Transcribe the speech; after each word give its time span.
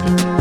Bye. 0.00 0.39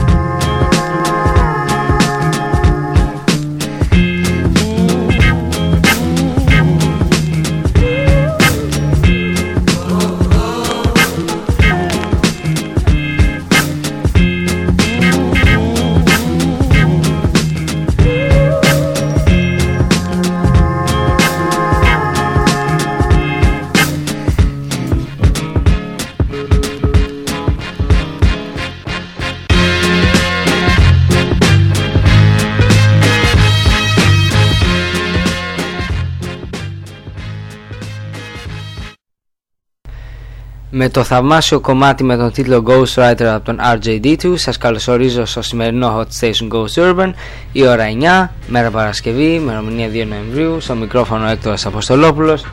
Με 40.81 40.89
το 40.89 41.03
θαυμάσιο 41.03 41.59
κομμάτι 41.59 42.03
με 42.03 42.17
τον 42.17 42.31
τίτλο 42.31 42.63
Ghost 42.67 42.93
Writer 42.93 43.23
από 43.23 43.45
τον 43.45 43.59
RJD2 43.73 44.33
σας 44.35 44.57
καλωσορίζω 44.57 45.25
στο 45.25 45.41
σημερινό 45.41 45.99
Hot 45.99 46.19
Station 46.19 46.47
Ghost 46.47 46.73
Urban. 46.83 47.11
Η 47.51 47.67
ώρα 47.67 47.85
9, 48.27 48.29
μέρα 48.47 48.69
Παρασκευή, 48.69 49.33
ημερομηνία 49.33 49.89
2 49.89 50.05
Νοεμβρίου 50.07 50.59
στο 50.59 50.75
μικρόφωνο 50.75 51.27
Έκτορας 51.27 51.65
Αποστολόπουλος. 51.65 52.45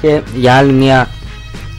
Και 0.00 0.20
για 0.34 0.54
άλλη 0.54 0.72
μια 0.72 1.08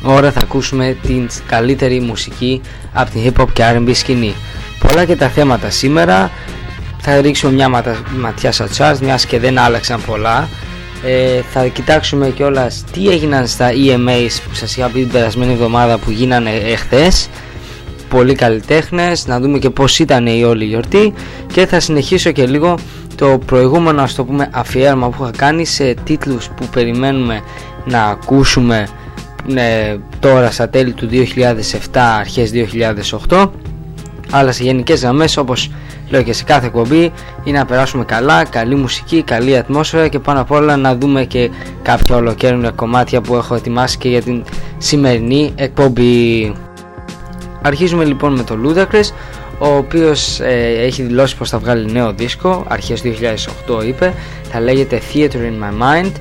ώρα 0.03 0.31
θα 0.31 0.39
ακούσουμε 0.39 0.97
την 1.01 1.29
καλύτερη 1.45 1.99
μουσική 1.99 2.61
από 2.93 3.11
την 3.11 3.21
hip 3.23 3.41
hop 3.41 3.47
και 3.53 3.63
R&B 3.75 3.91
σκηνή. 3.93 4.33
Πολλά 4.79 5.05
και 5.05 5.15
τα 5.15 5.29
θέματα 5.29 5.69
σήμερα. 5.69 6.31
Θα 6.97 7.21
ρίξουμε 7.21 7.53
μια 7.53 7.69
ματιά 8.17 8.51
στα 8.51 8.67
charts 8.77 8.97
μιας 9.01 9.25
και 9.25 9.39
δεν 9.39 9.57
άλλαξαν 9.57 10.01
πολλά 10.05 10.47
ε, 11.03 11.41
θα 11.51 11.65
κοιτάξουμε 11.67 12.29
κιόλας 12.29 12.83
τι 12.91 13.09
έγιναν 13.09 13.47
στα 13.47 13.69
EMAs 13.71 14.41
που 14.49 14.55
σας 14.55 14.77
είχα 14.77 14.87
πει 14.87 14.99
την 14.99 15.11
περασμένη 15.11 15.51
εβδομάδα 15.51 15.97
που 15.97 16.11
γίνανε 16.11 16.49
εχθές. 16.49 17.29
Πολύ 18.09 18.35
καλλιτέχνες, 18.35 19.27
να 19.27 19.39
δούμε 19.39 19.59
και 19.59 19.69
πώς 19.69 19.99
ήταν 19.99 20.27
η 20.27 20.43
όλη 20.43 20.65
γιορτή. 20.65 21.13
Και 21.53 21.65
θα 21.65 21.79
συνεχίσω 21.79 22.31
και 22.31 22.45
λίγο 22.45 22.77
το 23.15 23.39
προηγούμενο 23.45 24.01
ας 24.01 24.15
το 24.15 24.23
πούμε 24.23 24.49
αφιέρωμα 24.51 25.09
που 25.09 25.23
είχα 25.23 25.31
κάνει 25.37 25.65
σε 25.65 25.93
τίτλους 26.03 26.47
που 26.47 26.67
περιμένουμε 26.71 27.41
να 27.85 28.03
ακούσουμε 28.03 28.87
ε, 29.55 29.95
τώρα 30.19 30.51
στα 30.51 30.69
τέλη 30.69 30.91
του 30.91 31.09
2007 31.11 31.99
αρχές 32.19 32.51
2008 33.27 33.49
αλλά 34.31 34.51
σε 34.51 34.63
γενικές 34.63 35.01
γραμμές 35.01 35.37
όπως 35.37 35.71
λέω 36.09 36.21
και 36.23 36.33
σε 36.33 36.43
κάθε 36.43 36.65
εκπομπή 36.65 37.11
είναι 37.43 37.57
να 37.57 37.65
περάσουμε 37.65 38.05
καλά, 38.05 38.45
καλή 38.45 38.75
μουσική, 38.75 39.23
καλή 39.23 39.57
ατμόσφαιρα 39.57 40.07
και 40.07 40.19
πάνω 40.19 40.41
απ' 40.41 40.51
όλα 40.51 40.77
να 40.77 40.95
δούμε 40.95 41.25
και 41.25 41.49
κάποια 41.81 42.15
ολοκαίρια 42.15 42.71
κομμάτια 42.71 43.21
που 43.21 43.35
έχω 43.35 43.55
ετοιμάσει 43.55 43.97
και 43.97 44.09
για 44.09 44.21
την 44.21 44.43
σημερινή 44.77 45.53
εκπομπή. 45.55 46.53
Αρχίζουμε 47.61 48.03
λοιπόν 48.03 48.33
με 48.33 48.43
το 48.43 48.57
Ludacris 48.63 49.13
ο 49.59 49.75
οποίος 49.75 50.39
ε, 50.39 50.75
έχει 50.81 51.01
δηλώσει 51.01 51.37
πως 51.37 51.49
θα 51.49 51.57
βγάλει 51.57 51.91
νέο 51.91 52.13
δίσκο 52.13 52.65
αρχές 52.67 53.01
2008 53.77 53.85
είπε 53.85 54.13
θα 54.51 54.59
λέγεται 54.59 55.01
Theater 55.13 55.33
in 55.33 55.63
My 55.63 55.83
Mind 55.83 56.11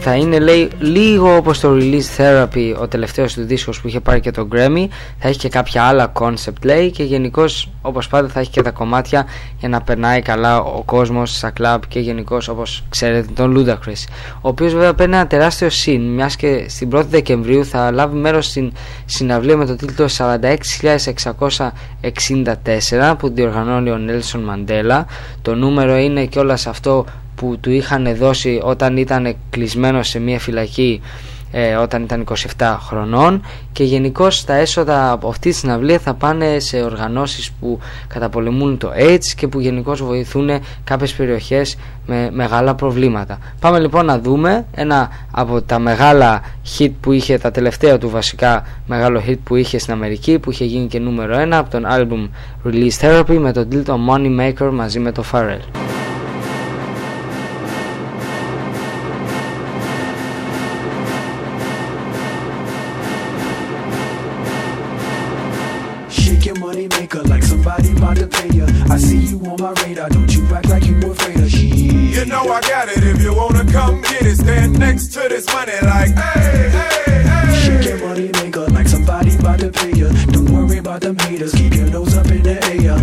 θα 0.00 0.14
είναι 0.14 0.38
λέει 0.38 0.68
λίγο 0.78 1.36
όπως 1.36 1.60
το 1.60 1.76
Release 1.80 2.16
Therapy 2.16 2.74
ο 2.80 2.88
τελευταίος 2.88 3.34
του 3.34 3.44
δίσκος 3.44 3.80
που 3.80 3.88
είχε 3.88 4.00
πάρει 4.00 4.20
και 4.20 4.30
το 4.30 4.48
Grammy. 4.52 4.86
Θα 5.18 5.28
έχει 5.28 5.38
και 5.38 5.48
κάποια 5.48 5.82
άλλα 5.82 6.12
concept 6.20 6.64
λέει 6.64 6.90
και 6.90 7.02
γενικώς 7.02 7.70
όπως 7.82 8.08
πάντα 8.08 8.28
θα 8.28 8.40
έχει 8.40 8.50
και 8.50 8.62
τα 8.62 8.70
κομμάτια 8.70 9.26
για 9.58 9.68
να 9.68 9.80
περνάει 9.80 10.22
καλά 10.22 10.60
ο 10.60 10.82
κόσμος 10.84 11.36
στα 11.36 11.52
club 11.60 11.78
και 11.88 12.00
γενικώς 12.00 12.48
όπως 12.48 12.84
ξέρετε 12.88 13.28
τον 13.34 13.56
Ludacris 13.56 14.04
ο 14.40 14.48
οποίος 14.48 14.72
βέβαια 14.72 14.94
παίρνει 14.94 15.14
ένα 15.14 15.26
τεράστιο 15.26 15.70
συν 15.70 16.00
μιας 16.00 16.36
και 16.36 16.64
στην 16.68 16.90
1η 16.94 17.04
Δεκεμβρίου 17.04 17.64
θα 17.64 17.90
λάβει 17.90 18.16
μέρος 18.16 18.46
στην 18.46 18.72
συναυλία 19.04 19.56
με 19.56 19.66
το 19.66 19.76
τίτλο 19.76 20.08
46.664 20.16 23.14
που 23.18 23.28
διοργανώνει 23.28 23.90
ο 23.90 23.98
Nelson 24.08 24.40
Mandela. 24.50 25.04
Το 25.42 25.54
νούμερο 25.54 25.96
είναι 25.96 26.24
κιόλας 26.24 26.66
αυτό 26.66 27.04
που 27.36 27.58
του 27.60 27.70
είχαν 27.70 28.16
δώσει 28.16 28.60
όταν 28.62 28.96
ήταν 28.96 29.36
κλεισμένο 29.50 30.02
σε 30.02 30.18
μια 30.18 30.38
φυλακή 30.38 31.00
ε, 31.50 31.74
όταν 31.74 32.02
ήταν 32.02 32.24
27 32.58 32.76
χρονών 32.80 33.42
και 33.72 33.84
γενικώς 33.84 34.44
τα 34.44 34.54
έσοδα 34.54 35.10
από 35.10 35.28
αυτή 35.28 35.50
τη 35.50 35.54
συναυλία 35.56 35.98
θα 35.98 36.14
πάνε 36.14 36.58
σε 36.58 36.82
οργανώσεις 36.82 37.50
που 37.60 37.78
καταπολεμούν 38.06 38.78
το 38.78 38.92
AIDS 38.98 39.24
και 39.36 39.48
που 39.48 39.60
γενικώς 39.60 40.02
βοηθούν 40.02 40.50
κάποιες 40.84 41.12
περιοχές 41.12 41.76
με 42.06 42.30
μεγάλα 42.32 42.74
προβλήματα. 42.74 43.38
Πάμε 43.60 43.78
λοιπόν 43.78 44.04
να 44.04 44.18
δούμε 44.18 44.66
ένα 44.74 45.08
από 45.30 45.62
τα 45.62 45.78
μεγάλα 45.78 46.40
hit 46.78 46.90
που 47.00 47.12
είχε, 47.12 47.38
τα 47.38 47.50
τελευταία 47.50 47.98
του 47.98 48.10
βασικά 48.10 48.64
μεγάλο 48.86 49.22
hit 49.26 49.38
που 49.44 49.56
είχε 49.56 49.78
στην 49.78 49.92
Αμερική 49.92 50.38
που 50.38 50.50
είχε 50.50 50.64
γίνει 50.64 50.86
και 50.86 50.98
νούμερο 50.98 51.42
1 51.42 51.48
από 51.50 51.70
τον 51.70 51.84
album 51.88 52.28
Release 52.66 53.00
Therapy 53.00 53.38
με 53.38 53.52
τον 53.52 53.68
τίτλο 53.68 53.98
Money 54.10 54.40
Maker 54.40 54.70
μαζί 54.72 54.98
με 54.98 55.12
το 55.12 55.24
Pharrell. 55.32 55.95
On 69.60 69.74
my 69.74 69.82
radar, 69.82 70.08
don't 70.08 70.32
you 70.34 70.44
act 70.54 70.68
like 70.68 70.86
you 70.86 70.96
afraid 71.10 71.38
of 71.38 71.50
shit. 71.50 71.72
You 71.72 72.24
know 72.26 72.42
I 72.42 72.60
got 72.62 72.88
it, 72.88 73.02
if 73.02 73.22
you 73.22 73.34
wanna 73.34 73.64
come 73.70 74.00
get 74.02 74.22
it, 74.22 74.36
stand 74.36 74.78
next 74.78 75.12
to 75.14 75.28
this 75.28 75.46
money 75.46 75.72
like, 75.82 76.14
hey, 76.16 76.70
hey, 76.70 77.22
hey. 77.22 77.60
Shake 77.64 77.84
your 77.88 78.08
money 78.08 78.30
maker 78.32 78.66
like 78.68 78.88
somebody 78.88 79.34
about 79.34 79.60
to 79.60 79.70
pay 79.70 79.92
you. 79.92 80.08
Don't 80.32 80.50
worry 80.50 80.78
about 80.78 81.00
them 81.00 81.16
haters, 81.18 81.54
keep 81.54 81.74
your 81.74 81.88
nose 81.88 82.16
up 82.16 82.26
in 82.26 82.42
the 82.42 82.62
air. 82.64 82.98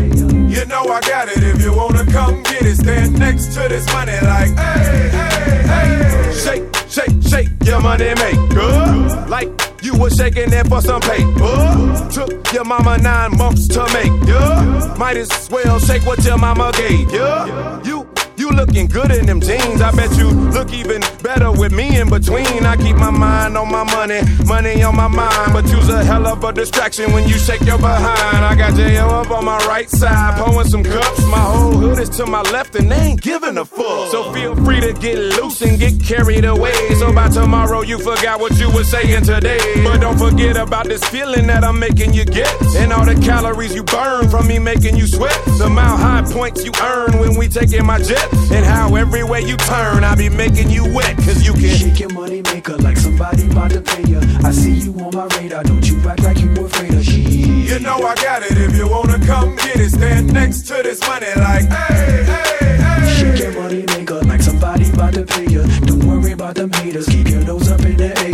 You 0.49 0.65
know 0.65 0.83
I 0.83 1.01
got 1.01 1.29
it, 1.29 1.43
if 1.43 1.61
you 1.61 1.75
wanna 1.75 2.05
come 2.11 2.43
get 2.43 2.63
it, 2.63 2.75
stand 2.75 3.17
next 3.17 3.53
to 3.53 3.67
this 3.69 3.85
money 3.93 4.17
like, 4.23 4.51
hey, 4.57 5.09
hey, 5.09 5.63
hey. 5.67 6.33
Shake, 6.33 6.63
shake, 6.89 7.23
shake 7.23 7.49
your 7.65 7.81
money 7.81 8.13
maker. 8.15 9.27
Like 9.27 9.49
you 9.93 9.99
was 9.99 10.15
shaking 10.15 10.51
it 10.51 10.67
for 10.67 10.81
some 10.81 11.01
paper. 11.01 12.09
Took 12.11 12.53
your 12.53 12.63
mama 12.65 12.97
nine 12.97 13.37
months 13.37 13.67
to 13.69 13.83
make, 13.93 14.27
yeah. 14.27 14.95
Might 14.97 15.17
as 15.17 15.49
well 15.49 15.79
shake 15.79 16.05
what 16.05 16.23
your 16.25 16.37
mama 16.37 16.71
gave, 16.75 17.11
yeah. 17.11 17.81
You 17.83 18.07
you 18.43 18.49
looking 18.51 18.87
good 18.87 19.09
in 19.11 19.25
them 19.25 19.39
jeans. 19.39 19.81
I 19.81 19.91
bet 19.91 20.11
you 20.17 20.27
look 20.29 20.73
even 20.73 21.01
better 21.21 21.49
with 21.49 21.71
me 21.71 21.97
in 21.97 22.09
between. 22.09 22.65
I 22.65 22.75
keep 22.75 22.97
my 22.97 23.09
mind 23.09 23.57
on 23.57 23.71
my 23.71 23.85
money, 23.85 24.19
money 24.45 24.83
on 24.83 24.95
my 24.97 25.07
mind. 25.07 25.53
But 25.53 25.65
you's 25.69 25.87
a 25.87 26.03
hell 26.03 26.27
of 26.27 26.43
a 26.43 26.51
distraction 26.51 27.13
when 27.13 27.23
you 27.27 27.35
shake 27.35 27.61
your 27.61 27.77
behind. 27.77 28.43
I 28.43 28.53
got 28.55 28.73
JL 28.73 29.09
up 29.09 29.31
on 29.31 29.45
my 29.45 29.57
right 29.65 29.89
side, 29.89 30.37
pouring 30.37 30.67
some 30.67 30.83
cups. 30.83 31.25
My 31.27 31.39
whole 31.39 31.71
hood 31.71 31.99
is 31.99 32.09
to 32.17 32.25
my 32.25 32.41
left 32.55 32.75
and 32.75 32.91
they 32.91 32.97
ain't 32.97 33.21
giving 33.21 33.57
a 33.57 33.63
fuck. 33.63 34.11
So 34.11 34.33
feel 34.33 34.55
free 34.65 34.81
to 34.81 34.91
get 34.91 35.17
loose 35.17 35.61
and 35.61 35.79
get 35.79 36.03
carried 36.03 36.43
away. 36.43 36.95
So 36.95 37.13
by 37.13 37.29
tomorrow 37.29 37.81
you 37.81 37.97
forgot 37.97 38.41
what 38.41 38.59
you 38.59 38.69
were 38.71 38.83
saying 38.83 39.23
today. 39.23 39.61
But 39.85 40.01
don't 40.01 40.17
forget 40.17 40.57
about 40.57 40.87
this 40.87 41.03
feeling 41.05 41.47
that 41.47 41.63
I'm 41.63 41.79
making 41.79 42.13
you 42.13 42.25
get. 42.25 42.51
And 42.75 42.91
all 42.91 43.05
the 43.05 43.15
calories 43.15 43.73
you 43.73 43.83
burn 43.83 44.29
from 44.29 44.47
me 44.47 44.59
making 44.59 44.97
you 44.97 45.07
sweat. 45.07 45.39
The 45.57 45.69
mile 45.69 45.95
high 45.95 46.23
points 46.29 46.65
you 46.65 46.73
earn 46.81 47.19
when 47.19 47.37
we 47.37 47.47
taking 47.47 47.85
my 47.85 47.99
jet. 48.01 48.32
And 48.51 48.65
how 48.65 48.95
every 48.95 49.23
way 49.23 49.41
you 49.41 49.57
turn, 49.57 50.03
I 50.03 50.15
be 50.15 50.29
making 50.29 50.69
you 50.69 50.83
wet, 50.93 51.15
cause 51.17 51.45
you 51.45 51.53
can 51.53 51.75
shake 51.75 51.99
your 51.99 52.13
money 52.13 52.41
maker 52.41 52.77
like 52.77 52.97
somebody 52.97 53.45
about 53.49 53.71
to 53.71 53.81
pay 53.81 54.03
you. 54.03 54.19
I 54.43 54.51
see 54.51 54.73
you 54.73 54.93
on 54.99 55.15
my 55.15 55.25
radar, 55.37 55.63
don't 55.63 55.85
you 55.87 55.97
act 56.07 56.21
like 56.23 56.39
you 56.39 56.51
afraid 56.65 56.93
of 56.93 57.03
shit. 57.03 57.27
You 57.27 57.79
know 57.79 57.97
I 57.97 58.15
got 58.15 58.43
it, 58.43 58.57
if 58.57 58.75
you 58.75 58.87
wanna 58.87 59.19
come 59.25 59.55
get 59.57 59.79
it, 59.79 59.89
stand 59.91 60.33
next 60.33 60.67
to 60.67 60.81
this 60.83 61.01
money 61.01 61.27
like, 61.37 61.65
hey, 61.69 62.23
hey, 62.23 62.77
hey. 62.77 63.15
Shake 63.17 63.39
your 63.39 63.53
money 63.61 63.83
maker 63.87 64.21
like 64.21 64.41
somebody 64.41 64.89
about 64.89 65.13
to 65.13 65.25
pay 65.25 65.47
you. 65.47 65.63
Don't 65.87 66.05
worry 66.05 66.33
about 66.33 66.55
them 66.55 66.71
haters, 66.71 67.07
keep 67.07 67.27
your 67.27 67.43
nose 67.43 67.71
up 67.71 67.81
in 67.81 67.97
the 67.97 68.17
air. 68.19 68.33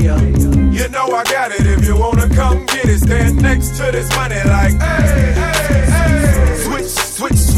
You 0.74 0.88
know 0.90 1.08
I 1.08 1.24
got 1.26 1.52
it, 1.52 1.66
if 1.66 1.86
you 1.86 1.98
wanna 1.98 2.28
come 2.36 2.66
get 2.66 2.86
it, 2.86 3.00
stand 3.00 3.42
next 3.42 3.78
to 3.78 3.92
this 3.92 4.10
money 4.16 4.42
like, 4.46 4.74
hey, 4.74 5.34
hey. 5.34 5.69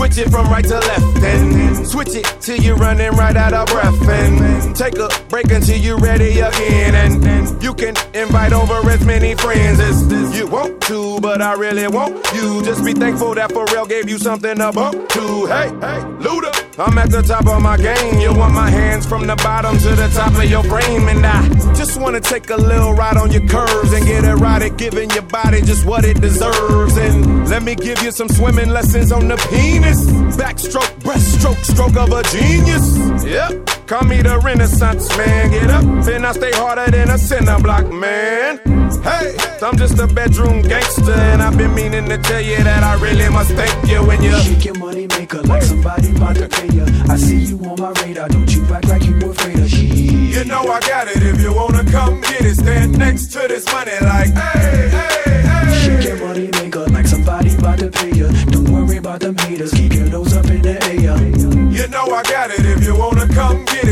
Switch 0.02 0.18
it 0.18 0.32
from 0.32 0.48
right 0.48 0.64
to 0.66 0.80
left 0.80 1.24
and 1.24 1.88
switch 1.88 2.16
it 2.16 2.26
till 2.42 2.58
you're 2.58 2.76
running 2.76 3.12
right 3.12 3.36
out 3.36 3.54
of 3.54 3.68
breath 3.68 4.10
and 4.10 4.76
take 4.76 4.98
a 4.98 5.08
break 5.30 5.52
until 5.52 5.78
you're 5.78 6.00
ready 6.00 6.40
again 6.40 6.96
and 6.96 7.62
you 7.62 7.72
can 7.72 7.94
invite 8.16 8.52
over 8.52 8.90
as 8.90 9.06
many 9.06 9.36
friends 9.36 9.80
as 9.80 10.36
you 10.36 10.48
want 10.48 10.82
to, 10.82 11.20
but 11.20 11.40
I 11.40 11.54
really 11.54 11.88
want 11.88 12.16
you. 12.34 12.64
Just 12.64 12.84
be 12.84 12.94
thankful 12.94 13.36
that 13.36 13.52
Pharrell 13.52 13.88
gave 13.88 14.10
you 14.10 14.18
something 14.18 14.58
to 14.58 14.72
bump 14.72 15.08
to. 15.10 15.46
Hey, 15.46 15.68
hey, 15.68 16.02
Luda. 16.18 16.71
I'm 16.78 16.98
at 16.98 17.12
the 17.12 17.22
top 17.22 17.46
of 17.48 17.62
my 17.62 17.78
game. 17.78 18.20
You 18.20 18.34
want 18.34 18.54
my 18.54 18.70
hands 18.70 19.06
from 19.06 19.28
the 19.28 19.36
bottom 19.36 19.78
to 19.78 19.90
the 19.90 20.08
top 20.16 20.34
of 20.34 20.50
your 20.50 20.64
frame. 20.64 21.08
And 21.10 21.26
I 21.26 21.48
just 21.74 22.00
wanna 22.00 22.22
take 22.22 22.50
a 22.50 22.56
little 22.56 22.94
ride 22.94 23.18
on 23.18 23.32
your 23.32 23.46
curves 23.48 23.94
and 23.94 24.06
get 24.06 24.24
at 24.24 24.78
giving 24.78 25.10
your 25.12 25.24
body 25.24 25.62
just 25.62 25.86
what 25.86 26.06
it 26.06 26.22
deserves. 26.22 26.98
And 26.98 27.50
let 27.50 27.64
me 27.64 27.76
give 27.76 28.02
you 28.02 28.12
some 28.12 28.30
swimming 28.30 28.70
lessons 28.70 29.12
on 29.12 29.28
the 29.28 29.38
penis. 29.50 30.06
Backstroke, 30.38 30.94
breaststroke, 31.00 31.64
stroke 31.64 31.98
of 31.98 32.12
a 32.12 32.24
genius. 32.24 32.98
Yep, 33.26 33.81
call 33.92 34.08
me 34.08 34.22
the 34.22 34.40
Renaissance 34.40 35.10
man. 35.18 35.52
Get 35.52 35.70
up, 35.70 35.84
and 35.84 36.26
I 36.26 36.32
stay 36.32 36.52
harder 36.54 36.90
than 36.90 37.10
a 37.10 37.18
cinder 37.18 37.60
block 37.60 37.92
man. 37.92 38.60
Hey, 39.04 39.36
I'm 39.62 39.76
just 39.78 40.00
a 40.00 40.08
bedroom 40.08 40.62
gangster, 40.62 41.12
and 41.12 41.42
I've 41.42 41.58
been 41.58 41.76
meaning 41.76 42.08
to 42.08 42.18
tell 42.18 42.40
you 42.40 42.64
that 42.64 42.84
I 42.84 42.94
really 43.02 43.28
must 43.30 43.52
thank 43.52 43.76
you 43.90 44.02
when 44.08 44.24
you 44.24 44.34
shake 44.40 44.64
your 44.64 44.76
money 44.76 45.08
maker 45.08 45.42
like 45.42 45.64
somebody 45.64 46.10
about 46.16 46.38
to 46.38 46.48
pay 46.48 46.70
you. 46.72 46.86
I 47.10 47.18
see 47.18 47.42
you 47.52 47.58
on 47.66 47.82
my 47.82 47.92
radar, 48.02 48.30
don't 48.30 48.50
you 48.56 48.64
act 48.74 48.88
like 48.88 49.04
you 49.04 49.16
afraid 49.30 49.60
of 49.60 49.70
shit. 49.70 49.92
You 50.36 50.46
know 50.46 50.62
I 50.62 50.80
got 50.80 51.10
it. 51.10 51.22
If 51.22 51.42
you 51.42 51.54
wanna 51.54 51.84
come 51.92 52.22
get 52.22 52.46
it, 52.46 52.56
stand 52.56 52.98
next 52.98 53.28
to 53.34 53.40
this 53.50 53.66
money 53.74 53.98
like 54.02 54.32
hey, 54.34 54.88
hey, 54.88 55.42
hey. 55.52 55.82
Shake 55.84 56.06
your 56.08 56.18
money 56.26 56.50
maker 56.54 56.86
like 56.96 57.08
somebody 57.08 57.54
about 57.56 57.80
to 57.80 57.90
pay 57.90 58.14
you. 58.14 58.30
Don't 58.54 58.70
worry 58.72 58.98
about 58.98 59.20
them 59.20 59.36
haters, 59.38 59.74
keep 59.74 59.94
your 59.94 60.08
nose 60.08 60.31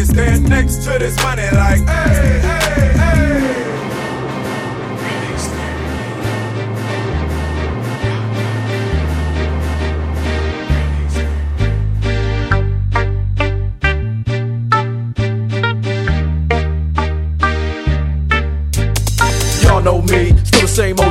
stand 0.06 0.50
next 0.50 0.84
to 0.84 0.98
this 1.00 1.16
money 1.24 1.44
like 1.54 1.80
hey, 1.88 2.40
hey. 2.40 2.99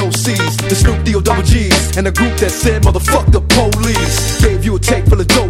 DOCs. 0.00 0.68
The 0.68 0.74
Snoop 0.74 1.04
D-O 1.04 1.20
double 1.20 1.42
G's. 1.42 1.96
And 1.96 2.06
a 2.06 2.12
group 2.12 2.34
that 2.38 2.50
said, 2.50 2.82
motherfuck 2.82 3.30
the 3.30 3.40
police. 3.40 4.40
Gave 4.40 4.64
you 4.64 4.76
a 4.76 4.78
tape 4.78 5.04
full 5.04 5.20
of 5.20 5.28
dope 5.28 5.49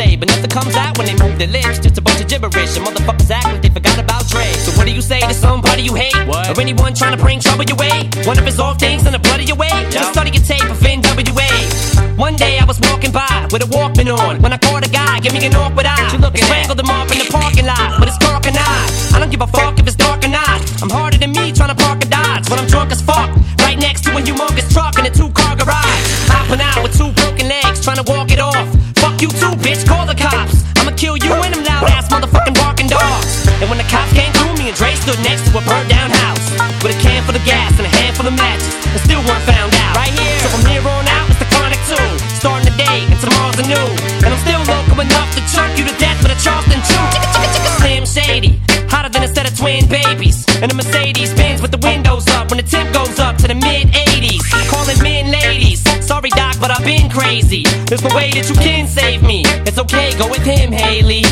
but 0.01 0.27
nothing 0.29 0.49
comes 0.49 0.75
out 0.75 0.97
when 0.97 1.05
they 1.05 1.15
move 1.21 1.37
their 1.37 1.47
lips. 1.47 1.77
Just 1.79 1.97
a 1.97 2.01
bunch 2.01 2.21
of 2.21 2.27
gibberish, 2.27 2.75
and 2.77 2.85
motherfuckers 2.85 3.29
act 3.29 3.45
like 3.45 3.61
they 3.61 3.69
forgot 3.69 3.97
about 3.99 4.27
Dre. 4.27 4.45
So 4.65 4.71
what 4.77 4.85
do 4.87 4.93
you 4.93 5.01
say 5.01 5.19
to 5.21 5.33
somebody 5.33 5.83
you 5.83 5.93
hate, 5.93 6.15
What? 6.27 6.49
or 6.49 6.59
anyone 6.59 6.93
trying 6.93 7.15
to 7.15 7.21
bring 7.21 7.39
trouble 7.39 7.65
your 7.65 7.77
way? 7.77 8.09
One 8.25 8.37
of 8.37 8.45
his 8.45 8.59
off 8.59 8.79
things 8.79 9.05
in 9.05 9.11
the 9.13 9.19
blood 9.19 9.39
of 9.41 9.47
your 9.47 9.57
way. 9.57 9.69
Just 9.91 10.13
study 10.13 10.31
your 10.31 10.43
tape 10.43 10.65
of 10.69 10.77
NWA. 10.81 11.49
One 12.17 12.35
day 12.35 12.57
I 12.59 12.65
was 12.65 12.79
walking 12.81 13.11
by 13.11 13.47
with 13.51 13.61
a 13.61 13.69
Walkman 13.69 14.09
on 14.17 14.41
when 14.41 14.53
I 14.53 14.57
caught 14.57 14.85
a 14.85 14.89
guy, 14.89 15.19
give 15.19 15.33
me 15.33 15.45
an 15.45 15.55
awkward 15.55 15.85
eye. 15.85 16.09
You 16.11 16.19
looking 16.19 16.43
strangled 16.43 16.79
him 16.79 16.89
up 16.89 17.11
in 17.11 17.17
the 17.19 17.29
parking 17.31 17.65
lot 17.65 17.99
but 17.99 18.07
it's 18.07 18.17
dark 18.17 18.45
and 18.47 18.57
eye. 18.57 18.87
I 19.13 19.19
don't 19.19 19.29
give 19.29 19.41
a 19.41 19.47
fuck 19.47 19.77
if 19.79 19.85
it's 19.87 19.95
dark 19.95 20.23
or 20.25 20.29
not. 20.29 20.61
I'm 20.81 20.89
harder 20.89 21.17
than 21.17 21.31
me 21.31 21.51
trying 21.51 21.69
to 21.69 21.79
park 21.83 22.03
a 22.03 22.07
Dodge 22.07 22.49
when 22.49 22.59
I'm 22.59 22.67
drunk 22.67 22.91
as 22.91 23.01
fuck. 23.01 23.29
Right 23.61 23.77
next 23.77 24.03
to 24.05 24.11
a 24.17 24.21
humongous 24.21 24.71
truck 24.73 24.97
in 24.99 25.05
a 25.05 25.11
two 25.11 25.29
car 25.31 25.55
garage. 25.55 26.01
Hopping 26.29 26.61
out 26.61 26.80
too, 29.37 29.53
bitch, 29.63 29.85
call 29.87 30.05
the 30.05 30.15
cops. 30.15 30.63
I'ma 30.81 30.91
kill 30.97 31.15
you 31.17 31.31
and 31.31 31.53
them 31.53 31.63
loud 31.63 31.87
ass 31.93 32.09
motherfucking 32.09 32.55
barking 32.57 32.87
dogs. 32.87 33.47
And 33.61 33.69
when 33.69 33.77
the 33.77 33.87
cops 33.87 34.11
came 34.13 34.31
through, 34.33 34.57
me 34.57 34.73
and 34.73 34.77
Dre 34.77 34.95
stood 34.97 35.19
next 35.21 35.45
to 35.47 35.57
a 35.57 35.61
burnt 35.61 35.87
down 35.89 36.09
house 36.09 36.45
with 36.81 36.97
a 36.97 36.99
can 36.99 37.21
full 37.23 37.35
of 37.35 37.45
gas 37.45 37.71
and 37.77 37.85
a 37.85 37.93
handful 38.01 38.25
of 38.25 38.33
matches, 38.33 38.73
and 38.89 38.99
still 39.05 39.21
weren't 39.29 39.45
found 39.45 39.71
out. 39.77 39.95
Right 39.95 40.13
here. 40.13 40.39
So 40.41 40.49
from 40.49 40.65
here 40.65 40.81
on 40.81 41.05
out, 41.05 41.29
it's 41.29 41.39
the 41.39 41.49
chronic 41.53 41.81
two. 41.85 42.09
Starting 42.41 42.65
the 42.65 42.75
day, 42.75 43.05
and 43.05 43.19
tomorrow's 43.21 43.59
a 43.61 43.65
new. 43.69 43.87
And 44.25 44.33
I'm 44.33 44.41
still 44.41 44.63
local 44.65 44.97
enough 44.99 45.29
to 45.37 45.41
choke 45.53 45.73
you 45.77 45.85
to 45.85 45.95
death 46.01 46.17
with 46.25 46.33
a 46.33 46.39
Charleston 46.41 46.81
chew. 46.81 47.05
Slim 47.77 48.05
Shady, 48.05 48.61
hotter 48.89 49.09
than 49.09 49.23
a 49.23 49.29
set 49.29 49.45
of 49.45 49.53
twin 49.57 49.85
babies. 49.87 50.45
And 50.61 50.71
a 50.71 50.75
Mercedes 50.75 51.33
Benz 51.33 51.61
with 51.61 51.71
the 51.71 51.81
windows 51.81 52.27
up 52.35 52.49
when 52.49 52.57
the 52.57 52.67
temp 52.67 52.93
goes 52.93 53.19
up 53.19 53.37
to 53.37 53.47
the 53.47 53.55
mid 53.55 53.93
80s. 53.93 54.20
But 56.61 56.69
I've 56.69 56.85
been 56.85 57.09
crazy. 57.09 57.63
There's 57.89 58.03
no 58.03 58.13
way 58.15 58.29
that 58.37 58.47
you 58.47 58.53
can 58.53 58.87
save 58.87 59.23
me. 59.23 59.41
It's 59.65 59.79
okay, 59.79 60.15
go 60.17 60.29
with 60.29 60.45
him, 60.45 60.71
Hailie. 60.71 61.25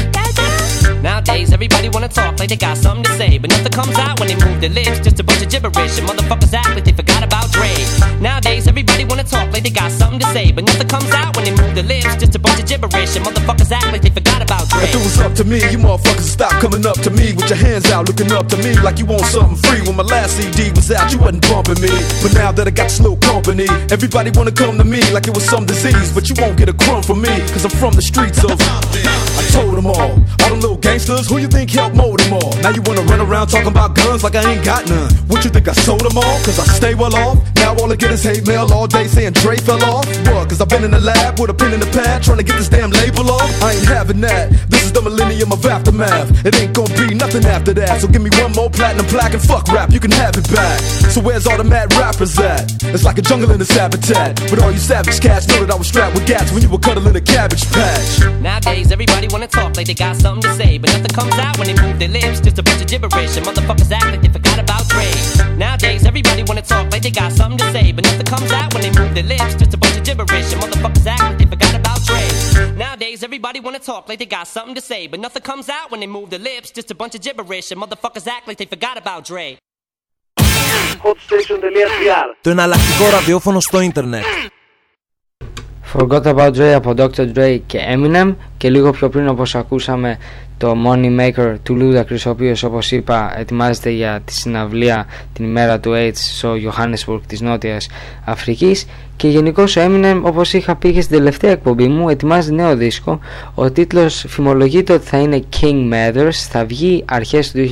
Nowadays, 1.04 1.54
everybody 1.54 1.88
wanna 1.88 2.10
talk 2.10 2.40
like 2.40 2.50
they 2.50 2.56
got 2.56 2.78
something 2.78 3.04
to 3.06 3.14
say, 3.16 3.38
but 3.38 3.52
nothing 3.52 3.72
comes 3.72 3.96
out 3.98 4.20
when 4.20 4.28
they 4.28 4.36
move 4.36 4.60
their 4.60 4.72
lips. 4.72 5.00
Just 5.00 5.20
a 5.20 5.24
bunch 5.24 5.44
of 5.44 5.50
gibberish, 5.50 6.00
and 6.00 6.10
motherfuckers 6.10 6.52
act 6.54 6.70
like 6.76 6.84
they 6.84 6.92
forgot 6.92 7.24
about 7.24 7.52
Dre. 7.52 7.72
Nowadays, 8.20 8.68
everybody 8.68 9.06
wanna 9.06 9.24
talk 9.24 9.54
like 9.54 9.64
they 9.64 9.70
got 9.70 9.92
something 9.92 10.20
to 10.20 10.26
say, 10.34 10.52
but 10.52 10.66
nothing 10.66 10.88
comes 10.88 11.12
out 11.12 11.36
when 11.36 11.46
they 11.46 11.56
move 11.56 11.76
their 11.76 11.86
lips. 11.86 12.16
Just 12.18 12.29
gibberish, 12.80 13.16
and 13.16 13.26
motherfuckers 13.26 13.72
act 13.72 13.92
like 13.92 14.02
they 14.02 14.10
forgot 14.10 14.42
about 14.42 14.68
Dre. 14.70 14.84
If 14.84 14.96
it 14.96 15.04
was 15.04 15.20
up 15.20 15.34
to 15.36 15.44
me, 15.44 15.60
you 15.72 15.78
motherfuckers 15.78 16.30
stop 16.30 16.52
coming 16.62 16.86
up 16.86 17.00
to 17.02 17.10
me 17.10 17.34
with 17.34 17.50
your 17.50 17.58
hands 17.58 17.92
out, 17.92 18.08
looking 18.08 18.32
up 18.32 18.48
to 18.50 18.58
me 18.58 18.74
like 18.80 19.00
you 19.00 19.06
want 19.06 19.26
something 19.26 19.58
free. 19.58 19.82
When 19.82 19.96
my 19.96 20.04
last 20.04 20.38
CD 20.38 20.72
was 20.72 20.92
out, 20.92 21.12
you 21.12 21.20
wasn't 21.20 21.48
bumping 21.50 21.82
me. 21.82 21.92
But 22.24 22.34
now 22.34 22.52
that 22.52 22.68
I 22.68 22.72
got 22.72 22.92
slow 22.92 23.16
company, 23.18 23.68
everybody 23.92 24.32
wanna 24.32 24.52
come 24.52 24.78
to 24.78 24.86
me 24.86 25.02
like 25.12 25.28
it 25.28 25.36
was 25.36 25.46
some 25.46 25.66
disease. 25.66 26.14
But 26.14 26.30
you 26.30 26.36
won't 26.40 26.58
get 26.58 26.70
a 26.70 26.74
crumb 26.74 27.04
from 27.04 27.22
me, 27.22 27.34
cause 27.52 27.66
I'm 27.66 27.72
from 27.72 27.94
the 27.94 28.02
streets 28.02 28.44
of. 28.44 28.58
I 28.60 29.44
told 29.52 29.76
them 29.76 29.88
all, 29.88 30.12
all 30.44 30.50
them 30.50 30.62
little 30.62 30.78
gangsters, 30.78 31.28
who 31.28 31.38
you 31.38 31.48
think 31.48 31.72
helped 31.72 31.96
mold 31.96 32.20
them 32.20 32.34
all? 32.34 32.54
Now 32.62 32.70
you 32.70 32.82
wanna 32.84 33.02
run 33.04 33.20
around 33.20 33.48
talking 33.48 33.72
about 33.72 33.96
guns 33.96 34.24
like 34.24 34.36
I 34.36 34.44
ain't 34.54 34.64
got 34.64 34.88
none. 34.88 35.12
What 35.28 35.44
you 35.44 35.50
think 35.50 35.68
I 35.68 35.74
sold 35.74 36.02
them 36.02 36.18
all? 36.18 36.38
Cause 36.46 36.60
I 36.60 36.66
stay 36.66 36.94
well 36.96 37.16
off. 37.16 37.38
Now 37.56 37.76
all 37.76 37.92
I 37.92 37.96
get 37.96 38.12
is 38.12 38.24
hate 38.24 38.48
mail 38.48 38.72
all 38.72 38.88
day 38.88 39.08
saying 39.08 39.34
Dre 39.34 39.58
fell 39.58 39.84
off. 39.84 40.06
What? 40.28 40.50
Cause 40.50 40.62
I've 40.62 40.70
been 40.70 40.84
in 40.84 40.92
the 40.92 41.00
lab 41.00 41.40
with 41.40 41.50
a 41.50 41.54
pen 41.54 41.74
in 41.74 41.80
the 41.80 41.92
pad 41.92 42.24
trying 42.24 42.38
to 42.38 42.44
get 42.44 42.58
this 42.58 42.69
damn 42.70 42.92
label 42.92 43.32
off. 43.32 43.50
I 43.64 43.74
ain't 43.74 43.88
having 43.88 44.22
that. 44.22 44.52
This 44.70 44.84
is 44.86 44.92
the 44.92 45.02
millennium 45.02 45.52
of 45.52 45.66
aftermath. 45.66 46.46
It 46.46 46.56
ain't 46.56 46.74
gonna 46.74 46.94
be 46.96 47.14
nothing 47.16 47.46
after 47.46 47.74
that. 47.74 48.02
So 48.02 48.08
give 48.08 48.22
me 48.22 48.30
one 48.42 48.54
more 48.54 48.70
platinum 48.70 49.06
plaque 49.08 49.34
and 49.34 49.42
fuck 49.42 49.68
rap, 49.68 49.92
you 49.92 50.00
can 50.00 50.12
have 50.12 50.36
it 50.38 50.48
back. 50.52 50.80
So 51.10 51.22
where's 51.22 51.48
all 51.48 51.58
the 51.58 51.64
mad 51.64 51.94
rappers 51.96 52.38
at? 52.40 52.72
It's 52.84 53.04
like 53.04 53.18
a 53.18 53.22
jungle 53.22 53.52
in 53.52 53.60
its 53.60 53.72
habitat. 53.72 54.40
But 54.50 54.60
all 54.60 54.72
you 54.72 54.80
savage 54.80 55.20
cats 55.20 55.48
know 55.48 55.66
that 55.66 55.72
I 55.72 55.76
was 55.76 55.88
strapped 55.88 56.16
with 56.16 56.26
gats 56.26 56.52
when 56.52 56.62
you 56.62 56.70
were 56.70 56.80
cuddling 56.80 57.16
a 57.16 57.22
cabbage 57.22 57.66
patch. 57.72 58.22
Nowadays, 58.42 58.92
everybody 58.92 59.28
wanna 59.30 59.48
talk 59.48 59.76
like 59.76 59.88
they 59.88 59.94
got 59.94 60.16
something 60.16 60.44
to 60.44 60.56
say, 60.56 60.78
but 60.78 60.92
nothing 60.94 61.14
comes 61.14 61.36
out 61.36 61.58
when 61.58 61.68
they 61.68 61.78
move 61.82 62.00
their 62.00 62.10
lips. 62.10 62.40
Just 62.40 62.60
a 62.60 62.64
bunch 62.64 62.82
of 62.82 62.88
gibberish, 62.88 63.38
and 63.38 63.46
motherfuckers 63.46 63.92
act 63.92 64.06
like 64.06 64.22
they 64.22 64.30
forgot 64.30 64.60
about 64.60 64.88
Dre. 64.88 65.10
Nowadays, 65.58 66.06
everybody 66.06 66.44
wanna 66.44 66.62
talk 66.62 66.92
like 66.92 67.02
they 67.02 67.12
got 67.12 67.32
something 67.32 67.58
to 67.58 67.72
say, 67.72 67.92
but 67.92 68.04
nothing 68.06 68.26
comes 68.26 68.52
out 68.52 68.74
when 68.74 68.84
they 68.84 68.92
move 69.00 69.14
their 69.14 69.24
lips. 69.24 69.56
Just 69.56 69.74
a 69.74 69.78
bunch 69.78 69.98
of 69.98 70.04
gibberish, 70.04 70.54
and 70.54 70.62
motherfuckers 70.62 71.06
act 71.06 71.39
Nowadays, 72.99 73.23
everybody 73.23 73.61
wanna 73.61 73.79
talk 73.79 74.09
like 74.09 74.19
they 74.19 74.27
got 74.27 74.49
something 74.49 74.75
to 74.75 74.81
say, 74.81 75.07
but 75.07 75.21
nothing 75.21 75.43
comes 75.43 75.69
out 75.69 75.93
when 75.93 76.01
they 76.01 76.09
move 76.09 76.29
their 76.31 76.41
lips. 76.41 76.73
Just 76.73 76.91
a 76.91 76.95
bunch 76.95 77.15
of 77.15 77.21
gibberish, 77.21 77.71
and 77.71 77.81
motherfuckers 77.81 78.27
act 78.27 78.49
like 78.49 78.59
they 78.59 78.67
forgot 78.67 78.97
about 78.99 79.25
Dre. 79.25 79.57
Hotstation.gr 81.05 82.27
Το 82.41 82.51
εναλλακτικό 82.51 83.09
ραδιόφωνο 83.11 83.61
στο 83.61 83.81
ίντερνετ. 83.81 84.25
Forgot 85.94 86.26
About 86.26 86.54
Dre 86.56 86.72
από 86.76 86.94
Dr. 86.98 87.34
Dre 87.34 87.60
και 87.66 87.80
Eminem 87.94 88.36
και 88.58 88.70
λίγο 88.70 88.92
πιο 88.92 89.10
πριν 89.10 89.28
όπως 89.28 89.56
ακούσαμε 89.56 90.18
το 90.58 90.76
Money 90.86 91.20
Maker 91.20 91.56
του 91.64 91.78
Ludacris 91.80 92.24
ο 92.26 92.30
οποίος 92.30 92.64
όπως 92.64 92.92
είπα 92.92 93.40
ετοιμάζεται 93.40 93.90
για 93.90 94.22
τη 94.26 94.34
συναυλία 94.34 95.06
την 95.34 95.46
ημέρα 95.46 95.80
του 95.80 95.92
AIDS 95.96 96.16
στο 96.16 96.54
Johannesburg 96.54 97.20
της 97.28 97.42
Νότιας 97.42 97.88
Αφρικής. 98.26 98.86
Και 99.16 99.28
γενικώς 99.28 99.76
ο 99.76 99.82
Eminem 99.86 100.22
όπως 100.24 100.54
είχα 100.54 100.76
πει 100.76 100.94
και 100.94 101.02
στην 101.02 101.18
τελευταία 101.18 101.52
εκπομπή 101.52 101.88
μου 101.88 102.10
ετοιμάζει 102.10 102.54
νέο 102.54 102.76
δίσκο. 102.76 103.20
Ο 103.56 103.72
τίτλος 103.72 104.26
φημολογείται 104.28 104.94
ότι 104.94 105.08
θα 105.08 105.18
είναι 105.18 105.44
King 105.62 105.94
Matters. 105.94 106.48
Θα 106.50 106.66
βγει 106.66 107.04
αρχές 107.08 107.52
του 107.52 107.70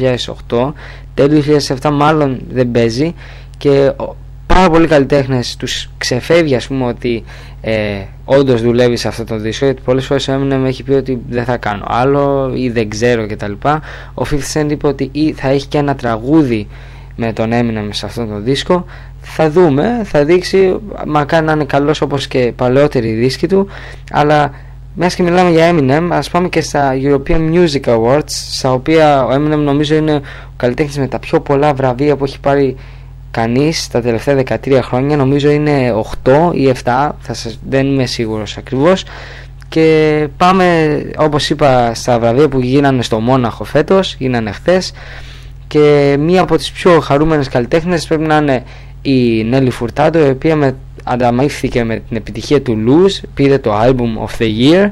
2008 0.50 0.74
τέλη 1.13 1.43
2007 1.81 1.89
μάλλον 1.93 2.39
δεν 2.50 2.71
παίζει. 2.71 3.13
Και 3.57 3.91
πάρα 4.57 4.69
πολλοί 4.69 4.87
καλλιτέχνες 4.87 5.55
τους 5.55 5.89
ξεφεύγει 5.97 6.55
ας 6.55 6.67
πούμε 6.67 6.85
ότι 6.85 7.23
ε, 7.61 8.01
όντως 8.25 8.61
δουλεύει 8.61 8.97
σε 8.97 9.07
αυτό 9.07 9.23
το 9.23 9.37
δίσκο 9.37 9.65
γιατί 9.65 9.81
πολλές 9.81 10.05
φορές 10.05 10.27
ο 10.27 10.33
Eminem 10.33 10.65
έχει 10.65 10.83
πει 10.83 10.91
ότι 10.91 11.21
δεν 11.29 11.43
θα 11.43 11.57
κάνω 11.57 11.85
άλλο 11.87 12.51
ή 12.55 12.69
δεν 12.69 12.89
ξέρω 12.89 13.27
κτλ. 13.27 13.51
Ο 14.13 14.23
50 14.29 14.35
Cent 14.53 14.67
είπε 14.69 14.87
ότι 14.87 15.09
ή 15.11 15.31
θα 15.31 15.49
έχει 15.49 15.67
και 15.67 15.77
ένα 15.77 15.95
τραγούδι 15.95 16.67
με 17.15 17.33
τον 17.33 17.49
Eminem 17.53 17.87
σε 17.89 18.05
αυτό 18.05 18.25
το 18.25 18.39
δίσκο 18.39 18.85
θα 19.21 19.49
δούμε, 19.49 20.01
θα 20.03 20.23
δείξει 20.23 20.75
μακάρι 21.07 21.45
να 21.45 21.51
είναι 21.51 21.65
καλός 21.65 22.01
όπως 22.01 22.27
και 22.27 22.53
παλαιότεροι 22.55 23.11
δίσκοι 23.11 23.47
του 23.47 23.67
αλλά 24.11 24.51
μιας 24.93 25.15
και 25.15 25.23
μιλάμε 25.23 25.49
για 25.49 25.71
Eminem, 25.71 26.07
ας 26.11 26.29
πάμε 26.29 26.49
και 26.49 26.61
στα 26.61 26.93
European 27.01 27.51
Music 27.53 27.81
Awards, 27.83 28.29
στα 28.29 28.71
οποία 28.71 29.25
ο 29.25 29.29
Eminem 29.33 29.57
νομίζω 29.57 29.95
είναι 29.95 30.15
ο 30.15 30.53
καλλιτέχνης 30.57 30.97
με 30.97 31.07
τα 31.07 31.19
πιο 31.19 31.39
πολλά 31.39 31.73
βραβεία 31.73 32.15
που 32.15 32.23
έχει 32.23 32.39
πάρει 32.39 32.75
κανείς 33.31 33.88
τα 33.88 34.01
τελευταία 34.01 34.43
13 34.63 34.79
χρόνια, 34.81 35.17
νομίζω 35.17 35.50
είναι 35.50 35.93
8 36.24 36.51
ή 36.53 36.67
7, 36.67 36.74
θα 37.19 37.34
σας, 37.34 37.60
δεν 37.69 37.86
είμαι 37.86 38.05
σίγουρος 38.05 38.57
ακριβώς. 38.57 39.05
Και 39.69 40.27
πάμε, 40.38 40.98
όπως 41.17 41.50
είπα, 41.50 41.93
στα 41.93 42.19
βραβεία 42.19 42.50
που 42.50 42.60
γίνανε 42.60 43.01
στο 43.01 43.19
Μόναχο 43.19 43.63
φέτος, 43.63 44.15
γίνανε 44.19 44.51
χθες 44.51 44.93
και 45.67 46.15
μία 46.19 46.41
από 46.41 46.57
τις 46.57 46.72
πιο 46.72 47.00
χαρούμενες 47.00 47.48
καλλιτέχνες 47.48 48.07
πρέπει 48.07 48.24
να 48.24 48.38
είναι 48.38 48.63
η 49.01 49.43
Νέλη 49.43 49.69
Φουρτάντο, 49.69 50.25
η 50.25 50.29
οποία 50.29 50.55
με 50.55 50.75
ανταμείφθηκε 51.03 51.84
με 51.84 52.01
την 52.07 52.17
επιτυχία 52.17 52.62
του 52.62 52.77
Lose, 52.88 53.27
πήρε 53.34 53.57
το 53.57 53.81
Album 53.81 54.27
of 54.27 54.41
the 54.41 54.50
Year 54.60 54.91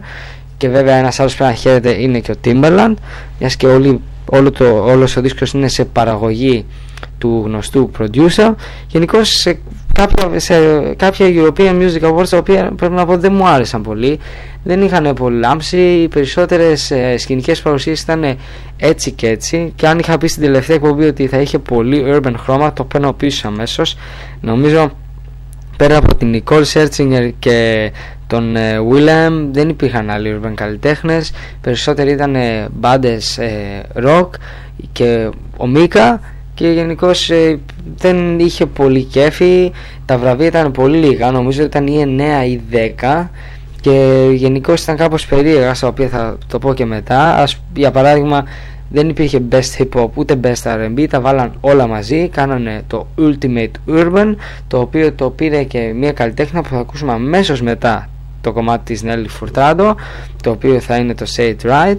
και 0.58 0.70
βέβαια 0.70 0.96
ένας 0.96 1.20
άλλος 1.20 1.36
πρέπει 1.36 1.52
να 1.52 1.58
χαίρεται 1.58 2.02
είναι 2.02 2.20
και 2.20 2.32
ο 2.32 2.36
Timberland 2.46 2.94
μιας 3.40 3.56
και 3.56 3.68
όλη, 3.68 4.02
όλο 4.26 4.52
το, 4.52 4.84
όλος 4.86 5.18
ο 5.18 5.22
δίσκος 5.22 5.52
είναι 5.52 5.68
σε 5.68 5.86
παραγωγή 5.86 6.66
του 7.18 7.42
γνωστού 7.46 7.92
producer. 8.00 8.54
Γενικώ 8.88 9.24
σε 9.24 9.60
κάποια, 9.94 10.40
σε 10.40 10.56
κάποια 10.96 11.28
European 11.30 11.82
Music 11.82 12.02
Awards 12.02 12.28
τα 12.30 12.38
οποία 12.38 12.72
πρέπει 12.76 12.94
να 12.94 13.06
πω 13.06 13.18
δεν 13.18 13.34
μου 13.34 13.48
άρεσαν 13.48 13.82
πολύ 13.82 14.20
δεν 14.66 14.82
είχαν 14.82 15.14
πολύ 15.14 15.40
λάμψη. 15.40 15.78
Οι 15.78 16.08
περισσότερες 16.08 16.92
ε, 16.92 17.18
σκηνικές 17.18 17.62
παρουσίες 17.62 18.02
ήταν 18.02 18.38
έτσι 18.78 19.12
και 19.12 19.28
έτσι. 19.28 19.74
Και 19.76 19.88
αν 19.88 20.00
είχα 20.00 20.18
πει 20.18 20.28
στην 20.28 20.44
τελευταία 20.44 20.76
εκπομπή 20.76 21.06
ότι 21.06 21.28
θα 21.28 21.38
είχε 21.38 21.60
πολύ 21.60 22.04
urban 22.08 22.34
χρώμα 22.38 22.74
το 22.74 22.84
παίρνω 22.84 23.14
πίσω 23.14 23.48
αμέσως. 23.48 23.98
Νομίζω 24.42 24.92
πέρα 25.78 25.98
από 25.98 26.16
την 26.16 26.44
Nicole 26.44 26.64
Scherzinger 26.64 27.32
και 27.40 27.92
τον 28.28 28.56
ε, 28.56 28.80
Willem 28.92 29.48
δεν 29.52 29.70
υπήρχαν 29.70 30.10
άλλοι 30.10 30.40
urban 30.42 30.54
καλλιτέχνες. 30.56 31.32
Περισσότεροι 31.62 32.12
ήταν 32.12 32.36
ε, 32.36 32.68
μπάντες 32.72 33.38
ε, 33.38 33.82
rock 34.06 34.30
και 34.92 35.30
ο 35.58 35.68
Μίκα 35.68 36.22
και 36.56 36.68
γενικώς 36.68 37.30
ε, 37.30 37.60
δεν 37.98 38.40
είχε 38.40 38.66
πολύ 38.66 39.04
κέφι. 39.04 39.72
Τα 40.06 40.18
βραβεία 40.18 40.48
ήταν 40.48 40.72
πολύ 40.72 40.98
λίγα 40.98 41.32
νομίζω 41.32 41.64
ήταν 41.64 41.88
ή 41.88 42.04
9 42.44 42.48
ή 42.48 42.62
10 43.02 43.28
και 43.82 44.28
γενικώς 44.34 44.82
ήταν 44.84 44.96
κάπως 44.96 45.26
περίεργα 45.26 45.74
στα 45.74 45.88
οποία 45.88 46.08
θα 46.08 46.38
το 46.48 46.60
πω 46.60 46.74
και 46.74 46.86
μετά. 46.86 47.36
Ας, 47.36 47.62
για 47.76 47.92
παράδειγμα 47.92 48.46
δεν 48.90 49.10
υπήρχε 49.10 49.42
best 49.52 49.82
hip 49.82 50.02
hop 50.02 50.10
ούτε 50.14 50.40
best 50.44 50.64
R&B 50.64 51.06
τα 51.10 51.22
βάλαν 51.22 51.54
όλα 51.62 51.88
μαζί 51.88 52.28
κάνανε 52.28 52.84
το 52.88 53.08
ultimate 53.18 53.72
urban 53.88 54.36
το 54.68 54.80
οποίο 54.80 55.14
το 55.14 55.30
πήρε 55.30 55.64
και 55.64 55.94
μια 55.96 56.12
καλλιτέχνη 56.12 56.62
που 56.62 56.70
θα 56.70 56.78
ακούσουμε 56.78 57.12
αμέσως 57.12 57.62
μετά 57.62 58.10
το 58.42 58.52
κομμάτι 58.52 58.94
της 58.94 59.04
Nelly 59.06 59.26
Furtado 59.40 59.94
το 60.44 60.50
οποίο 60.50 60.80
θα 60.80 60.96
είναι 60.96 61.16
το 61.16 61.26
Say 61.36 61.56
It 61.56 61.70
Right 61.72 61.98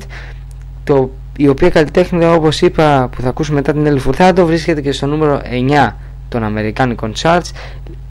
το, 0.84 1.10
η 1.36 1.48
οποία 1.48 1.70
καλλιτέχνη 1.70 2.24
όπως 2.24 2.60
είπα 2.60 3.08
που 3.12 3.22
θα 3.22 3.28
ακούσουμε 3.28 3.56
μετά 3.56 3.72
την 3.72 3.84
Nelly 3.86 4.10
Furtado 4.10 4.44
βρίσκεται 4.44 4.80
και 4.80 4.92
στο 4.92 5.06
νούμερο 5.06 5.40
9 5.68 5.92
των 6.28 6.44
Αμερικάνικων 6.44 7.12
charts 7.22 7.50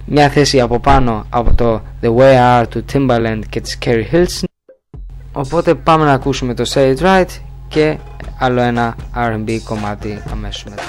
μια 0.06 0.30
θέση 0.30 0.62
από 0.62 0.80
πάνω 0.80 1.26
από 1.30 1.54
το 1.54 1.82
The 2.02 2.16
Way 2.16 2.34
I 2.34 2.62
Are 2.62 2.68
του 2.70 2.86
Timbaland 2.94 3.42
και 3.50 3.62
της 3.62 3.78
Carrie 3.86 4.06
Hilson 4.12 4.44
οπότε 5.32 5.74
πάμε 5.74 6.06
να 6.06 6.12
ακούσουμε 6.12 6.54
το 6.54 6.64
Say 6.74 6.96
It 6.96 7.00
Right 7.00 7.40
και 7.68 7.98
άλλο 8.40 8.62
ένα 8.62 8.96
R&B 9.16 9.60
κομμάτι 9.64 10.22
αμέσως 10.32 10.64
μετά. 10.64 10.84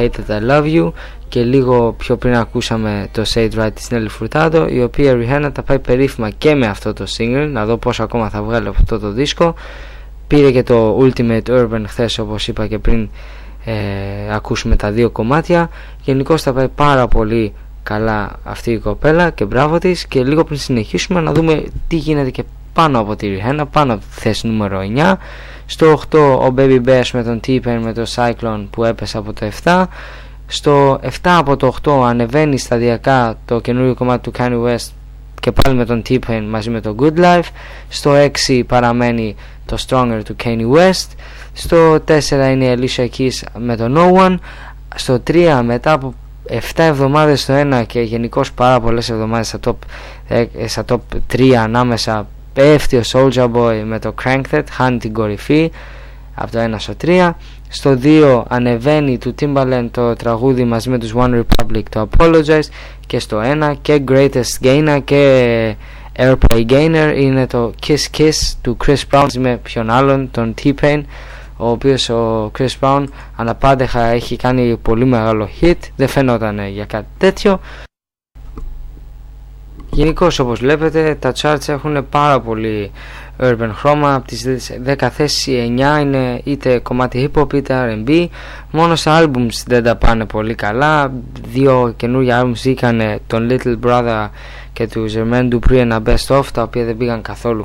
Hate 0.00 0.30
That 0.30 0.40
I 0.40 0.50
Love 0.50 0.74
You 0.74 0.92
και 1.28 1.42
λίγο 1.42 1.92
πιο 1.92 2.16
πριν 2.16 2.36
ακούσαμε 2.36 3.08
το 3.12 3.22
Say 3.34 3.48
It 3.50 3.58
Right 3.58 3.70
της 3.74 3.88
Nelly 3.90 4.08
Furtado 4.20 4.68
η 4.70 4.82
οποία 4.82 5.14
Rihanna 5.14 5.50
τα 5.52 5.62
πάει 5.62 5.78
περίφημα 5.78 6.30
και 6.30 6.54
με 6.54 6.66
αυτό 6.66 6.92
το 6.92 7.04
single. 7.16 7.48
Να 7.52 7.64
δω 7.64 7.76
πώς 7.76 8.00
ακόμα 8.00 8.28
θα 8.28 8.42
βγάλει 8.42 8.68
από 8.68 8.76
αυτό 8.80 8.98
το 8.98 9.10
δίσκο. 9.10 9.54
Πήρε 10.26 10.50
και 10.50 10.62
το 10.62 10.98
Ultimate 10.98 11.48
Urban 11.48 11.82
χθες 11.86 12.18
όπως 12.18 12.48
είπα 12.48 12.66
και 12.66 12.78
πριν 12.78 13.08
ε, 13.64 13.72
ακούσουμε 14.34 14.76
τα 14.76 14.90
δύο 14.90 15.10
κομμάτια. 15.10 15.70
Γενικώ 16.02 16.36
θα 16.36 16.52
πάει 16.52 16.68
πάρα 16.68 17.08
πολύ 17.08 17.52
καλά 17.82 18.38
αυτή 18.44 18.70
η 18.70 18.78
κοπέλα 18.78 19.30
και 19.30 19.44
μπράβο 19.44 19.78
της. 19.78 20.06
Και 20.06 20.24
λίγο 20.24 20.44
πριν 20.44 20.58
συνεχίσουμε 20.58 21.20
να 21.20 21.32
δούμε 21.32 21.64
τι 21.88 21.96
γίνεται 21.96 22.30
και 22.30 22.44
πάνω 22.72 22.98
από 22.98 23.16
τη 23.16 23.28
Rihanna 23.36 23.64
πάνω 23.70 23.92
από 23.92 24.02
τη 24.02 24.20
θέση 24.20 24.46
νούμερο 24.46 24.80
9 24.96 25.14
στο 25.70 26.00
8 26.12 26.18
ο 26.18 26.54
Baby 26.56 26.80
Bash 26.86 27.10
με 27.12 27.22
τον 27.22 27.40
T-Pain 27.46 27.80
με 27.82 27.92
το 27.92 28.06
Cyclone 28.14 28.66
που 28.70 28.84
έπεσε 28.84 29.18
από 29.18 29.32
το 29.32 29.50
7 29.64 29.84
στο 30.46 31.00
7 31.02 31.08
από 31.22 31.56
το 31.56 31.74
8 31.82 32.02
ανεβαίνει 32.06 32.58
σταδιακά 32.58 33.38
το 33.44 33.60
καινούριο 33.60 33.94
κομμάτι 33.94 34.30
του 34.30 34.38
Kanye 34.38 34.64
West 34.66 34.88
και 35.40 35.52
πάλι 35.52 35.76
με 35.76 35.84
τον 35.84 36.02
T-Pain 36.08 36.42
μαζί 36.48 36.70
με 36.70 36.80
το 36.80 36.94
Good 36.98 37.18
Life. 37.18 37.48
Στο 37.88 38.10
6 38.48 38.62
παραμένει 38.66 39.36
το 39.66 39.76
Stronger 39.88 40.20
του 40.24 40.36
Kanye 40.44 40.70
West. 40.76 41.06
Στο 41.52 41.98
4 42.08 42.20
είναι 42.30 42.64
η 42.64 42.78
Alicia 42.78 43.06
Keys 43.18 43.42
με 43.58 43.76
το 43.76 43.92
No 43.96 44.26
One. 44.26 44.36
Στο 44.94 45.22
3 45.30 45.60
μετά 45.64 45.92
από 45.92 46.14
7 46.48 46.56
εβδομάδες 46.76 47.42
στο 47.42 47.54
1 47.56 47.82
και 47.86 48.00
γενικώς 48.00 48.52
πάρα 48.52 48.80
πολλές 48.80 49.10
εβδομάδες 49.10 49.46
στα 49.46 49.58
top, 49.64 49.74
ε, 50.28 50.46
στα 50.66 50.84
top 50.88 50.98
3 51.32 51.52
ανάμεσα 51.52 52.26
πέφτει 52.52 52.96
ο 52.96 53.02
Soulja 53.12 53.50
Boy 53.52 53.82
με 53.84 53.98
το 53.98 54.14
Crank 54.24 54.42
That 54.50 54.62
χάνει 54.70 54.98
την 54.98 55.12
κορυφή 55.12 55.70
από 56.34 56.50
το 56.50 56.58
1 56.72 56.74
στο 56.76 56.94
3 57.04 57.30
στο 57.68 57.98
2 58.02 58.42
ανεβαίνει 58.48 59.18
του 59.18 59.34
Timbaland 59.40 59.88
το 59.90 60.14
τραγούδι 60.14 60.64
μαζί 60.64 60.90
με 60.90 60.98
τους 60.98 61.14
One 61.16 61.42
Republic 61.42 61.82
το 61.90 62.08
Apologize 62.10 62.68
και 63.06 63.18
στο 63.18 63.40
1 63.44 63.74
και 63.82 64.02
Greatest 64.08 64.62
Gainer 64.62 65.00
και 65.04 65.74
Airplay 66.18 66.66
Gainer 66.68 67.14
είναι 67.16 67.46
το 67.46 67.72
Kiss 67.86 68.18
Kiss 68.18 68.54
του 68.62 68.76
Chris 68.86 69.02
Brown 69.10 69.26
με 69.38 69.56
ποιον 69.62 69.90
άλλον 69.90 70.30
τον 70.30 70.54
T-Pain 70.62 71.02
ο 71.56 71.68
οποίος 71.68 72.08
ο 72.08 72.50
Chris 72.58 72.68
Brown 72.80 73.04
αναπάντεχα 73.36 74.04
έχει 74.04 74.36
κάνει 74.36 74.76
πολύ 74.76 75.04
μεγάλο 75.04 75.48
hit. 75.60 75.78
Δεν 75.96 76.08
φαινόταν 76.08 76.68
για 76.68 76.84
κάτι 76.84 77.08
τέτοιο 77.18 77.60
Γενικώς 80.00 80.38
όπως 80.38 80.60
βλέπετε 80.60 81.16
τα 81.20 81.32
charts 81.40 81.68
έχουν 81.68 82.08
πάρα 82.10 82.40
πολύ 82.40 82.90
urban 83.40 83.70
χρώμα. 83.72 84.14
Από 84.14 84.26
τις 84.26 84.46
10 84.86 85.08
θέσεις 85.10 85.46
οι 85.46 85.74
9 85.78 86.00
είναι 86.00 86.40
είτε 86.44 86.78
κομμάτι 86.78 87.30
hip 87.34 87.40
hop 87.40 87.54
είτε 87.54 88.02
R&B 88.06 88.26
μόνο 88.70 88.96
σε 88.96 89.10
albums 89.12 89.62
δεν 89.66 89.82
τα 89.82 89.96
πάνε 89.96 90.24
πολύ 90.24 90.54
καλά. 90.54 91.12
Δύο 91.52 91.94
καινούργια 91.96 92.42
albums 92.42 92.52
βγήκαν 92.52 93.20
τον 93.26 93.48
Little 93.50 93.78
Brother 93.86 94.28
και 94.72 94.86
τους 94.86 95.14
Jermaine 95.16 95.48
Dupri 95.52 95.76
ένα 95.76 96.02
best 96.06 96.36
of 96.36 96.44
τα 96.52 96.62
οποία 96.62 96.84
δεν 96.84 96.96
πήγαν 96.96 97.22
καθόλου 97.22 97.64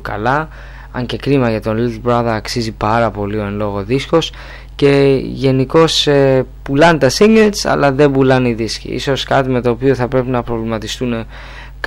αν 0.90 1.06
και 1.06 1.16
κρίμα 1.16 1.50
για 1.50 1.60
τον 1.60 1.76
Little 1.78 2.10
Brother 2.10 2.32
αξίζει 2.36 2.72
πάρα 2.72 3.10
πολύ 3.10 3.36
ο 3.36 3.44
εν 3.44 3.54
λόγω 3.56 3.82
δίσκος. 3.84 4.32
Και 4.74 5.20
γενικώς 5.22 6.06
ε, 6.06 6.46
πουλάνε 6.62 6.98
τα 6.98 7.10
singles 7.18 7.64
αλλά 7.64 7.92
δεν 7.92 8.10
πουλάνε 8.10 8.48
οι 8.48 8.52
δίσκοι. 8.52 8.88
Ίσως 8.88 9.24
κάτι 9.24 9.50
με 9.50 9.60
το 9.60 9.70
οποίο 9.70 9.94
θα 9.94 10.08
πρέπει 10.08 10.28
να 10.28 10.42
προβληματιστούν 10.42 11.26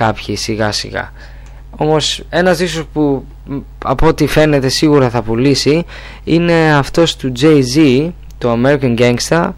κάποιοι 0.00 0.36
σιγά 0.36 0.72
σιγά. 0.72 1.12
Όμως 1.76 2.22
ένας 2.30 2.58
δίσκος 2.58 2.84
που 2.92 3.24
από 3.84 4.06
ό,τι 4.06 4.26
φαίνεται 4.26 4.68
σίγουρα 4.68 5.10
θα 5.10 5.22
πουλήσει 5.22 5.84
είναι 6.24 6.74
αυτός 6.74 7.16
του 7.16 7.32
Jay-Z 7.40 8.08
το 8.38 8.58
American 8.62 8.98
Gangsta 8.98 9.50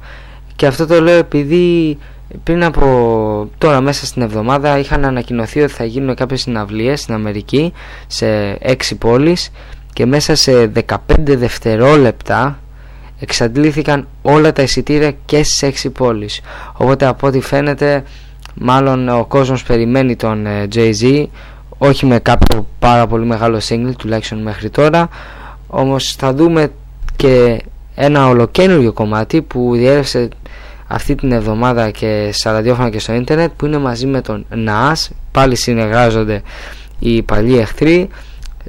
και 0.56 0.66
αυτό 0.66 0.86
το 0.86 1.00
λέω 1.00 1.16
επειδή 1.16 1.98
πριν 2.42 2.64
από 2.64 3.48
τώρα 3.58 3.80
μέσα 3.80 4.06
στην 4.06 4.22
εβδομάδα 4.22 4.78
είχαν 4.78 5.04
ανακοινωθεί 5.04 5.60
ότι 5.60 5.72
θα 5.72 5.84
γίνουν 5.84 6.14
κάποιες 6.14 6.40
συναυλίες 6.40 7.00
στην 7.00 7.14
Αμερική 7.14 7.72
σε 8.06 8.58
6 8.62 8.74
πόλεις. 8.98 9.50
Και 9.92 10.06
μέσα 10.06 10.34
σε 10.34 10.72
15 10.88 10.96
δευτερόλεπτα 11.16 12.58
εξαντλήθηκαν 13.18 14.08
όλα 14.22 14.52
τα 14.52 14.62
εισιτήρια 14.62 15.10
και 15.24 15.42
στις 15.42 15.62
6 15.84 15.90
πόλεις. 15.92 16.40
Οπότε 16.72 17.06
από 17.06 17.26
ό,τι 17.26 17.40
φαίνεται 17.40 18.04
μάλλον 18.54 19.08
ο 19.08 19.24
κόσμος 19.24 19.62
περιμένει 19.62 20.16
τον 20.16 20.46
ε, 20.46 20.68
Jay-Z 20.74 21.26
όχι 21.78 22.06
με 22.06 22.18
κάποιο 22.18 22.66
πάρα 22.78 23.06
πολύ 23.06 23.24
μεγάλο 23.24 23.60
single 23.68 23.92
τουλάχιστον 23.98 24.42
μέχρι 24.42 24.70
τώρα. 24.70 25.08
Όμως 25.66 26.14
θα 26.14 26.34
δούμε 26.34 26.72
και 27.16 27.62
ένα 27.94 28.28
ολοκένουργιο 28.28 28.92
κομμάτι 28.92 29.42
που 29.42 29.70
διέρευσε 29.74 30.28
αυτή 30.86 31.14
την 31.14 31.32
εβδομάδα 31.32 31.90
και 31.90 32.30
στα 32.32 32.52
ραδιόφωνα 32.52 32.90
και 32.90 32.98
στο 32.98 33.12
ίντερνετ 33.12 33.50
που 33.56 33.66
είναι 33.66 33.78
μαζί 33.78 34.06
με 34.06 34.20
τον 34.20 34.46
Nas. 34.66 35.08
Πάλι 35.30 35.56
συνεργάζονται 35.56 36.42
οι 36.98 37.22
παλιοί 37.22 37.56
εχθροί. 37.60 38.08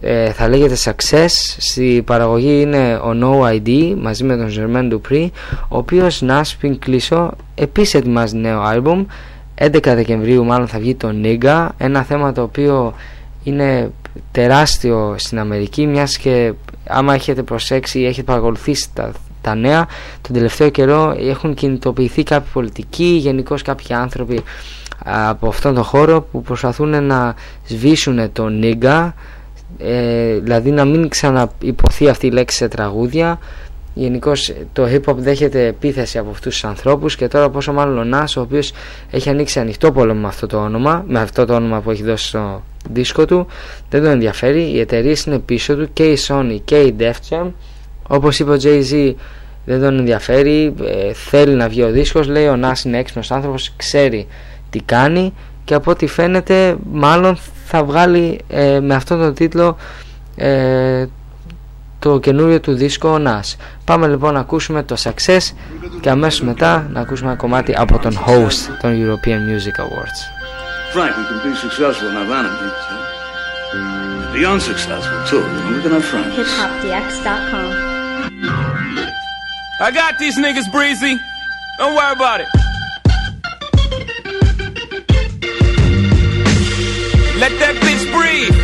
Ε, 0.02 0.32
θα 0.32 0.50
λέγεται 0.50 0.76
Success. 0.84 1.32
Στη 1.58 2.04
παραγωγή 2.06 2.62
είναι 2.62 2.96
ο 2.96 3.12
No 3.22 3.56
ID 3.56 3.96
μαζί 3.98 4.24
με 4.24 4.38
τον 4.38 4.50
Jermaine 4.58 4.94
Dupri 4.94 5.28
ο 5.68 5.78
οποίος 5.78 6.24
Nas 6.28 6.54
πριν 6.60 6.80
κλείσω 6.80 7.32
επίσης 7.56 7.94
ετοιμάζει 7.94 8.36
νέο 8.36 8.62
άλμπουμ 8.62 9.06
11 9.66 9.80
Δεκεμβρίου 9.84 10.46
μάλλον 10.46 10.68
θα 10.68 10.80
βγει 10.80 10.96
το 10.96 11.10
Nigga 11.24 11.68
ένα 11.78 12.04
θέμα 12.04 12.32
το 12.32 12.42
οποίο 12.42 12.94
είναι 13.44 13.92
τεράστιο 14.32 15.16
στην 15.18 15.40
Αμερική 15.40 15.88
μιας 15.88 16.18
και 16.18 16.54
άμα 16.88 17.14
έχετε 17.14 17.44
προσέξει 17.44 18.00
ή 18.00 18.06
έχετε 18.06 18.24
παρακολουθήσει 18.24 18.88
τα, 18.94 19.12
τα 19.42 19.56
νέα 19.56 19.88
τον 20.22 20.36
τελευταίο 20.36 20.70
καιρό 20.70 21.16
έχουν 21.20 21.54
κινητοποιηθεί 21.54 22.24
κάποιοι 22.24 22.50
πολιτικοί 22.54 23.04
γενικώς 23.04 23.62
κάποιοι 23.62 23.96
άνθρωποι 23.96 24.42
από 25.04 25.48
αυτόν 25.48 25.74
τον 25.74 25.84
χώρο 25.84 26.22
που 26.22 26.42
προσπαθούν 26.42 27.04
να 27.04 27.36
σβήσουν 27.68 28.32
το 28.32 28.48
νίγκα. 28.48 29.16
Ε, 29.78 30.34
δηλαδή 30.40 30.72
να 30.72 30.86
μην 30.86 31.10
ξαναυποθεί 31.10 32.10
αυτή 32.10 32.28
η 32.28 32.32
λέξη 32.32 32.58
σε 32.58 32.68
τραγούδια 32.68 33.40
Γενικώς 33.94 34.54
το 34.74 34.88
hip 34.92 35.12
hop 35.12 35.16
δέχεται 35.16 35.66
επίθεση 35.66 36.18
από 36.18 36.30
αυτούς 36.30 36.54
τους 36.54 36.64
ανθρώπους 36.64 37.16
και 37.16 37.28
τώρα 37.28 37.50
πόσο 37.50 37.74
μάλλον 37.74 38.14
ο 38.14 38.18
Nas 38.18 38.34
ο 38.38 38.42
οποίος 38.42 38.74
έχει 39.12 39.30
ανοίξει 39.30 39.60
ανοιχτό 39.60 39.92
πόλεμο 39.92 40.22
με 40.22 40.28
αυτό 40.28 40.48
το 40.48 40.58
όνομα, 40.58 41.04
με 41.08 41.20
αυτό 41.20 41.46
το 41.46 41.56
όνομα 41.56 41.82
που 41.82 41.92
έχει 41.92 42.04
δώσει 42.04 42.28
στο 42.28 42.64
δίσκο 42.90 43.26
του, 43.26 43.48
δεν 43.90 44.02
τον 44.02 44.12
ενδιαφέρει. 44.12 44.72
Οι 44.72 44.80
εταιρείες 44.80 45.24
είναι 45.24 45.40
πίσω 45.40 45.76
του 45.76 45.90
και 45.94 46.04
η 46.04 46.18
Sony 46.28 46.58
και 46.66 46.80
η 46.80 46.96
Def 47.00 47.14
Jam. 47.30 47.52
Όπως 48.08 48.40
είπε 48.40 48.52
ο 48.52 48.58
Jay-Z, 48.64 49.14
δεν 49.66 49.82
τον 49.82 50.00
ενδιαφέρει, 50.00 50.74
ε, 50.84 51.14
θέλει 51.14 51.54
να 51.54 51.68
βγει 51.68 51.84
ο 51.84 51.92
δίσκος, 51.92 52.28
λέει 52.28 52.48
ο 52.48 52.60
Nas 52.64 52.86
είναι 52.86 52.98
έξυπνος 52.98 53.32
άνθρωπος, 53.32 53.74
ξέρει 53.76 54.28
τι 54.70 54.80
κάνει 54.82 55.34
και 55.64 55.74
από 55.74 55.92
ό,τι 55.92 56.08
φαίνεται 56.08 56.76
μάλλον 56.92 57.38
θα 57.66 57.84
βγάλει 57.84 58.40
ε, 58.48 58.80
με 58.80 58.96
αυτόν 58.96 59.20
τον 59.20 59.34
τίτλο 59.34 59.78
ε, 60.36 61.06
το 62.04 62.20
καινούριο 62.20 62.60
του 62.60 62.74
δίσκο 62.74 63.10
ο 63.10 63.18
Nas. 63.26 63.56
Πάμε 63.86 64.08
λοιπόν 64.08 64.34
να 64.34 64.40
ακούσουμε 64.40 64.84
το 64.84 64.96
Success 65.04 65.54
και 66.02 66.10
αμέσως 66.10 66.42
μετά 66.42 66.90
να 66.94 67.00
ακούσουμε 67.00 67.30
ένα 67.30 67.38
κομμάτι 67.38 67.74
από 67.78 68.00
τον 68.00 68.18
host 68.28 68.78
των 68.82 68.92
European 68.92 69.40
Music 69.50 69.76
Awards. 69.86 70.20
Frank, 70.94 71.12
we 71.18 71.24
can 71.30 71.40
be 71.50 71.56
successful 71.66 72.08
in 72.10 72.16
Havana, 72.22 72.50
so. 72.88 73.04
beyond 74.34 74.62
successful 74.62 75.20
too. 75.30 75.38
You 75.38 75.44
know, 75.44 75.76
we 75.76 75.82
can 75.84 75.92
have 75.98 76.06
friends. 76.12 76.36
HipHopDX.com. 76.36 77.70
I 79.88 79.90
got 80.02 80.12
these 80.24 80.38
niggas 80.44 80.68
breezy. 80.72 81.14
Don't 81.80 81.96
worry 82.00 82.14
about 82.20 82.40
it. 82.44 82.50
Let 87.44 87.54
that 87.64 87.76
bitch 87.86 88.06
breathe. 88.16 88.63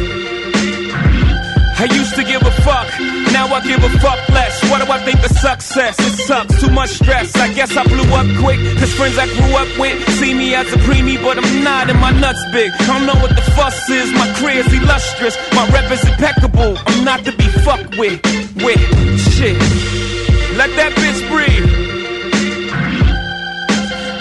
I 1.79 1.85
used 1.85 2.13
to 2.15 2.25
give 2.25 2.41
a 2.41 2.51
fuck, 2.67 2.87
now 3.31 3.47
I 3.47 3.61
give 3.63 3.81
a 3.81 3.89
fuck 3.99 4.19
less. 4.35 4.69
What 4.69 4.83
do 4.83 4.91
I 4.91 4.99
think 4.99 5.23
of 5.23 5.31
success? 5.31 5.95
It 5.97 6.27
sucks, 6.27 6.59
too 6.59 6.69
much 6.71 6.89
stress. 6.89 7.33
I 7.37 7.53
guess 7.53 7.71
I 7.77 7.85
blew 7.85 8.03
up 8.19 8.27
quick, 8.43 8.59
cause 8.77 8.93
friends 8.95 9.17
I 9.17 9.27
grew 9.27 9.55
up 9.55 9.79
with 9.79 9.95
see 10.19 10.33
me 10.33 10.53
as 10.55 10.67
a 10.73 10.77
preemie, 10.79 11.21
but 11.23 11.37
I'm 11.37 11.63
not, 11.63 11.89
and 11.89 11.97
my 12.01 12.11
nuts 12.11 12.43
big. 12.51 12.69
I 12.81 12.85
don't 12.85 13.05
know 13.05 13.15
what 13.21 13.33
the 13.33 13.45
fuss 13.55 13.89
is, 13.89 14.11
my 14.11 14.27
career's 14.33 14.67
illustrious, 14.73 15.37
my 15.55 15.69
rep 15.69 15.89
is 15.89 16.03
impeccable. 16.03 16.77
I'm 16.85 17.05
not 17.05 17.23
to 17.23 17.31
be 17.31 17.47
fucked 17.63 17.97
with, 17.97 18.19
with 18.61 18.81
shit. 19.31 19.57
Let 20.57 20.75
that 20.75 20.91
bitch 20.99 21.21
breathe. 21.31 21.78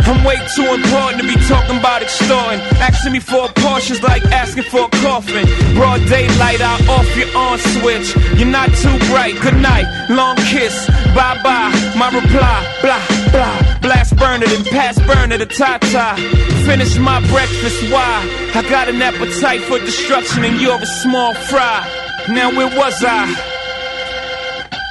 I'm 0.08 0.24
way 0.24 0.36
too 0.56 0.64
important 0.64 1.20
to 1.20 1.28
be 1.28 1.36
talking 1.46 1.76
about 1.76 2.00
extorting. 2.02 2.60
Asking 2.80 3.12
me 3.12 3.20
for 3.20 3.44
a 3.44 3.48
Porsche's 3.60 4.02
like 4.02 4.24
asking 4.32 4.64
for 4.64 4.86
a 4.86 4.90
coffin. 5.04 5.44
Broad 5.74 6.00
daylight, 6.08 6.60
I'll 6.62 6.90
off 6.90 7.16
your 7.16 7.28
on 7.36 7.58
switch. 7.58 8.16
You're 8.38 8.48
not 8.48 8.70
too 8.72 8.96
bright. 9.10 9.38
Good 9.42 9.60
night, 9.60 9.84
long 10.08 10.36
kiss, 10.36 10.86
bye 11.14 11.38
bye. 11.44 11.70
My 11.96 12.08
reply, 12.08 12.58
blah 12.80 13.04
blah. 13.30 13.78
Blast 13.82 14.16
burner, 14.16 14.46
then 14.46 14.64
pass 14.64 14.98
burner 15.06 15.36
to 15.36 15.46
Tata. 15.46 16.16
Finish 16.64 16.98
my 16.98 17.20
breakfast. 17.28 17.92
Why? 17.92 18.50
I 18.54 18.62
got 18.70 18.88
an 18.88 19.02
appetite 19.02 19.60
for 19.62 19.78
destruction, 19.78 20.44
and 20.44 20.58
you're 20.58 20.80
a 20.80 20.86
small 20.86 21.34
fry. 21.34 21.86
Now 22.30 22.50
where 22.56 22.74
was 22.76 23.04
I? 23.06 23.26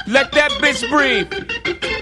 Let 0.06 0.30
that 0.32 0.52
bitch 0.62 0.88
breathe. 0.88 1.97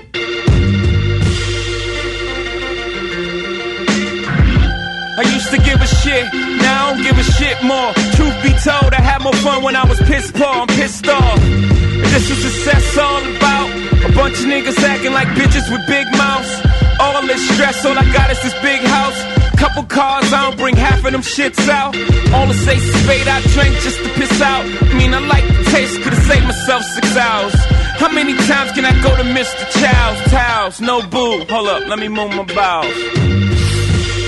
I 5.16 5.22
used 5.32 5.48
to 5.48 5.56
give 5.56 5.80
a 5.80 5.86
shit, 5.86 6.28
now 6.60 6.76
I 6.76 6.92
don't 6.92 7.02
give 7.02 7.16
a 7.16 7.24
shit 7.24 7.56
more. 7.64 7.88
Truth 8.20 8.36
be 8.44 8.52
told, 8.60 8.92
I 8.92 9.00
had 9.00 9.22
more 9.24 9.32
fun 9.40 9.62
when 9.62 9.74
I 9.74 9.88
was 9.88 9.98
pissed 10.04 10.34
poor, 10.34 10.44
I'm 10.44 10.68
pissed 10.68 11.08
off. 11.08 11.40
And 11.40 12.10
this 12.12 12.28
is 12.28 12.36
success 12.36 12.98
all 12.98 13.24
about. 13.24 13.72
A 14.04 14.12
bunch 14.12 14.36
of 14.40 14.46
niggas 14.52 14.76
acting 14.84 15.12
like 15.16 15.28
bitches 15.28 15.72
with 15.72 15.80
big 15.88 16.04
mouths. 16.20 16.52
All 17.00 17.22
this 17.24 17.40
stress, 17.48 17.84
all 17.86 17.96
I 17.96 18.04
got 18.12 18.30
is 18.30 18.42
this 18.42 18.52
big 18.60 18.80
house. 18.84 19.16
Couple 19.56 19.84
cars, 19.84 20.30
I 20.34 20.50
don't 20.50 20.58
bring 20.58 20.76
half 20.76 21.02
of 21.02 21.12
them 21.12 21.22
shits 21.22 21.66
out. 21.66 21.96
All 22.36 22.46
the 22.46 22.52
say 22.52 22.76
spade, 22.76 23.26
I 23.26 23.40
drink 23.56 23.72
just 23.80 23.96
to 24.04 24.10
piss 24.20 24.40
out. 24.42 24.66
I 24.68 24.94
mean, 25.00 25.14
I 25.14 25.20
like 25.20 25.48
the 25.48 25.64
taste, 25.72 25.96
could've 26.02 26.24
saved 26.28 26.44
myself 26.44 26.82
six 26.92 27.16
hours. 27.16 27.54
How 27.96 28.12
many 28.12 28.36
times 28.44 28.72
can 28.72 28.84
I 28.84 28.92
go 29.00 29.16
to 29.16 29.24
Mr. 29.24 29.64
Chow's 29.80 30.20
towels? 30.30 30.80
No 30.82 31.00
boo, 31.08 31.44
hold 31.48 31.68
up, 31.68 31.88
let 31.88 31.98
me 31.98 32.08
move 32.08 32.36
my 32.36 32.44
bowels. 32.44 33.55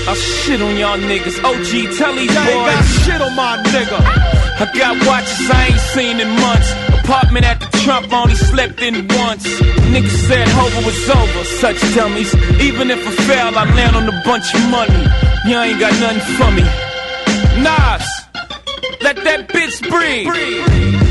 I 0.09 0.15
shit 0.15 0.59
on 0.59 0.75
y'all 0.75 0.97
niggas. 0.97 1.37
OG, 1.45 1.95
tell 1.95 2.15
these 2.15 2.33
boys. 2.33 2.47
ain't 2.49 2.65
got 2.65 2.83
shit 3.05 3.21
on 3.21 3.35
my 3.35 3.61
nigga. 3.69 3.99
I 4.57 4.65
got 4.73 5.05
watches 5.05 5.51
I 5.51 5.67
ain't 5.67 5.79
seen 5.93 6.19
in 6.19 6.29
months. 6.41 6.73
Apartment 7.05 7.45
at 7.45 7.59
the 7.59 7.69
Trump, 7.85 8.11
only 8.11 8.33
slept 8.33 8.81
in 8.81 9.07
once. 9.07 9.45
Niggas 9.93 10.17
said 10.27 10.47
Hova 10.47 10.81
was 10.83 11.09
over, 11.13 11.43
such 11.61 11.79
dummies. 11.93 12.33
Even 12.59 12.89
if 12.89 12.97
I 13.07 13.11
fail, 13.29 13.55
I 13.55 13.65
land 13.75 13.95
on 13.97 14.09
a 14.09 14.21
bunch 14.25 14.51
of 14.55 14.61
money. 14.71 14.97
Y'all 15.45 15.61
ain't 15.61 15.79
got 15.79 15.93
nothing 16.01 16.25
for 16.37 16.51
me. 16.57 16.63
Nas, 17.61 18.05
let 19.01 19.15
that 19.17 19.47
bitch 19.49 19.77
breathe. 19.87 21.08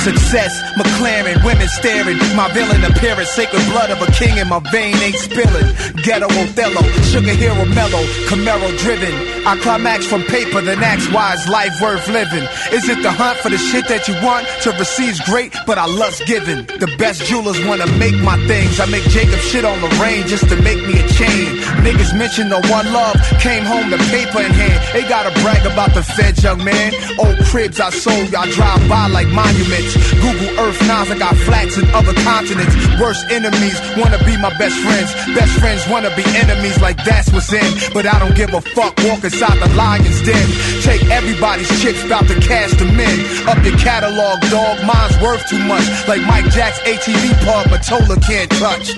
Success, 0.00 0.56
McLaren, 0.80 1.44
women 1.44 1.68
staring. 1.68 2.16
My 2.34 2.50
villain 2.54 2.82
appearance, 2.84 3.28
sacred 3.28 3.62
blood 3.68 3.90
of 3.90 4.00
a 4.00 4.10
king 4.12 4.38
in 4.38 4.48
my 4.48 4.58
vein 4.72 4.96
ain't 4.96 5.14
spilling. 5.16 5.68
Ghetto 6.02 6.24
Othello, 6.24 6.80
sugar 7.12 7.36
hero 7.36 7.66
mellow, 7.76 8.00
Camaro 8.24 8.72
driven. 8.78 9.12
I 9.46 9.58
climax 9.60 10.06
from 10.06 10.22
paper, 10.22 10.62
then 10.62 10.82
ask 10.82 11.12
why 11.12 11.34
is 11.34 11.46
life 11.48 11.78
worth 11.82 12.08
living? 12.08 12.48
Is 12.72 12.88
it 12.88 13.02
the 13.02 13.12
hunt 13.12 13.38
for 13.40 13.50
the 13.50 13.58
shit 13.58 13.88
that 13.88 14.08
you 14.08 14.14
want? 14.24 14.48
To 14.64 14.70
receive's 14.72 15.20
great, 15.28 15.52
but 15.66 15.76
I 15.76 15.84
lust 15.84 16.24
giving. 16.24 16.64
The 16.64 16.88
best 16.96 17.24
jewelers 17.24 17.62
wanna 17.66 17.86
make 17.98 18.16
my 18.24 18.40
things. 18.48 18.80
I 18.80 18.86
make 18.86 19.04
Jacob 19.12 19.40
shit 19.40 19.66
on 19.66 19.76
Lorraine 19.84 20.26
just 20.26 20.48
to 20.48 20.56
make 20.62 20.80
me 20.80 20.96
a 20.96 21.06
chain. 21.12 21.60
Niggas 21.84 22.16
mention 22.16 22.48
the 22.48 22.60
one 22.72 22.90
love, 22.92 23.20
came 23.40 23.64
home 23.64 23.90
the 23.90 23.98
paper 24.08 24.40
in 24.40 24.52
hand. 24.52 24.80
They 24.94 25.06
gotta 25.08 25.32
brag 25.42 25.66
about 25.66 25.92
the 25.92 26.02
feds, 26.02 26.42
young 26.42 26.64
man. 26.64 26.94
Old 27.18 27.36
cribs 27.44 27.80
I 27.80 27.90
sold, 27.90 28.30
y'all 28.32 28.48
drive 28.48 28.88
by 28.88 29.06
like 29.08 29.28
monuments. 29.28 29.89
Google 30.20 30.50
Earth 30.60 30.80
Nas, 30.86 31.10
I 31.10 31.18
got 31.18 31.36
flats 31.36 31.78
in 31.78 31.86
other 31.90 32.14
continents. 32.22 32.74
Worst 33.00 33.26
enemies 33.30 33.76
wanna 33.96 34.18
be 34.24 34.36
my 34.36 34.52
best 34.58 34.76
friends. 34.80 35.10
Best 35.34 35.52
friends 35.58 35.82
wanna 35.88 36.14
be 36.16 36.24
enemies, 36.36 36.80
like 36.80 36.96
that's 37.04 37.32
what's 37.32 37.52
in. 37.52 37.92
But 37.92 38.06
I 38.06 38.18
don't 38.18 38.34
give 38.34 38.52
a 38.54 38.60
fuck, 38.60 38.96
walk 39.04 39.24
inside 39.24 39.58
the 39.58 39.68
lion's 39.74 40.20
den. 40.22 40.46
Take 40.82 41.02
everybody's 41.10 41.70
chicks, 41.82 42.02
bout 42.08 42.26
to 42.28 42.38
cash 42.40 42.72
them 42.78 42.98
in. 42.98 43.48
Up 43.48 43.58
your 43.64 43.76
catalog, 43.78 44.40
dog, 44.50 44.84
mine's 44.84 45.16
worth 45.20 45.46
too 45.48 45.62
much. 45.64 45.86
Like 46.08 46.22
Mike 46.22 46.48
Jack's 46.50 46.78
ATV 46.80 47.34
pub, 47.44 47.66
Mottola 47.72 48.16
can't 48.22 48.50
touch. 48.58 48.96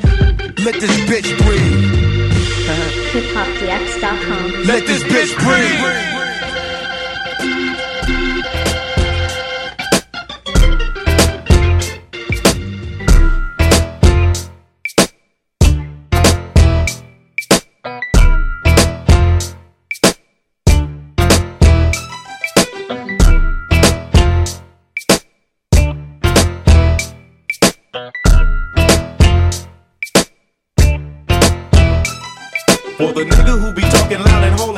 Let 0.64 0.74
this 0.80 0.94
bitch 1.08 1.30
breathe. 1.44 2.02
HipHopDX.com. 3.12 4.64
Let 4.64 4.86
this 4.86 5.02
bitch 5.04 5.36
breathe. 5.42 6.22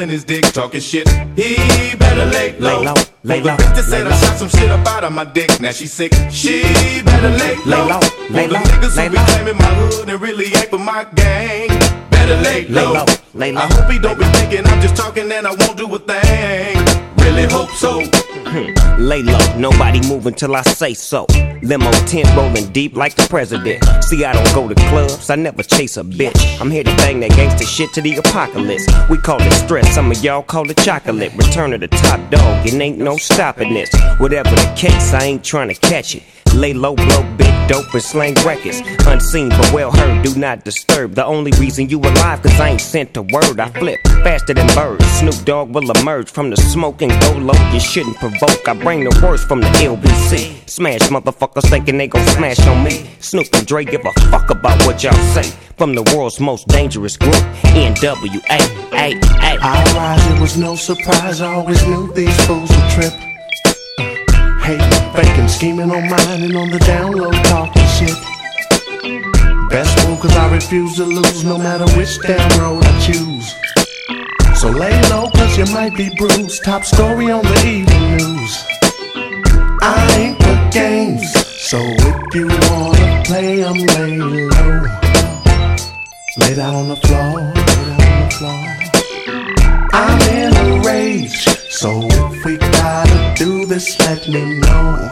Holding 0.04 0.14
his 0.14 0.24
dick, 0.24 0.44
talking 0.52 0.80
shit, 0.80 1.08
he 1.36 1.96
better 1.96 2.26
lay 2.26 2.58
low. 2.58 2.80
Lay 2.80 2.84
low, 2.84 2.94
lay 3.22 3.38
For 3.38 3.42
the 3.42 3.48
low, 3.48 3.56
bitch 3.56 3.82
said 3.84 4.06
I 4.06 4.10
low. 4.10 4.16
shot 4.16 4.36
some 4.36 4.48
shit 4.48 4.70
up 4.70 4.86
out 4.86 5.04
of 5.04 5.12
my 5.12 5.24
dick, 5.24 5.60
now 5.60 5.72
she 5.72 5.86
sick, 5.86 6.12
she 6.30 6.62
better 7.04 7.30
lay 7.30 7.56
low. 7.64 7.86
Lay 7.86 7.88
low, 7.88 8.00
lay 8.30 8.48
low, 8.48 8.60
niggas 8.60 8.96
lay 8.96 9.04
who 9.04 9.10
be 9.10 9.16
low. 9.16 9.24
claiming 9.24 9.58
my 9.58 9.74
hood 9.74 10.08
and 10.08 10.20
really 10.20 10.46
ain't 10.46 10.68
for 10.68 10.78
my 10.78 11.04
gang, 11.14 11.68
better 12.10 12.36
lay 12.42 12.66
low. 12.68 12.80
Lay 12.80 12.86
low. 12.86 12.92
low, 12.92 13.06
lay 13.34 13.52
low. 13.52 13.60
I 13.62 13.66
hope 13.72 13.90
he 13.90 13.98
don't 13.98 14.18
be 14.18 14.24
thinking 14.36 14.66
I'm 14.66 14.80
just 14.82 14.96
talking 14.96 15.30
and 15.32 15.46
I 15.46 15.54
won't 15.54 15.76
do 15.76 15.86
a 15.94 15.98
thing. 15.98 16.76
Really 17.16 17.44
hope 17.44 17.70
so. 17.70 18.23
Lay 18.98 19.22
low, 19.22 19.56
nobody 19.56 20.00
move 20.08 20.26
until 20.26 20.56
I 20.56 20.62
say 20.62 20.94
so. 20.94 21.26
Limo 21.62 21.90
tent 22.06 22.28
rolling 22.36 22.72
deep 22.72 22.96
like 22.96 23.14
the 23.14 23.26
president. 23.28 23.84
See, 24.02 24.24
I 24.24 24.32
don't 24.32 24.54
go 24.54 24.68
to 24.68 24.74
clubs, 24.88 25.30
I 25.30 25.36
never 25.36 25.62
chase 25.62 25.96
a 25.96 26.02
bitch. 26.02 26.60
I'm 26.60 26.70
here 26.70 26.84
to 26.84 26.96
bang 26.96 27.20
that 27.20 27.30
gangster 27.30 27.64
shit 27.64 27.92
to 27.94 28.02
the 28.02 28.16
apocalypse. 28.16 28.86
We 29.08 29.18
call 29.18 29.40
it 29.40 29.52
stress, 29.52 29.94
some 29.94 30.10
of 30.10 30.22
y'all 30.24 30.42
call 30.42 30.68
it 30.68 30.78
chocolate. 30.78 31.32
Return 31.34 31.72
of 31.74 31.80
the 31.80 31.88
top 31.88 32.30
dog, 32.30 32.66
it 32.66 32.74
ain't 32.74 32.98
no 32.98 33.16
stopping 33.16 33.72
this. 33.72 33.90
Whatever 34.18 34.50
the 34.50 34.74
case, 34.76 35.12
I 35.12 35.24
ain't 35.24 35.44
trying 35.44 35.68
to 35.68 35.74
catch 35.74 36.16
it. 36.16 36.22
Lay 36.54 36.72
low, 36.72 36.94
blow 36.94 37.22
big 37.36 37.52
dope 37.68 37.92
and 37.92 38.02
slang 38.02 38.34
records. 38.46 38.80
Unseen 39.06 39.48
but 39.48 39.72
well 39.72 39.90
heard, 39.90 40.24
do 40.24 40.38
not 40.38 40.64
disturb. 40.64 41.14
The 41.14 41.24
only 41.24 41.50
reason 41.58 41.88
you 41.88 41.98
alive, 41.98 42.42
cause 42.42 42.60
I 42.60 42.70
ain't 42.70 42.80
sent 42.80 43.16
a 43.16 43.22
word. 43.22 43.58
I 43.58 43.68
flip 43.70 44.00
faster 44.22 44.54
than 44.54 44.66
birds. 44.68 45.04
Snoop 45.18 45.44
Dogg 45.44 45.74
will 45.74 45.90
emerge 45.90 46.30
from 46.30 46.50
the 46.50 46.56
smoke 46.56 47.02
and 47.02 47.10
go 47.22 47.32
low. 47.38 47.72
You 47.72 47.80
shouldn't 47.80 48.16
provoke. 48.30 48.66
I 48.68 48.74
bring 48.74 49.04
the 49.04 49.20
worst 49.22 49.46
from 49.48 49.60
the 49.60 49.68
LBC. 49.84 50.68
Smash 50.68 51.00
motherfuckers 51.10 51.68
thinking 51.68 51.98
they 51.98 52.08
gon' 52.08 52.26
smash 52.28 52.58
on 52.66 52.82
me. 52.82 53.10
Snoop 53.20 53.46
and 53.52 53.66
Dre 53.66 53.84
give 53.84 54.04
a 54.04 54.12
fuck 54.30 54.48
about 54.50 54.80
what 54.86 55.02
y'all 55.02 55.12
say. 55.34 55.44
From 55.76 55.94
the 55.94 56.02
world's 56.14 56.40
most 56.40 56.66
dangerous 56.68 57.16
group, 57.16 57.44
NWA. 57.74 58.58
I 58.96 59.94
rise, 59.96 60.26
it 60.32 60.40
was 60.40 60.56
no 60.56 60.74
surprise. 60.74 61.40
I 61.40 61.52
always 61.54 61.86
knew 61.86 62.12
these 62.14 62.36
fools 62.46 62.70
would 62.70 62.90
trip. 62.90 63.12
Hating, 64.64 65.12
faking, 65.14 65.48
scheming 65.48 65.90
on 65.90 66.08
mine 66.08 66.42
and 66.42 66.56
on 66.56 66.70
the 66.70 66.78
down 66.80 67.12
low, 67.12 67.32
talking 67.52 67.88
shit. 67.96 68.16
Best 69.68 70.08
move, 70.08 70.20
cause 70.20 70.36
I 70.36 70.50
refuse 70.54 70.96
to 70.96 71.04
lose 71.04 71.44
no 71.44 71.58
matter 71.58 71.86
which 71.98 72.18
damn 72.22 72.60
road 72.60 72.84
I 72.84 73.00
choose. 73.00 73.63
So 74.56 74.70
lay 74.70 74.98
low, 75.10 75.28
cause 75.30 75.58
you 75.58 75.66
might 75.74 75.94
be 75.94 76.08
bruised. 76.16 76.64
Top 76.64 76.84
story 76.84 77.30
on 77.30 77.42
the 77.44 77.66
evening 77.66 78.16
news. 78.16 78.64
I 79.82 80.14
ain't 80.16 80.38
the 80.38 80.70
games, 80.72 81.32
so 81.60 81.78
if 81.80 82.34
you 82.34 82.46
wanna 82.46 83.22
play, 83.24 83.62
I'm 83.62 83.74
lay 83.74 84.16
low. 84.16 84.82
Lay 86.38 86.54
down 86.54 86.74
on 86.74 86.88
the 86.88 86.96
floor, 86.96 87.40
lay 87.40 87.84
down 87.84 88.12
on 88.12 88.20
the 88.24 88.34
floor. 88.38 89.90
I'm 89.92 90.20
in 90.30 90.56
a 90.56 90.82
rage, 90.86 91.46
so 91.70 92.00
if 92.02 92.44
we 92.44 92.56
gotta 92.56 93.34
do 93.36 93.66
this, 93.66 93.98
let 94.00 94.26
me 94.28 94.60
know. 94.60 95.10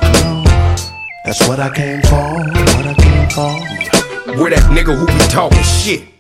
That's 1.24 1.46
what 1.46 1.61
I 1.61 1.70
came 1.74 2.00
for, 2.02 2.38
what 2.76 2.87
I 2.87 2.94
came 2.94 3.28
for. 3.31 4.38
Where 4.40 4.50
that 4.50 4.62
nigga 4.70 4.96
who 4.96 5.07
be 5.07 5.18
talking 5.28 5.62
shit? 5.62 6.12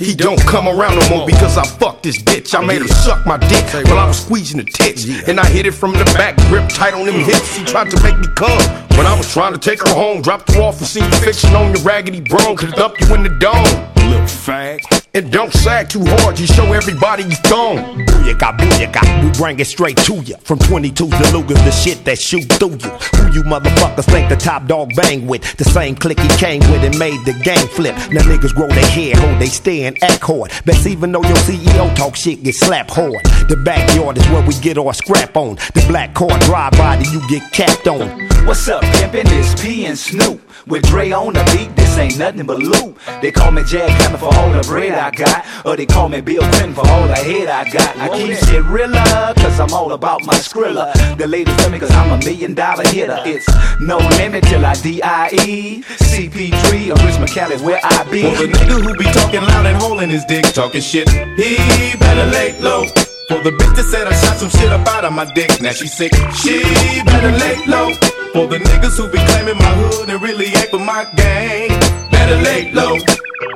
He 0.00 0.14
don't 0.14 0.40
come 0.46 0.66
around 0.66 0.98
no 0.98 1.08
more 1.10 1.26
because 1.26 1.58
I 1.58 1.66
fucked 1.66 2.04
this 2.04 2.16
bitch. 2.22 2.58
I 2.58 2.64
made 2.64 2.80
her 2.80 2.88
suck 2.88 3.26
my 3.26 3.36
dick 3.36 3.66
while 3.84 3.98
I 3.98 4.06
was 4.06 4.18
squeezing 4.18 4.56
the 4.56 4.64
tits. 4.64 5.04
And 5.28 5.38
I 5.38 5.46
hit 5.46 5.66
it 5.66 5.72
from 5.72 5.92
the 5.92 6.04
back, 6.16 6.38
grip 6.48 6.70
tight 6.70 6.94
on 6.94 7.04
them 7.04 7.16
hips. 7.16 7.54
She 7.54 7.64
tried 7.66 7.90
to 7.90 8.02
make 8.02 8.18
me 8.18 8.26
come. 8.34 8.89
When 9.00 9.06
I 9.06 9.16
was 9.16 9.32
trying 9.32 9.54
to 9.54 9.58
take 9.58 9.80
her 9.80 9.94
home, 9.94 10.20
dropped 10.20 10.52
her 10.52 10.60
off 10.60 10.76
and 10.76 10.86
seen 10.86 11.04
you 11.04 11.18
fiction 11.20 11.56
on 11.56 11.74
your 11.74 11.82
raggedy 11.82 12.20
bro. 12.20 12.54
Could 12.54 12.72
dump 12.72 13.00
you 13.00 13.14
in 13.14 13.22
the 13.22 13.30
dome. 13.30 13.64
Little 14.10 14.26
fag. 14.26 14.80
And 15.14 15.32
don't 15.32 15.52
sag 15.52 15.88
too 15.88 16.04
hard, 16.04 16.38
you 16.38 16.46
show 16.46 16.72
everybody 16.72 17.24
you 17.24 17.34
thong. 17.50 17.78
Booyaka, 18.06 18.56
booyaka, 18.58 19.24
we 19.24 19.30
bring 19.38 19.58
it 19.58 19.64
straight 19.64 19.96
to 19.96 20.14
you. 20.22 20.36
From 20.36 20.58
22 20.60 21.08
to 21.08 21.16
Lugas, 21.32 21.64
the 21.64 21.72
shit 21.72 22.04
that 22.04 22.18
shoot 22.18 22.44
through 22.44 22.78
you. 22.78 22.90
Who 23.16 23.32
you 23.32 23.42
motherfuckers 23.42 24.04
think 24.04 24.28
the 24.28 24.36
top 24.36 24.66
dog 24.66 24.94
bang 24.94 25.26
with? 25.26 25.56
The 25.56 25.64
same 25.64 25.96
clique 25.96 26.20
he 26.20 26.28
came 26.36 26.60
with 26.70 26.84
and 26.84 26.96
made 26.96 27.24
the 27.24 27.32
game 27.42 27.66
flip. 27.68 27.96
Now 28.12 28.20
niggas 28.20 28.54
grow 28.54 28.68
their 28.68 28.86
hair, 28.86 29.16
hold 29.16 29.40
they 29.40 29.46
stand, 29.46 29.98
act 30.02 30.22
hard. 30.22 30.52
Best 30.64 30.86
even 30.86 31.10
though 31.10 31.22
your 31.22 31.38
CEO 31.38 31.96
talk 31.96 32.14
shit, 32.14 32.44
get 32.44 32.54
slapped 32.54 32.90
hard. 32.90 33.24
The 33.48 33.56
backyard 33.64 34.16
is 34.18 34.28
where 34.28 34.46
we 34.46 34.54
get 34.60 34.78
our 34.78 34.94
scrap 34.94 35.36
on. 35.36 35.56
The 35.74 35.84
black 35.88 36.14
car 36.14 36.38
drive 36.40 36.72
by, 36.72 36.96
then 36.96 37.12
you 37.12 37.26
get 37.28 37.50
capped 37.50 37.88
on. 37.88 38.10
What's 38.46 38.66
up, 38.68 38.82
pimpin'? 38.82 39.26
It's 39.26 39.60
P 39.60 39.86
and 39.86 39.96
Snoop. 39.96 40.40
With 40.66 40.82
Dre 40.84 41.12
on 41.12 41.34
the 41.34 41.44
beat, 41.52 41.74
this 41.76 41.96
ain't 41.98 42.18
nothing 42.18 42.46
but 42.46 42.58
loot. 42.58 42.96
They 43.22 43.30
call 43.30 43.52
me 43.52 43.62
Jack 43.64 43.88
Hammer 43.88 44.18
for 44.18 44.34
all 44.34 44.50
the 44.50 44.62
bread 44.62 44.92
I 44.92 45.10
got. 45.10 45.46
Or 45.64 45.76
they 45.76 45.86
call 45.86 46.08
me 46.08 46.20
Bill 46.20 46.42
Clinton 46.42 46.74
for 46.74 46.86
all 46.88 47.06
the 47.06 47.14
head 47.14 47.48
I 47.48 47.70
got. 47.70 47.96
I 47.96 48.08
keep 48.16 48.36
shit 48.36 48.64
realer, 48.64 49.34
cause 49.36 49.60
I'm 49.60 49.72
all 49.72 49.92
about 49.92 50.24
my 50.24 50.34
skrilla. 50.34 50.92
The 51.16 51.26
ladies 51.26 51.56
love 51.58 51.72
me 51.72 51.78
cause 51.78 51.90
I'm 51.92 52.10
a 52.10 52.18
million 52.18 52.54
dollar 52.54 52.86
hitter. 52.88 53.18
It's 53.24 53.46
no 53.80 53.98
limit 54.18 54.44
till 54.44 54.64
I 54.64 54.74
D.I.E. 54.74 55.82
CP3 55.82 56.90
or 56.90 57.06
Rich 57.06 57.18
McCallie 57.22 57.60
where 57.62 57.80
I 57.82 58.04
be. 58.10 58.22
For 58.22 58.46
the 58.46 58.52
nigga 58.52 58.82
who 58.82 58.94
be 58.96 59.04
talking 59.12 59.42
loud 59.42 59.66
and 59.66 59.76
holding 59.80 60.10
his 60.10 60.24
dick, 60.24 60.44
talking 60.54 60.80
shit, 60.80 61.08
he 61.08 61.96
better 61.98 62.26
lay 62.30 62.58
low. 62.60 62.86
For 63.28 63.38
the 63.42 63.50
bitch 63.50 63.76
that 63.76 63.86
said 63.90 64.06
I 64.06 64.12
shot 64.12 64.38
some 64.38 64.50
shit 64.50 64.72
up 64.72 64.86
out 64.88 65.04
of 65.04 65.12
my 65.12 65.30
dick, 65.34 65.60
now 65.60 65.70
she 65.70 65.86
sick, 65.86 66.12
she 66.42 66.62
better 67.04 67.30
lay 67.30 67.64
low. 67.66 68.19
For 68.34 68.46
the 68.46 68.58
niggas 68.58 68.96
who 68.96 69.08
be 69.10 69.18
claiming 69.28 69.58
my 69.58 69.72
hood 69.80 70.08
and 70.08 70.22
really 70.22 70.46
ain't 70.58 70.70
for 70.70 70.78
my 70.78 71.02
gang, 71.16 71.68
better 72.14 72.38
lay 72.46 72.70
low. 72.72 72.94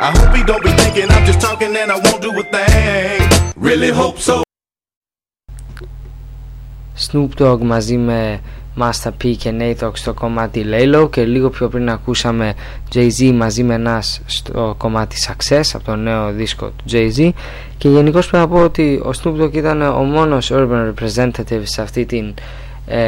I 0.01 0.11
hope 0.17 0.35
he 0.35 0.43
don't 0.43 0.65
be 0.69 0.73
thinking 0.81 1.07
I'm 1.15 1.25
just 1.25 1.41
talking 1.41 1.77
and 1.77 1.93
I 1.93 1.99
won't 2.05 2.21
do 2.21 2.31
a 2.43 2.45
thing. 2.55 3.21
Really 3.57 3.91
hope 3.91 4.19
so. 4.19 4.43
Snoop 6.97 7.35
Dogg 7.37 7.63
μαζί 7.63 7.97
με 7.97 8.41
Master 8.77 9.11
P 9.23 9.35
και 9.39 9.55
Nate 9.59 9.85
Dogg 9.85 9.91
στο 9.97 10.15
κομμάτι 10.15 10.65
Laylo 10.67 11.11
και 11.11 11.25
λίγο 11.25 11.51
πιο 11.51 11.69
πριν 11.69 11.91
ακούσαμε 11.91 12.55
Jay-Z 12.95 13.33
μαζί 13.33 13.63
με 13.63 13.83
Nas 13.87 14.21
στο 14.27 14.75
κομμάτι 14.79 15.17
Success 15.29 15.63
από 15.73 15.85
το 15.85 15.97
νέο 15.97 16.33
δίσκο 16.33 16.67
του 16.67 16.85
Jay-Z 16.91 17.31
και 17.79 17.89
γενικώ 17.89 18.19
πρέπει 18.19 18.37
να 18.37 18.49
πω 18.49 18.61
ότι 18.63 18.95
ο 19.05 19.11
Snoop 19.23 19.43
Dogg 19.43 19.55
ήταν 19.55 19.83
ο 19.83 20.03
μόνος 20.03 20.51
urban 20.53 20.93
representative 20.95 21.63
σε, 21.63 21.83
αυτή 21.83 22.07
την, 22.07 22.35
ε, 22.87 22.99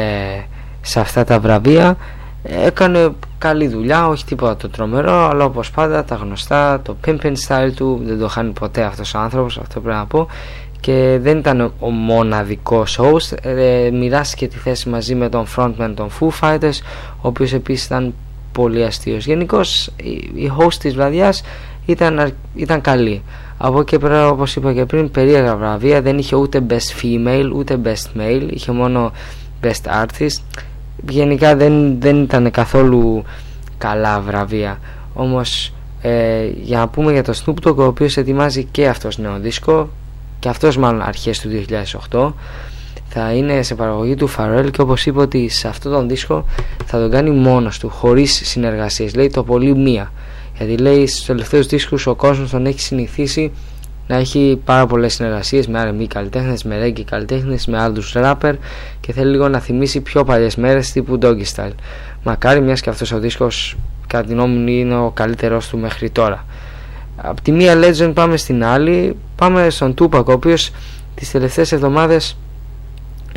σε 0.87 0.99
αυτά 0.99 1.23
τα 1.23 1.39
βραβεία. 1.39 1.97
Έκανε 2.43 3.09
καλή 3.37 3.67
δουλειά, 3.67 4.07
όχι 4.07 4.25
τίποτα 4.25 4.55
το 4.55 4.69
τρομερό 4.69 5.27
αλλά 5.29 5.43
όπως 5.45 5.71
πάντα 5.71 6.03
τα 6.03 6.15
γνωστά, 6.15 6.81
το 6.81 6.95
pimpin 7.05 7.33
style 7.47 7.71
του 7.75 8.01
δεν 8.05 8.19
το 8.19 8.27
χάνει 8.27 8.51
ποτέ 8.51 8.83
αυτός 8.83 9.13
ο 9.13 9.19
άνθρωπος, 9.19 9.57
αυτό 9.57 9.79
πρέπει 9.79 9.97
να 9.97 10.05
πω. 10.05 10.27
Και 10.79 11.17
δεν 11.21 11.37
ήταν 11.37 11.73
ο 11.79 11.89
μοναδικός 11.89 12.99
host. 13.01 13.37
Ε, 13.41 13.89
μοιράστηκε 13.93 14.47
τη 14.47 14.57
θέση 14.57 14.89
μαζί 14.89 15.15
με 15.15 15.29
τον 15.29 15.45
frontman 15.55 15.91
των 15.95 16.09
Foo 16.19 16.27
Fighters 16.41 16.79
ο 17.21 17.27
οποίος 17.27 17.53
επίσης 17.53 17.85
ήταν 17.85 18.13
πολύ 18.51 18.83
αστείος. 18.83 19.25
Γενικώς 19.25 19.87
η, 19.95 20.09
η 20.33 20.51
host 20.57 20.73
της 20.73 20.93
βραδιάς 20.95 21.43
ήταν, 21.85 22.19
αρ- 22.19 22.29
ήταν 22.55 22.81
καλή. 22.81 23.21
Από 23.57 23.79
εκεί 23.79 23.97
πέρα 23.99 24.29
όπως 24.29 24.55
είπα 24.55 24.73
και 24.73 24.85
πριν 24.85 25.11
περίεργα 25.11 25.55
βραβεία. 25.55 26.01
Δεν 26.01 26.17
είχε 26.17 26.35
ούτε 26.35 26.63
best 26.69 27.01
female 27.03 27.51
ούτε 27.53 27.79
best 27.83 28.19
male. 28.21 28.47
Είχε 28.49 28.71
μόνο 28.71 29.11
best 29.63 30.03
artist 30.03 30.41
γενικά 31.09 31.55
δεν, 31.55 31.99
δεν 31.99 32.21
ήταν 32.21 32.51
καθόλου 32.51 33.23
καλά 33.77 34.19
βραβεία. 34.19 34.79
Όμως 35.13 35.73
ε, 36.01 36.45
για 36.61 36.77
να 36.77 36.87
πούμε 36.87 37.11
για 37.11 37.23
το 37.23 37.33
Snoop 37.45 37.67
Dogg 37.67 37.75
ο 37.75 37.83
οποίος 37.83 38.17
ετοιμάζει 38.17 38.63
και 38.63 38.87
αυτός 38.87 39.17
νέο 39.17 39.39
δίσκο 39.39 39.89
και 40.39 40.49
αυτός 40.49 40.77
μάλλον 40.77 41.01
αρχές 41.01 41.39
του 41.39 41.49
2008 42.09 42.31
θα 43.09 43.33
είναι 43.33 43.61
σε 43.61 43.75
παραγωγή 43.75 44.15
του 44.15 44.29
Pharrell 44.37 44.69
και 44.71 44.81
όπως 44.81 45.05
είπε 45.05 45.19
ότι 45.19 45.49
σε 45.49 45.67
αυτόν 45.67 45.91
τον 45.91 46.07
δίσκο 46.07 46.45
θα 46.85 46.99
τον 46.99 47.11
κάνει 47.11 47.29
μόνος 47.29 47.79
του 47.79 47.89
χωρίς 47.89 48.41
συνεργασίες. 48.43 49.15
Λέει 49.15 49.29
το 49.29 49.43
πολύ 49.43 49.75
μία. 49.75 50.11
Γιατί 50.57 50.77
λέει 50.77 51.07
στους 51.07 51.25
τελευταίους 51.25 51.67
δίσκους 51.67 52.07
ο 52.07 52.15
κόσμος 52.15 52.49
τον 52.49 52.65
έχει 52.65 52.79
συνηθίσει 52.79 53.51
να 54.07 54.15
έχει 54.15 54.61
πάρα 54.65 54.85
πολλές 54.85 55.13
συνεργασίες 55.13 55.67
με 55.67 55.89
R&B 55.89 56.05
καλλιτέχνες, 56.07 56.63
με 56.63 56.83
reggae 56.83 57.01
καλλιτέχνες, 57.01 57.67
με 57.67 57.79
άλλους 57.81 58.13
rapper 58.15 58.53
και 58.99 59.13
θέλει 59.13 59.31
λίγο 59.31 59.47
να 59.47 59.59
θυμίσει 59.59 60.01
πιο 60.01 60.23
παλιές 60.23 60.55
μέρες 60.55 60.91
τύπου 60.91 61.17
Doggy 61.21 61.43
Style. 61.55 61.73
Μακάρι 62.23 62.61
μιας 62.61 62.81
και 62.81 62.89
αυτός 62.89 63.11
ο 63.11 63.19
δίσκος 63.19 63.75
κατά 64.07 64.27
την 64.27 64.35
γνώμη 64.35 64.57
μου 64.57 64.67
είναι 64.67 64.95
ο 64.97 65.11
καλύτερος 65.13 65.67
του 65.67 65.77
μέχρι 65.77 66.09
τώρα. 66.09 66.45
Από 67.15 67.41
τη 67.41 67.51
μία 67.51 67.73
legend 67.79 68.11
πάμε 68.13 68.37
στην 68.37 68.63
άλλη, 68.63 69.15
πάμε 69.35 69.69
στον 69.69 69.93
Tupac 69.99 70.25
ο 70.25 70.31
οποίος 70.31 70.71
τις 71.15 71.31
τελευταίες 71.31 71.71
εβδομάδες 71.71 72.37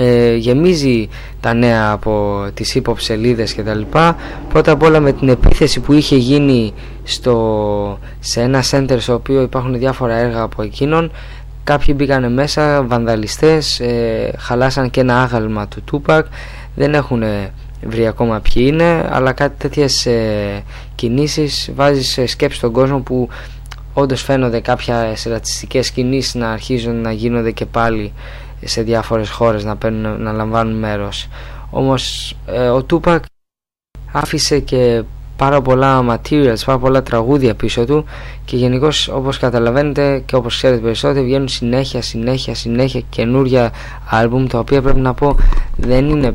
ε, 0.02 0.34
γεμίζει 0.34 1.08
τα 1.40 1.54
νέα 1.54 1.90
από 1.90 2.44
τις 2.54 2.76
hip 2.76 2.90
hop 2.90 2.94
σελίδες 2.96 3.52
και 3.52 3.62
τα 3.62 3.74
λοιπά. 3.74 4.16
Πρώτα 4.48 4.72
απ' 4.72 4.82
όλα 4.82 5.00
με 5.00 5.12
την 5.12 5.28
επίθεση 5.28 5.80
που 5.80 5.92
είχε 5.92 6.16
γίνει 6.16 6.72
στο, 7.02 7.98
σε 8.20 8.40
ένα 8.40 8.62
center 8.70 8.96
στο 8.98 9.14
οποίο 9.14 9.42
υπάρχουν 9.42 9.78
διάφορα 9.78 10.14
έργα 10.14 10.42
από 10.42 10.62
εκείνον 10.62 11.10
κάποιοι 11.64 11.94
μπήκαν 11.98 12.32
μέσα 12.32 12.82
βανδαλιστές 12.82 13.80
ε, 13.80 14.32
χαλάσαν 14.38 14.90
και 14.90 15.00
ένα 15.00 15.22
άγαλμα 15.22 15.68
του 15.68 15.84
Tupac 15.92 16.22
δεν 16.74 16.94
έχουν 16.94 17.22
βρει 17.82 18.06
ακόμα 18.06 18.40
ποιοι 18.40 18.64
είναι 18.66 19.08
αλλά 19.10 19.32
κάτι 19.32 19.54
τέτοιες 19.58 20.06
ε, 20.06 20.62
κινήσεις 20.94 21.70
βάζεις 21.74 22.12
σε 22.12 22.26
σκέψη 22.26 22.60
τον 22.60 22.72
κόσμο 22.72 22.98
που 22.98 23.28
όντως 23.92 24.22
φαίνονται 24.22 24.60
κάποιες 24.60 25.26
ρατσιστικές 25.28 25.90
κινήσεις 25.90 26.34
να 26.34 26.50
αρχίζουν 26.50 27.00
να 27.00 27.12
γίνονται 27.12 27.50
και 27.50 27.66
πάλι 27.66 28.12
σε 28.64 28.83
διάφορες 28.83 29.31
χώρες 29.31 29.64
να, 29.64 29.77
παίρνουν, 29.77 30.23
να 30.23 30.33
λαμβάνουν 30.33 30.79
μέρος. 30.79 31.29
Όμως 31.70 32.35
ε, 32.46 32.68
ο 32.68 32.83
Τούπακ 32.83 33.25
άφησε 34.12 34.59
και 34.59 35.03
πάρα 35.37 35.62
πολλά 35.62 36.05
materials, 36.09 36.62
πάρα 36.66 36.79
πολλά 36.79 37.03
τραγούδια 37.03 37.55
πίσω 37.55 37.85
του 37.85 38.05
και 38.44 38.57
γενικώ 38.57 38.88
όπως 39.12 39.38
καταλαβαίνετε 39.38 40.23
και 40.27 40.37
όπως 40.37 40.57
ξέρετε 40.57 40.81
περισσότερο 40.81 41.25
βγαίνουν 41.25 41.49
συνέχεια, 41.49 42.03
συνέχεια, 42.03 42.55
συνέχεια 42.55 43.01
καινούρια 43.11 43.73
άλμπουμ 44.11 44.46
τα 44.46 44.59
οποία 44.59 44.83
πρέπει 44.83 45.01
να 45.01 45.14
πω 45.14 45.37
δεν 45.77 46.09
είναι 46.09 46.35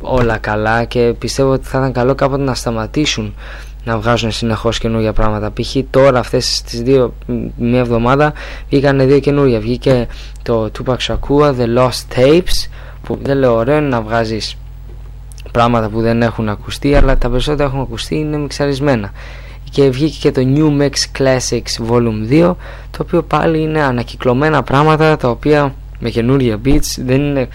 όλα 0.00 0.36
καλά 0.38 0.84
και 0.84 1.14
πιστεύω 1.18 1.50
ότι 1.52 1.66
θα 1.66 1.78
ήταν 1.78 1.92
καλό 1.92 2.14
κάποτε 2.14 2.42
να 2.42 2.54
σταματήσουν 2.54 3.34
να 3.84 3.98
βγάζουν 3.98 4.30
συνεχώς 4.30 4.78
καινούργια 4.78 5.12
πράγματα. 5.12 5.52
Π.χ. 5.52 5.76
τώρα 5.90 6.18
αυτές 6.18 6.62
τις 6.62 6.82
δύο 6.82 7.14
μια 7.56 7.78
εβδομάδα 7.78 8.32
βγήκαν 8.68 9.06
δύο 9.06 9.18
καινούργια. 9.18 9.60
Βγήκε 9.60 10.06
το 10.42 10.70
Tupac 10.78 10.96
Shakur 10.96 11.54
The 11.58 11.78
Lost 11.78 12.16
Tapes 12.16 12.68
που 13.02 13.18
δεν 13.22 13.38
λέω 13.38 13.54
ωραίο 13.54 13.76
είναι 13.76 13.88
να 13.88 14.00
βγάζεις 14.00 14.56
πράγματα 15.52 15.88
που 15.88 16.00
δεν 16.00 16.22
έχουν 16.22 16.48
ακουστεί 16.48 16.94
αλλά 16.94 17.18
τα 17.18 17.30
περισσότερα 17.30 17.68
έχουν 17.68 17.80
ακουστεί 17.80 18.14
είναι 18.14 18.36
μιξαρισμένα. 18.36 19.12
Και 19.70 19.90
βγήκε 19.90 20.18
και 20.20 20.30
το 20.30 20.40
New 20.54 20.82
Mix 20.82 21.18
Classics 21.18 21.90
Volume 21.90 22.30
2 22.30 22.54
το 22.90 23.02
οποίο 23.02 23.22
πάλι 23.22 23.60
είναι 23.60 23.82
ανακυκλωμένα 23.82 24.62
πράγματα 24.62 25.16
τα 25.16 25.28
οποία 25.28 25.74
με 25.98 26.10
καινούργια 26.10 26.60
beats 26.64 26.98
δεν 27.04 27.20
είναι 27.20 27.48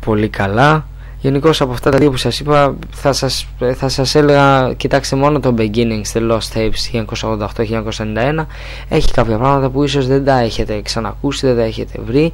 πολύ 0.00 0.28
καλά 0.28 0.86
Γενικώς 1.20 1.60
από 1.60 1.72
αυτά 1.72 1.90
τα 1.90 1.98
δύο 1.98 2.10
που 2.10 2.16
σας 2.16 2.40
είπα 2.40 2.76
θα 2.90 3.12
σας, 3.12 3.46
θα 3.74 3.88
σας 3.88 4.14
έλεγα 4.14 4.72
κοιτάξτε 4.72 5.16
μόνο 5.16 5.40
το 5.40 5.54
Beginnings, 5.58 6.12
The 6.12 6.30
Lost 6.30 6.54
Tapes 6.54 7.04
1988-1991 8.38 8.46
έχει 8.88 9.10
κάποια 9.12 9.38
πράγματα 9.38 9.68
που 9.68 9.84
ίσως 9.84 10.06
δεν 10.06 10.24
τα 10.24 10.38
έχετε 10.38 10.80
ξανακούσει, 10.82 11.46
δεν 11.46 11.56
τα 11.56 11.62
έχετε 11.62 12.00
βρει. 12.06 12.32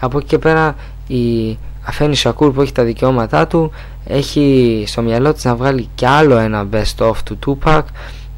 Από 0.00 0.18
εκεί 0.18 0.26
και 0.26 0.38
πέρα 0.38 0.76
η 1.06 1.58
Αφένη 1.82 2.16
Σακούρ 2.16 2.52
που 2.52 2.60
έχει 2.60 2.72
τα 2.72 2.82
δικαιώματά 2.82 3.46
του 3.46 3.70
έχει 4.04 4.84
στο 4.86 5.02
μυαλό 5.02 5.32
της 5.32 5.44
να 5.44 5.54
βγάλει 5.54 5.88
και 5.94 6.06
άλλο 6.06 6.36
ένα 6.36 6.66
Best 6.72 7.06
of 7.06 7.14
του 7.24 7.38
Tupac. 7.46 7.82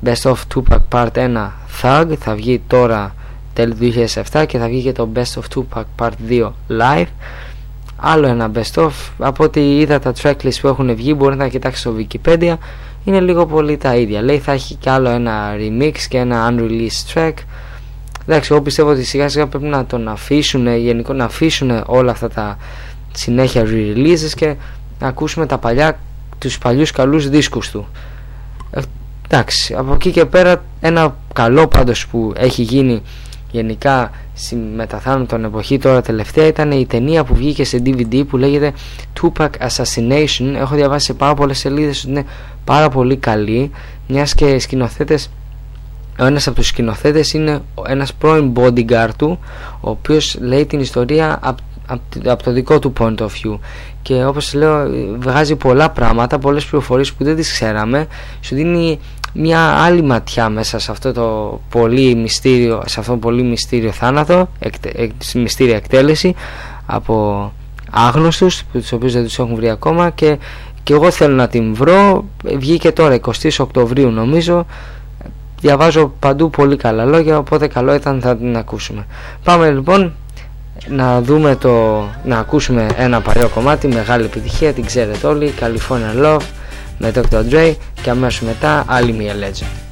Best 0.04 0.22
of 0.22 0.34
Tupac 0.54 0.78
Part 0.90 1.10
1 1.14 1.50
Thug. 1.82 2.12
Θα 2.18 2.34
βγει 2.34 2.62
τώρα 2.66 3.14
τέλη 3.52 3.94
2007 4.32 4.44
και 4.46 4.58
θα 4.58 4.66
βγει 4.66 4.82
και 4.82 4.92
το 4.92 5.08
Best 5.14 5.40
of 5.40 5.42
Tupac 5.54 5.84
Part 5.98 6.12
2 6.28 6.50
Live 6.68 7.06
άλλο 8.04 8.26
ένα 8.26 8.50
best 8.54 8.82
of. 8.82 8.90
Από 9.18 9.44
ό,τι 9.44 9.78
είδα 9.78 9.98
τα 9.98 10.12
tracklist 10.22 10.60
που 10.60 10.68
έχουν 10.68 10.94
βγει 10.94 11.14
μπορεί 11.16 11.36
να 11.36 11.48
κοιτάξεις 11.48 11.80
στο 11.80 11.94
Wikipedia 11.98 12.54
είναι 13.04 13.20
λίγο 13.20 13.46
πολύ 13.46 13.76
τα 13.76 13.96
ίδια. 13.96 14.22
Λέει 14.22 14.38
θα 14.38 14.52
έχει 14.52 14.74
και 14.74 14.90
άλλο 14.90 15.08
ένα 15.08 15.54
remix 15.56 15.92
και 16.08 16.18
ένα 16.18 16.54
unreleased 16.54 17.14
track. 17.14 17.32
Εντάξει 18.26 18.52
εγώ 18.52 18.62
πιστεύω 18.62 18.90
ότι 18.90 19.04
σιγά 19.04 19.28
σιγά 19.28 19.46
πρέπει 19.46 19.64
να 19.64 19.86
τον 19.86 20.08
αφήσουν 20.08 20.76
γενικό 20.76 21.12
να 21.12 21.24
αφήσουν 21.24 21.82
όλα 21.86 22.10
αυτά 22.10 22.28
τα 22.28 22.56
συνέχεια 23.12 23.62
re-releases 23.66 24.30
και 24.34 24.54
να 24.98 25.08
ακούσουμε 25.08 25.46
τα 25.46 25.58
παλιά 25.58 25.98
τους 26.38 26.58
παλιούς 26.58 26.90
καλούς 26.90 27.28
δίσκους 27.28 27.70
του. 27.70 27.86
Ε, 28.70 28.80
εντάξει 29.28 29.74
από 29.74 29.92
εκεί 29.92 30.10
και 30.10 30.24
πέρα 30.24 30.64
ένα 30.80 31.16
καλό 31.32 31.66
πάντως 31.66 32.06
που 32.06 32.32
έχει 32.36 32.62
γίνει 32.62 33.02
γενικά 33.52 34.10
μεταθάνουν 34.76 35.26
τον 35.26 35.44
εποχή 35.44 35.78
τώρα. 35.78 36.00
Τελευταία 36.00 36.46
ήταν 36.46 36.70
η 36.70 36.86
ταινία 36.86 37.24
που 37.24 37.34
βγήκε 37.34 37.64
σε 37.64 37.82
DVD 37.84 38.26
που 38.28 38.36
λέγεται 38.36 38.72
Tupac 39.20 39.48
Assassination. 39.48 40.54
Έχω 40.54 40.74
διαβάσει 40.74 41.04
σε 41.04 41.14
πάρα 41.14 41.34
πολλές 41.34 41.58
σελίδες 41.58 42.02
ότι 42.02 42.10
είναι 42.10 42.24
πάρα 42.64 42.88
πολύ 42.88 43.16
καλή. 43.16 43.70
Μιας 44.08 44.34
και 44.34 44.58
σκηνοθέτες 44.58 45.30
ο 46.18 46.24
ένας 46.24 46.46
από 46.46 46.56
τους 46.56 46.66
σκηνοθέτες 46.66 47.32
είναι 47.32 47.60
ένας 47.88 48.14
πρώην 48.14 48.52
bodyguard 48.54 49.10
του 49.16 49.38
ο 49.80 49.90
οποίος 49.90 50.36
λέει 50.40 50.66
την 50.66 50.80
ιστορία 50.80 51.38
από 51.42 51.62
από 52.26 52.42
το 52.42 52.52
δικό 52.52 52.78
του 52.78 52.92
point 52.98 53.16
of 53.18 53.26
view. 53.26 53.58
Και 54.02 54.24
όπως 54.24 54.54
λέω 54.54 54.90
βγάζει 55.18 55.56
πολλά 55.56 55.90
πράγματα 55.90 56.38
πολλές 56.38 56.64
πληροφορίες 56.64 57.12
που 57.12 57.24
δεν 57.24 57.36
τις 57.36 57.52
ξέραμε. 57.52 58.06
Σου 58.40 58.54
δίνει 58.54 58.98
μια 59.32 59.60
άλλη 59.60 60.02
ματιά 60.02 60.48
μέσα 60.48 60.78
σε 60.78 60.90
αυτό 60.90 61.12
το 61.12 61.60
πολύ 61.70 62.14
μυστήριο 62.14 62.82
σε 62.86 63.00
αυτό 63.00 63.12
το 63.12 63.18
πολύ 63.18 63.42
μυστήριο 63.42 63.90
θάνατο 63.90 64.48
εκτε, 64.58 65.10
μυστήρια 65.34 65.76
εκτέλεση 65.76 66.34
από 66.86 67.52
άγνωστους 67.90 68.64
τους 68.72 68.92
οποίους 68.92 69.12
δεν 69.12 69.24
τους 69.24 69.38
έχουν 69.38 69.54
βρει 69.54 69.70
ακόμα 69.70 70.10
και, 70.10 70.38
και 70.82 70.92
εγώ 70.92 71.10
θέλω 71.10 71.34
να 71.34 71.48
την 71.48 71.74
βρω. 71.74 72.24
Βγήκε 72.44 72.92
τώρα 72.92 73.18
20 73.20 73.50
Οκτωβρίου 73.58 74.10
νομίζω. 74.10 74.66
Διαβάζω 75.60 76.12
παντού 76.18 76.50
πολύ 76.50 76.76
καλά 76.76 77.04
λόγια 77.04 77.38
οπότε 77.38 77.66
καλό 77.66 77.94
ήταν 77.94 78.20
να 78.24 78.36
την 78.36 78.56
ακούσουμε. 78.56 79.06
Πάμε 79.44 79.70
λοιπόν 79.70 80.12
να 80.88 81.22
δούμε 81.22 81.56
το 81.56 82.04
να 82.24 82.38
ακούσουμε 82.38 82.86
ένα 82.96 83.20
παλιό 83.20 83.48
κομμάτι 83.48 83.88
μεγάλη 83.88 84.24
επιτυχία 84.24 84.72
την 84.72 84.84
ξέρετε 84.84 85.26
όλοι 85.26 85.54
California 85.60 86.24
Love 86.24 86.40
με 87.02 87.12
Dr. 87.14 87.42
Dre 87.50 87.74
και 88.02 88.10
αμέσως 88.10 88.40
μετά 88.40 88.84
άλλη 88.86 89.12
μια 89.12 89.34
legend 89.34 89.91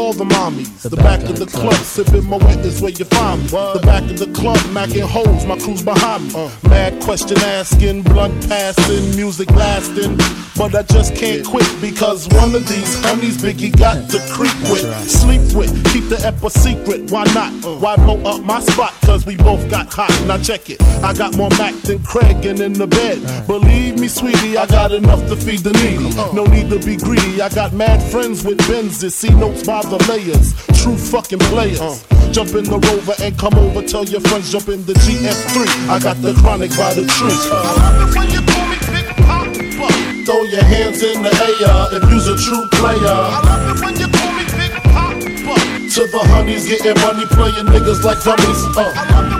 all 0.00 0.12
the 0.14 0.24
mommies. 0.24 0.82
The, 0.82 0.99
of 1.30 1.38
the 1.38 1.46
club, 1.46 1.74
sipping 1.74 2.22
Moët 2.22 2.64
is 2.64 2.80
where 2.80 2.90
you 2.90 3.04
find 3.04 3.42
me. 3.42 3.48
The 3.48 3.80
back 3.84 4.02
of 4.02 4.18
the 4.18 4.30
club, 4.32 4.58
macking 4.74 5.08
holes, 5.08 5.46
my 5.46 5.58
crew's 5.58 5.82
behind 5.82 6.32
me. 6.34 6.50
Mad 6.68 7.00
question 7.02 7.38
asking, 7.38 8.02
blunt 8.02 8.48
passing, 8.48 9.16
music 9.16 9.50
lasting. 9.52 10.18
But 10.56 10.74
I 10.74 10.82
just 10.82 11.14
can't 11.14 11.46
quit 11.46 11.68
because 11.80 12.28
one 12.28 12.54
of 12.54 12.68
these 12.68 13.02
honeys 13.02 13.38
Biggie 13.38 13.76
got 13.78 14.10
to 14.10 14.18
creep 14.30 14.54
with, 14.70 14.84
sleep 15.08 15.40
with, 15.54 15.72
keep 15.92 16.08
the 16.08 16.20
ep 16.26 16.42
a 16.42 16.50
secret. 16.50 17.10
Why 17.10 17.24
not? 17.32 17.52
Why 17.80 17.96
blow 17.96 18.20
up 18.24 18.42
my 18.42 18.60
spot? 18.60 18.92
Cause 19.02 19.24
we 19.24 19.36
both 19.36 19.70
got 19.70 19.92
hot. 19.92 20.10
Now 20.26 20.36
check 20.36 20.68
it. 20.68 20.82
I 21.02 21.14
got 21.14 21.36
more 21.36 21.50
Mac 21.50 21.74
than 21.82 22.02
Craig 22.02 22.44
and 22.44 22.60
in 22.60 22.74
the 22.74 22.86
bed. 22.86 23.46
Believe 23.46 23.98
me, 23.98 24.08
sweetie, 24.08 24.58
I 24.58 24.66
got 24.66 24.92
enough 24.92 25.26
to 25.28 25.36
feed 25.36 25.60
the 25.60 25.72
needy. 25.72 26.10
No 26.34 26.44
need 26.44 26.68
to 26.70 26.78
be 26.78 26.96
greedy. 26.96 27.40
I 27.40 27.48
got 27.48 27.72
mad 27.72 28.02
friends 28.10 28.44
with 28.44 28.58
Benzes. 28.68 29.12
See 29.12 29.30
notes 29.30 29.66
by 29.66 29.80
the 29.82 29.96
layers. 30.08 30.54
True 30.82 30.96
fucking 31.20 31.38
players. 31.50 31.78
Jump 32.32 32.54
in 32.54 32.64
the 32.64 32.78
rover 32.78 33.14
and 33.22 33.36
come 33.36 33.54
over. 33.54 33.82
Tell 33.82 34.04
your 34.04 34.20
friends 34.20 34.50
jump 34.52 34.68
in 34.68 34.84
the 34.86 34.94
GS3. 34.94 35.66
I 35.88 35.98
got 35.98 36.16
the 36.22 36.32
chronic 36.40 36.70
by 36.76 36.94
the 36.94 37.04
tree. 37.04 37.36
Uh. 37.52 38.24
You 38.30 38.40
pull 38.40 38.66
me 38.70 38.78
pick 38.88 39.06
pop 39.26 39.46
Throw 40.24 40.42
your 40.44 40.64
hands 40.64 41.02
in 41.02 41.22
the 41.22 41.32
air 41.32 42.00
if 42.00 42.10
you's 42.10 42.28
a 42.28 42.36
true 42.38 42.64
player. 42.72 43.04
I 43.04 43.40
love 43.44 43.76
it 43.76 43.84
when 43.84 43.94
you 44.00 44.08
call 44.08 44.32
me 44.32 44.44
Big 44.56 44.72
Poppa. 44.94 45.56
To 45.90 46.02
the 46.06 46.20
honeys 46.30 46.68
getting 46.68 46.96
money, 47.02 47.26
playing 47.26 47.66
niggas 47.66 48.02
like 48.04 48.22
dummies. 48.22 48.60
Uh. 48.76 49.39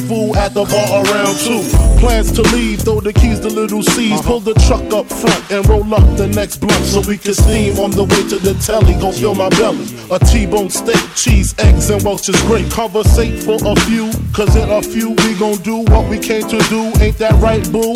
at 0.35 0.53
the 0.53 0.65
bar 0.65 1.05
around 1.05 1.37
two. 1.37 1.61
Plans 1.99 2.31
to 2.31 2.41
leave, 2.53 2.81
throw 2.81 2.99
the 2.99 3.13
keys 3.13 3.39
to 3.41 3.47
little 3.47 3.83
C's. 3.83 4.21
Pull 4.21 4.39
the 4.39 4.53
truck 4.65 4.83
up 4.93 5.07
front 5.07 5.51
and 5.51 5.67
roll 5.67 5.93
up 5.93 6.17
the 6.17 6.27
next 6.27 6.57
blunt 6.57 6.83
so 6.85 7.01
we 7.01 7.17
can 7.17 7.33
steam 7.33 7.77
on 7.79 7.91
the 7.91 8.03
way 8.03 8.23
to 8.29 8.37
the 8.39 8.53
telly. 8.65 8.93
Gon' 8.99 9.13
fill 9.13 9.35
my 9.35 9.49
belly. 9.49 9.85
A 10.11 10.19
T-bone 10.19 10.69
steak, 10.69 11.01
cheese, 11.15 11.53
eggs, 11.59 11.89
and 11.89 12.01
Welch's 12.03 12.39
grape. 12.43 12.69
Conversate 12.71 13.43
for 13.43 13.57
a 13.61 13.75
few, 13.87 14.11
cause 14.33 14.55
in 14.55 14.69
a 14.69 14.81
few 14.81 15.11
we 15.11 15.37
gon' 15.37 15.57
do 15.57 15.83
what 15.91 16.09
we 16.09 16.17
came 16.17 16.47
to 16.49 16.59
do. 16.69 16.91
Ain't 17.01 17.17
that 17.17 17.35
right, 17.41 17.63
boo? 17.71 17.95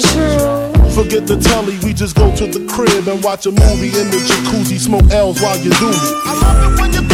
Forget 0.93 1.27
the 1.27 1.37
telly, 1.37 1.77
we 1.83 1.93
just 1.93 2.15
go 2.15 2.33
to 2.35 2.47
the 2.47 2.65
crib 2.71 3.07
and 3.07 3.23
watch 3.23 3.45
a 3.45 3.51
movie 3.51 3.91
in 3.99 4.09
the 4.11 4.21
jacuzzi. 4.27 4.79
Smoke 4.79 5.09
L's 5.11 5.41
while 5.41 5.57
you 5.57 5.71
do 5.71 5.89
me. 5.91 7.04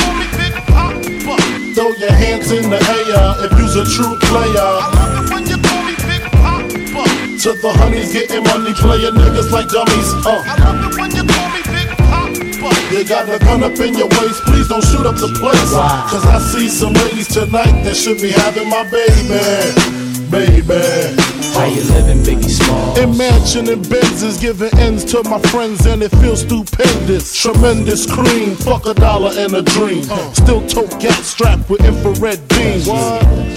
Throw 1.74 1.94
your 1.96 2.12
hands 2.12 2.52
in 2.52 2.70
the 2.70 2.76
air 2.76 3.48
if 3.48 3.52
you's 3.58 3.76
a 3.78 3.86
true 3.86 4.18
player. 4.28 4.60
I 4.60 4.92
love 4.92 5.24
it 5.24 5.32
when 5.32 5.48
you 5.48 5.56
call 5.56 5.84
me 5.88 5.96
Big 6.04 6.24
Poppa. 6.44 7.04
To 7.44 7.54
the 7.56 7.72
honeys 7.80 8.12
getting 8.12 8.44
money, 8.44 8.74
playing 8.74 9.16
niggas 9.16 9.52
like 9.52 9.70
dummies. 9.70 10.12
Uh. 10.26 10.44
I 10.44 10.60
love 10.60 10.92
it 10.92 11.00
when 11.00 11.12
you 11.16 11.24
call 11.24 11.48
me 11.56 11.62
Big 11.72 11.88
Poppa. 11.96 12.92
You 12.92 13.08
got 13.08 13.30
a 13.30 13.40
gun 13.40 13.64
up 13.64 13.80
in 13.80 13.96
your 13.96 14.10
waist, 14.20 14.44
please 14.44 14.68
don't 14.68 14.84
shoot 14.84 15.06
up 15.06 15.16
the 15.16 15.32
place. 15.40 15.72
Cause 16.12 16.26
I 16.28 16.40
see 16.40 16.68
some 16.68 16.92
ladies 16.94 17.30
tonight 17.30 17.84
that 17.84 17.96
should 17.96 18.20
be 18.20 18.32
having 18.32 18.68
my 18.68 18.84
baby. 18.84 20.01
Baby. 20.32 21.12
How 21.52 21.66
you 21.66 21.84
living, 21.92 22.24
Biggie 22.24 22.50
Small? 22.50 22.98
In 22.98 23.18
mansion 23.18 23.68
and 23.68 23.84
Benzes, 23.84 24.40
giving 24.40 24.74
ends 24.80 25.04
to 25.12 25.22
my 25.30 25.40
friends, 25.52 25.86
and 25.86 26.02
it 26.02 26.10
feels 26.24 26.42
stupendous. 26.42 27.36
Tremendous 27.36 28.10
cream, 28.10 28.56
fuck 28.56 28.86
a 28.86 28.94
dollar 28.94 29.32
and 29.38 29.54
a 29.54 29.62
dream. 29.62 30.06
Uh. 30.10 30.32
Still 30.32 30.66
tote 30.68 30.98
gas 31.02 31.20
strapped 31.28 31.70
with 31.70 31.84
infrared 31.84 32.40
beams. 32.48 32.86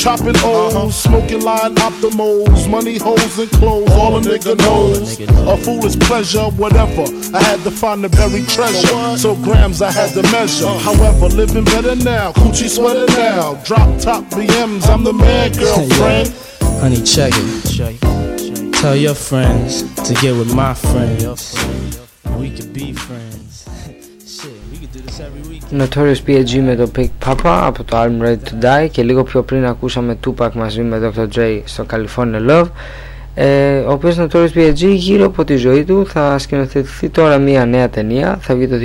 Chopping 0.03 0.35
O's, 0.43 0.75
uh-huh. 0.75 0.91
smoking 0.91 1.43
line 1.43 1.77
optimals, 1.77 2.69
money 2.69 2.99
holes 2.99 3.39
and 3.39 3.51
clothes, 3.53 3.93
all 3.93 4.17
a 4.17 4.21
nigga 4.21 4.59
knows. 4.59 5.21
A 5.21 5.57
foolish 5.57 5.97
pleasure, 6.01 6.51
whatever. 6.59 7.05
I 7.33 7.41
had 7.41 7.61
to 7.61 7.71
find 7.71 8.03
the 8.03 8.09
buried 8.09 8.49
treasure, 8.49 9.17
so 9.17 9.37
grams 9.37 9.81
I 9.81 9.93
had 9.93 10.13
to 10.15 10.23
measure. 10.33 10.67
Uh. 10.67 10.79
However, 10.81 11.29
living 11.29 11.65
better 11.67 11.95
now, 11.95 12.33
coochie 12.33 12.69
sweater 12.69 13.07
now. 13.15 13.55
Drop 13.63 14.01
top 14.01 14.25
BMs, 14.25 14.89
I'm 14.89 15.05
the 15.05 15.13
man, 15.13 15.53
girlfriend. 15.59 16.35
Νοτ' 25.71 25.97
Όριο 25.97 26.63
με 26.63 26.75
το 26.77 26.87
Πικ 26.87 27.11
Πάπα 27.25 27.67
από 27.67 27.85
το 27.85 27.97
I'm 28.03 28.25
Ready 28.25 28.33
to 28.33 28.65
Die 28.65 28.89
και 28.91 29.03
λίγο 29.03 29.23
πιο 29.23 29.43
πριν 29.43 29.67
ακούσαμε 29.67 30.15
τούπακ 30.15 30.55
μαζί 30.55 30.81
με 30.81 30.91
τον 30.91 31.01
Δόκτωρ 31.01 31.29
Τζέι 31.29 31.63
στο 31.67 31.87
California 31.93 32.51
Love. 32.51 32.67
Ε, 33.35 33.79
ο 33.79 33.93
οποίος 33.93 34.17
Νοτ' 34.17 34.35
Όριο 34.35 34.73
γύρω 34.89 35.27
από 35.27 35.45
τη 35.45 35.57
ζωή 35.57 35.85
του 35.85 36.07
θα 36.07 36.39
σκηνοθετηθεί 36.39 37.09
τώρα 37.09 37.39
μια 37.39 37.67
νέα 37.67 37.89
ταινία. 37.89 38.39
Θα 38.41 38.55
βγει 38.55 38.69
το 38.69 38.77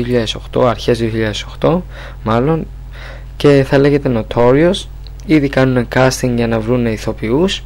2008 0.61 0.67
αρχές 0.67 1.01
αρχέ 1.01 1.31
2008 1.59 1.81
μάλλον. 2.23 2.67
Και 3.37 3.65
θα 3.67 3.77
λέγεται 3.77 4.09
Νοτ' 4.09 4.33
ήδη 5.25 5.49
κάνουν 5.49 5.87
casting 5.95 6.31
για 6.35 6.47
να 6.47 6.59
βρουν 6.59 6.85
ηθοποιούς 6.85 7.63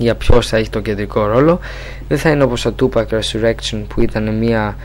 για 0.00 0.14
ποιος 0.14 0.46
θα 0.48 0.56
έχει 0.56 0.70
το 0.70 0.80
κεντρικό 0.80 1.26
ρόλο. 1.26 1.60
Δεν 2.08 2.18
θα 2.18 2.30
είναι 2.30 2.42
όπως 2.42 2.62
το 2.62 2.74
Tupac 2.80 3.04
Resurrection 3.06 3.82
που 3.88 4.00
ήταν 4.00 4.34
μια 4.38 4.76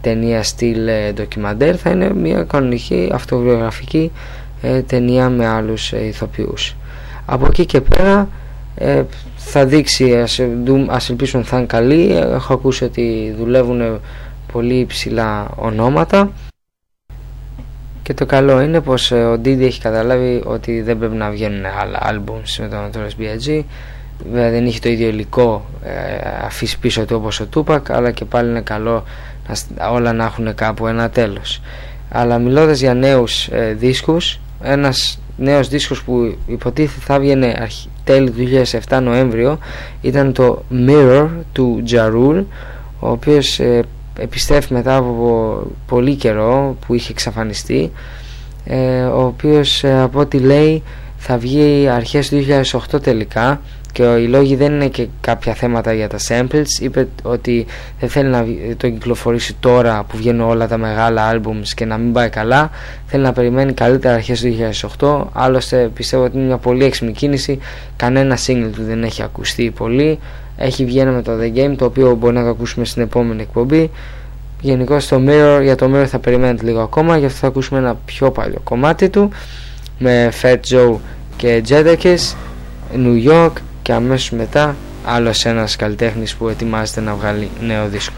ταινία 0.00 0.42
στυλ 0.42 0.88
ε, 0.88 1.12
ντοκιμαντέρ. 1.12 1.80
Θα 1.80 1.90
είναι 1.90 2.14
μια 2.14 2.42
κανονική 2.42 3.10
αυτοβιογραφική 3.12 4.12
ε, 4.62 4.80
ταινία 4.82 5.28
με 5.28 5.46
άλλους 5.46 5.92
ε, 5.92 6.04
ηθοποιούς. 6.06 6.76
Από 7.26 7.46
εκεί 7.46 7.66
και 7.66 7.80
πέρα 7.80 8.28
ε, 8.74 9.02
θα 9.36 9.66
δείξει 9.66 10.16
ας, 10.16 10.40
δου- 10.64 10.90
ας 10.90 11.10
ελπίσουμε 11.10 11.42
θα 11.42 11.56
είναι 11.56 11.66
καλή. 11.66 12.16
Έχω 12.16 12.52
ακούσει 12.54 12.84
ότι 12.84 13.34
δουλεύουν 13.38 14.00
πολύ 14.52 14.74
υψηλά 14.74 15.50
ονόματα. 15.56 16.32
Και 18.02 18.14
το 18.14 18.26
καλό 18.26 18.60
είναι 18.60 18.80
πως 18.80 19.12
ε, 19.12 19.24
ο 19.24 19.32
Diddy 19.32 19.60
έχει 19.60 19.80
καταλάβει 19.80 20.42
ότι 20.44 20.82
δεν 20.82 20.98
πρέπει 20.98 21.16
να 21.16 21.30
βγαίνουν 21.30 21.64
άλλα 21.80 21.98
albums 22.10 22.56
με 22.58 22.68
τον 22.68 22.90
Notorious 22.90 23.20
B.I.G. 23.20 23.62
Βέβαια 24.32 24.50
δεν 24.50 24.66
είχε 24.66 24.78
το 24.78 24.88
ίδιο 24.88 25.08
υλικό 25.08 25.64
ε, 25.84 25.90
αφήσει 26.44 26.78
πίσω 26.78 27.04
του 27.04 27.16
όπως 27.16 27.40
ο 27.40 27.46
Tupac 27.54 27.80
αλλά 27.88 28.10
και 28.10 28.24
πάλι 28.24 28.48
είναι 28.50 28.60
καλό 28.60 29.04
να, 29.48 29.54
σ- 29.54 29.66
όλα 29.92 30.12
να 30.12 30.24
έχουν 30.24 30.54
κάπου 30.54 30.86
ένα 30.86 31.10
τέλος. 31.10 31.60
Αλλά 32.08 32.38
μιλώντας 32.38 32.80
για 32.80 32.94
νέους 32.94 33.46
ε, 33.46 33.76
δίσκους, 33.78 34.40
ένας 34.62 35.18
νέος 35.36 35.68
δίσκος 35.68 36.02
που 36.02 36.36
υποτίθεται 36.46 37.00
θα 37.04 37.18
βγαινε 37.18 37.54
αρχ- 37.60 37.86
τέλη 38.04 38.30
του 38.30 38.36
2007 38.88 39.00
Νοέμβριο 39.02 39.58
ήταν 40.00 40.32
το 40.32 40.62
Mirror 40.86 41.28
του 41.52 41.82
Ja 41.90 42.06
Rule, 42.14 42.44
ο 43.00 43.08
οποίος 43.10 43.58
ε, 43.60 43.82
επιστρέφει 44.18 44.72
μετά 44.72 44.96
από 44.96 45.62
πολύ 45.86 46.14
καιρό 46.14 46.76
που 46.86 46.94
είχε 46.94 47.12
εξαφανιστεί 47.12 47.92
ε, 48.64 49.02
ο 49.02 49.22
οποίος 49.24 49.84
ε, 49.84 50.00
από 50.00 50.18
ό,τι 50.20 50.38
λέει 50.38 50.82
θα 51.16 51.38
βγει 51.38 51.88
αρχές 51.88 52.28
του 52.28 52.44
2008 52.94 53.02
τελικά 53.02 53.60
και 53.92 54.02
οι 54.02 54.26
λόγοι 54.26 54.56
δεν 54.56 54.72
είναι 54.72 54.88
και 54.88 55.06
κάποια 55.20 55.54
θέματα 55.54 55.92
για 55.92 56.08
τα 56.08 56.18
samples. 56.28 56.80
Είπε 56.80 57.08
ότι 57.22 57.66
δεν 58.00 58.08
θέλει 58.08 58.28
να 58.28 58.42
βγει- 58.42 58.76
το 58.76 58.88
κυκλοφορήσει 58.90 59.56
τώρα 59.60 60.04
που 60.08 60.16
βγαίνουν 60.16 60.48
όλα 60.48 60.68
τα 60.68 60.76
μεγάλα 60.78 61.32
albums 61.34 61.68
και 61.74 61.84
να 61.84 61.96
μην 61.96 62.12
πάει 62.12 62.28
καλά. 62.28 62.70
Θέλει 63.06 63.22
να 63.22 63.32
περιμένει 63.32 63.72
καλύτερα 63.72 64.14
αρχές 64.14 64.40
του 64.40 64.46
2008 64.46 65.24
άλλωστε 65.32 65.90
πιστεύω 65.94 66.24
ότι 66.24 66.36
είναι 66.36 66.46
μια 66.46 66.56
πολύ 66.56 66.84
έξυπνη 66.84 67.12
κίνηση. 67.12 67.58
Κανένα 67.96 68.38
single 68.46 68.70
του 68.74 68.82
δεν 68.84 69.02
έχει 69.02 69.22
ακουστεί 69.22 69.70
πολύ. 69.70 70.18
Έχει 70.56 70.84
βγει 70.84 70.98
ένα 70.98 71.10
με 71.10 71.22
το 71.22 71.32
The 71.42 71.58
Game 71.58 71.74
το 71.76 71.84
οποίο 71.84 72.14
μπορεί 72.14 72.34
να 72.34 72.42
το 72.42 72.48
ακούσουμε 72.48 72.84
στην 72.84 73.02
επόμενη 73.02 73.42
εκπομπή. 73.42 73.90
Γενικώ 74.60 74.96
το 75.08 75.22
Mirror, 75.26 75.60
για 75.62 75.74
το 75.74 75.90
Mirror 75.94 76.06
θα 76.06 76.18
περιμένετε 76.18 76.64
λίγο 76.64 76.80
ακόμα. 76.80 77.16
Γι' 77.18 77.24
αυτό 77.26 77.38
θα 77.38 77.46
ακούσουμε 77.46 77.78
ένα 77.80 77.98
πιο 78.04 78.30
παλιό 78.30 78.60
κομμάτι 78.64 79.08
του 79.08 79.30
με 79.98 80.32
Fat 80.42 80.56
Joe 80.70 80.94
και 81.36 81.62
Jadakiss 81.68 82.34
New 82.94 83.28
York 83.30 83.52
και 83.90 83.96
αμέσως 83.96 84.30
μετά 84.30 84.76
άλλος 85.04 85.44
ένας 85.44 85.76
καλλιτέχνης 85.76 86.34
που 86.34 86.48
ετοιμάζεται 86.48 87.00
να 87.00 87.14
βγάλει 87.14 87.50
νέο 87.60 87.88
δίσκο 87.88 88.14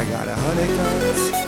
I 0.00 0.04
got 0.12 0.28
a 0.28 0.36
hundred 0.42 0.70
guns. 0.78 1.47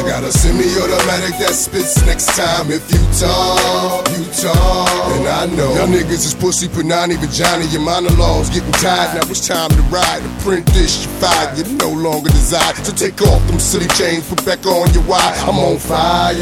I 0.00 0.02
got 0.08 0.24
a 0.24 0.32
semi-automatic 0.32 1.36
that 1.44 1.52
spits 1.52 2.00
next 2.08 2.32
time 2.32 2.72
if 2.72 2.80
you 2.88 2.96
talk, 3.20 4.08
you 4.16 4.24
talk. 4.32 5.12
And 5.12 5.28
I 5.28 5.44
know 5.52 5.76
y'all 5.76 5.92
niggas 5.92 6.24
is 6.24 6.32
pussy, 6.32 6.72
punani, 6.72 7.20
vagina. 7.20 7.68
Your 7.68 7.84
monologues 7.84 8.48
getting 8.48 8.72
tired. 8.80 9.20
Now 9.20 9.28
it's 9.28 9.44
time 9.44 9.68
to 9.68 9.82
ride. 9.92 10.24
Print 10.40 10.64
this, 10.72 11.04
you 11.04 11.12
fired. 11.20 11.52
You 11.60 11.68
no 11.76 11.92
longer 11.92 12.32
desire 12.32 12.72
to 12.72 12.92
take 12.96 13.20
off 13.20 13.44
them 13.44 13.60
silly 13.60 13.92
chains. 13.92 14.24
Put 14.24 14.40
back 14.48 14.64
on 14.64 14.88
your 14.96 15.04
wire. 15.04 15.36
I'm 15.44 15.60
on 15.60 15.76
fire. 15.76 16.32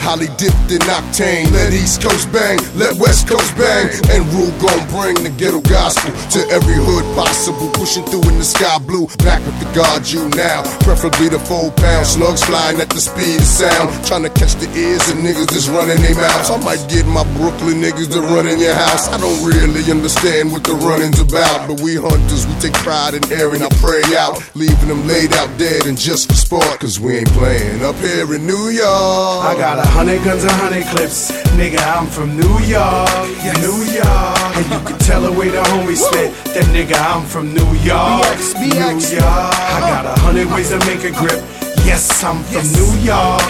Holly 0.00 0.32
dipped 0.40 0.72
in 0.72 0.80
octane. 0.88 1.52
Let 1.52 1.76
East 1.76 2.00
Coast 2.00 2.32
bang. 2.32 2.56
Let 2.72 2.96
West 2.96 3.28
Coast 3.28 3.52
bang. 3.60 3.92
And 4.16 4.24
Rule 4.32 4.48
gon' 4.64 4.80
bring 4.88 5.20
the 5.20 5.28
ghetto 5.36 5.60
gospel 5.68 6.08
to 6.32 6.40
every 6.48 6.80
hood 6.80 7.04
possible. 7.12 7.68
Pushing 7.76 8.08
through 8.08 8.24
in 8.32 8.40
the 8.40 8.48
sky 8.48 8.80
blue. 8.80 9.12
Back 9.20 9.44
with 9.44 9.60
the 9.60 9.68
guard 9.76 10.08
you 10.08 10.24
now. 10.32 10.64
Preferably 10.80 11.28
the 11.28 11.38
four 11.44 11.68
pound 11.76 12.08
slugs 12.08 12.40
flying 12.40 12.80
at 12.80 12.93
the 12.94 13.02
speed 13.02 13.42
of 13.42 13.46
sound. 13.46 13.90
Trying 14.06 14.22
to 14.22 14.30
catch 14.30 14.54
the 14.54 14.70
ears 14.78 15.02
of 15.10 15.18
niggas 15.18 15.50
that's 15.50 15.68
running 15.68 15.98
their 15.98 16.14
mouths. 16.14 16.48
I 16.48 16.58
might 16.62 16.80
get 16.86 17.04
my 17.10 17.26
Brooklyn 17.34 17.82
niggas 17.82 18.14
to 18.14 18.22
run 18.22 18.46
in 18.46 18.62
your 18.62 18.74
house. 18.74 19.10
I 19.10 19.18
don't 19.18 19.42
really 19.42 19.82
understand 19.90 20.54
what 20.54 20.62
the 20.62 20.78
running's 20.78 21.18
about. 21.18 21.66
But 21.66 21.82
we 21.82 21.98
hunters, 21.98 22.46
we 22.46 22.54
take 22.62 22.72
pride 22.86 23.18
in 23.18 23.22
airing 23.34 23.62
our 23.66 23.74
prey 23.82 24.06
out. 24.14 24.38
Leaving 24.54 24.88
them 24.88 25.06
laid 25.10 25.34
out 25.34 25.50
dead 25.58 25.86
and 25.90 25.98
just 25.98 26.30
for 26.30 26.38
sport. 26.38 26.78
Cause 26.78 27.00
we 27.00 27.18
ain't 27.18 27.30
playing 27.34 27.82
up 27.82 27.98
here 27.98 28.30
in 28.30 28.46
New 28.46 28.70
York. 28.70 29.42
I 29.42 29.58
got 29.58 29.82
a 29.82 29.86
hundred 29.90 30.22
guns, 30.22 30.46
and 30.46 30.54
hundred 30.54 30.86
clips. 30.94 31.34
Nigga, 31.58 31.82
I'm 31.82 32.06
from 32.06 32.38
New 32.38 32.56
York, 32.62 33.10
New 33.58 33.78
York. 33.90 34.38
And 34.54 34.66
you 34.70 34.80
can 34.86 34.98
tell 35.02 35.22
the 35.22 35.32
way 35.34 35.50
the 35.50 35.62
homies 35.74 35.98
spit. 35.98 36.30
That 36.54 36.66
nigga, 36.70 36.94
I'm 36.94 37.26
from 37.26 37.50
New 37.50 37.70
York, 37.82 38.22
New 38.54 38.70
York. 38.70 39.54
I 39.74 39.82
got 39.82 40.06
a 40.06 40.14
hundred 40.22 40.46
ways 40.54 40.70
to 40.70 40.78
make 40.86 41.02
a 41.02 41.10
grip. 41.10 41.42
Yes, 41.84 42.24
I'm 42.24 42.42
from 42.44 42.66
New 42.72 43.04
York, 43.04 43.42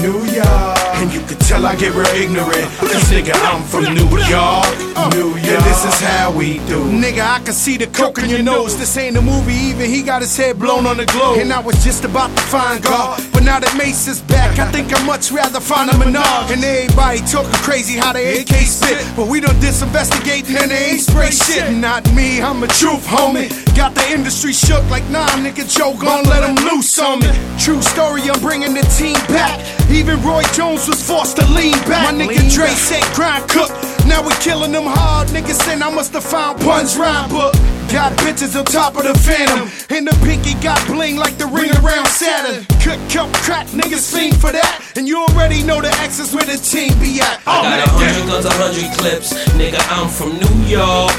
New 0.00 0.24
York. 0.32 0.91
And 1.02 1.12
you 1.12 1.20
can 1.22 1.36
tell 1.38 1.66
I 1.66 1.74
get 1.74 1.94
real 1.94 2.06
ignorant. 2.14 2.70
Cause 2.78 3.10
nigga, 3.10 3.34
I'm 3.34 3.64
from 3.64 3.92
New 3.92 4.06
York, 4.06 4.70
New 5.18 5.34
York. 5.34 5.50
And 5.50 5.64
this 5.66 5.84
is 5.84 5.98
how 5.98 6.30
we 6.30 6.58
do. 6.70 6.78
Nigga, 6.94 7.26
I 7.26 7.40
can 7.42 7.54
see 7.54 7.76
the 7.76 7.88
coke 7.88 8.18
in 8.18 8.30
your 8.30 8.44
nose. 8.44 8.78
This 8.78 8.96
ain't 8.96 9.16
a 9.16 9.20
movie, 9.20 9.52
even 9.52 9.90
he 9.90 10.04
got 10.04 10.22
his 10.22 10.36
head 10.36 10.60
blown 10.60 10.86
on 10.86 10.98
the 10.98 11.06
globe. 11.06 11.38
And 11.38 11.52
I 11.52 11.58
was 11.58 11.82
just 11.82 12.04
about 12.04 12.30
to 12.36 12.42
find 12.44 12.80
God. 12.84 13.20
But 13.32 13.42
now 13.42 13.58
that 13.58 13.76
Mace 13.76 14.06
is 14.06 14.20
back, 14.20 14.60
I 14.60 14.70
think 14.70 14.94
I'd 14.94 15.04
much 15.04 15.32
rather 15.32 15.58
find 15.58 15.90
a 15.90 15.98
Menard. 15.98 16.52
And 16.52 16.62
everybody 16.62 17.18
talking 17.26 17.50
crazy 17.66 17.98
how 17.98 18.12
they 18.12 18.38
AK 18.40 18.54
spit. 18.62 19.04
But 19.16 19.26
we 19.26 19.40
don't 19.40 19.58
disinvestigate 19.58 20.46
and 20.54 20.70
they 20.70 20.92
ain't 20.92 21.00
spray 21.02 21.32
shit. 21.32 21.72
Not 21.72 22.06
me, 22.14 22.40
I'm 22.40 22.62
a 22.62 22.68
truth 22.68 23.04
homie. 23.04 23.50
Got 23.74 23.96
the 23.96 24.06
industry 24.08 24.52
shook 24.52 24.88
like 24.88 25.02
nah, 25.10 25.26
nigga, 25.42 25.66
Joe 25.66 25.98
gon' 25.98 26.22
let 26.30 26.48
him 26.48 26.54
loose 26.64 26.96
on 27.00 27.18
me. 27.18 27.32
True 27.58 27.82
story, 27.82 28.22
I'm 28.30 28.38
bringing 28.38 28.74
the 28.74 28.82
team 28.94 29.18
back. 29.26 29.58
Even 29.90 30.22
Roy 30.22 30.42
Jones 30.54 30.91
was 30.92 31.00
forced 31.02 31.36
to 31.38 31.46
lean 31.56 31.72
back. 31.88 32.12
My 32.12 32.12
nigga 32.12 32.44
Dre 32.52 32.68
said 32.68 33.02
grind 33.16 33.48
cook. 33.48 33.70
Now 34.06 34.20
we 34.22 34.32
killing 34.44 34.72
them 34.72 34.84
hard. 34.84 35.28
Niggas 35.28 35.56
saying 35.64 35.80
I 35.82 35.90
must 35.90 36.12
have 36.12 36.24
found 36.24 36.60
Pun's 36.60 36.96
rhyme 36.98 37.30
book. 37.30 37.54
Got 37.88 38.12
bitches 38.20 38.56
on 38.58 38.64
top 38.64 38.96
of 38.96 39.04
the 39.04 39.14
phantom. 39.14 39.68
And 39.94 40.06
the 40.06 40.12
pinky 40.24 40.54
got 40.60 40.84
bling 40.86 41.16
like 41.16 41.36
the 41.38 41.46
ring 41.46 41.70
around 41.80 42.06
Saturn. 42.08 42.64
Cut, 42.84 42.98
cut, 43.08 43.32
crack, 43.44 43.66
niggas 43.68 44.04
fiend 44.12 44.36
for 44.40 44.52
that. 44.52 44.92
And 44.96 45.08
you 45.08 45.16
already 45.24 45.62
know 45.62 45.80
the 45.80 45.92
X 46.04 46.18
is 46.18 46.34
where 46.34 46.44
the 46.44 46.56
team 46.60 46.92
be 47.00 47.20
at. 47.20 47.40
I 47.46 47.56
Oh, 47.56 47.62
got 47.62 47.88
a 47.88 47.90
hundred 47.96 48.26
guns, 48.28 48.44
a 48.44 48.52
hundred 48.60 48.88
clips. 48.98 49.28
Nigga, 49.56 49.80
I'm 49.96 50.08
from 50.08 50.36
New 50.44 50.56
York, 50.68 51.16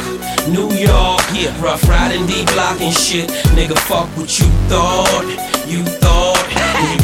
New 0.54 0.70
York. 0.78 1.22
Yeah, 1.34 1.50
rough 1.62 1.82
riding, 1.90 2.26
D 2.28 2.46
block 2.54 2.78
and 2.82 2.94
shit. 2.94 3.30
Nigga, 3.58 3.78
fuck 3.90 4.10
what 4.18 4.30
you 4.40 4.46
thought, 4.70 5.26
you 5.68 5.82
thought. 5.84 6.13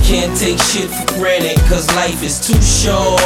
Can't 0.09 0.35
take 0.35 0.57
shit 0.57 0.89
for 0.89 1.05
granted, 1.19 1.55
cause 1.69 1.85
life 1.93 2.23
is 2.23 2.39
too 2.39 2.59
short, 2.63 3.21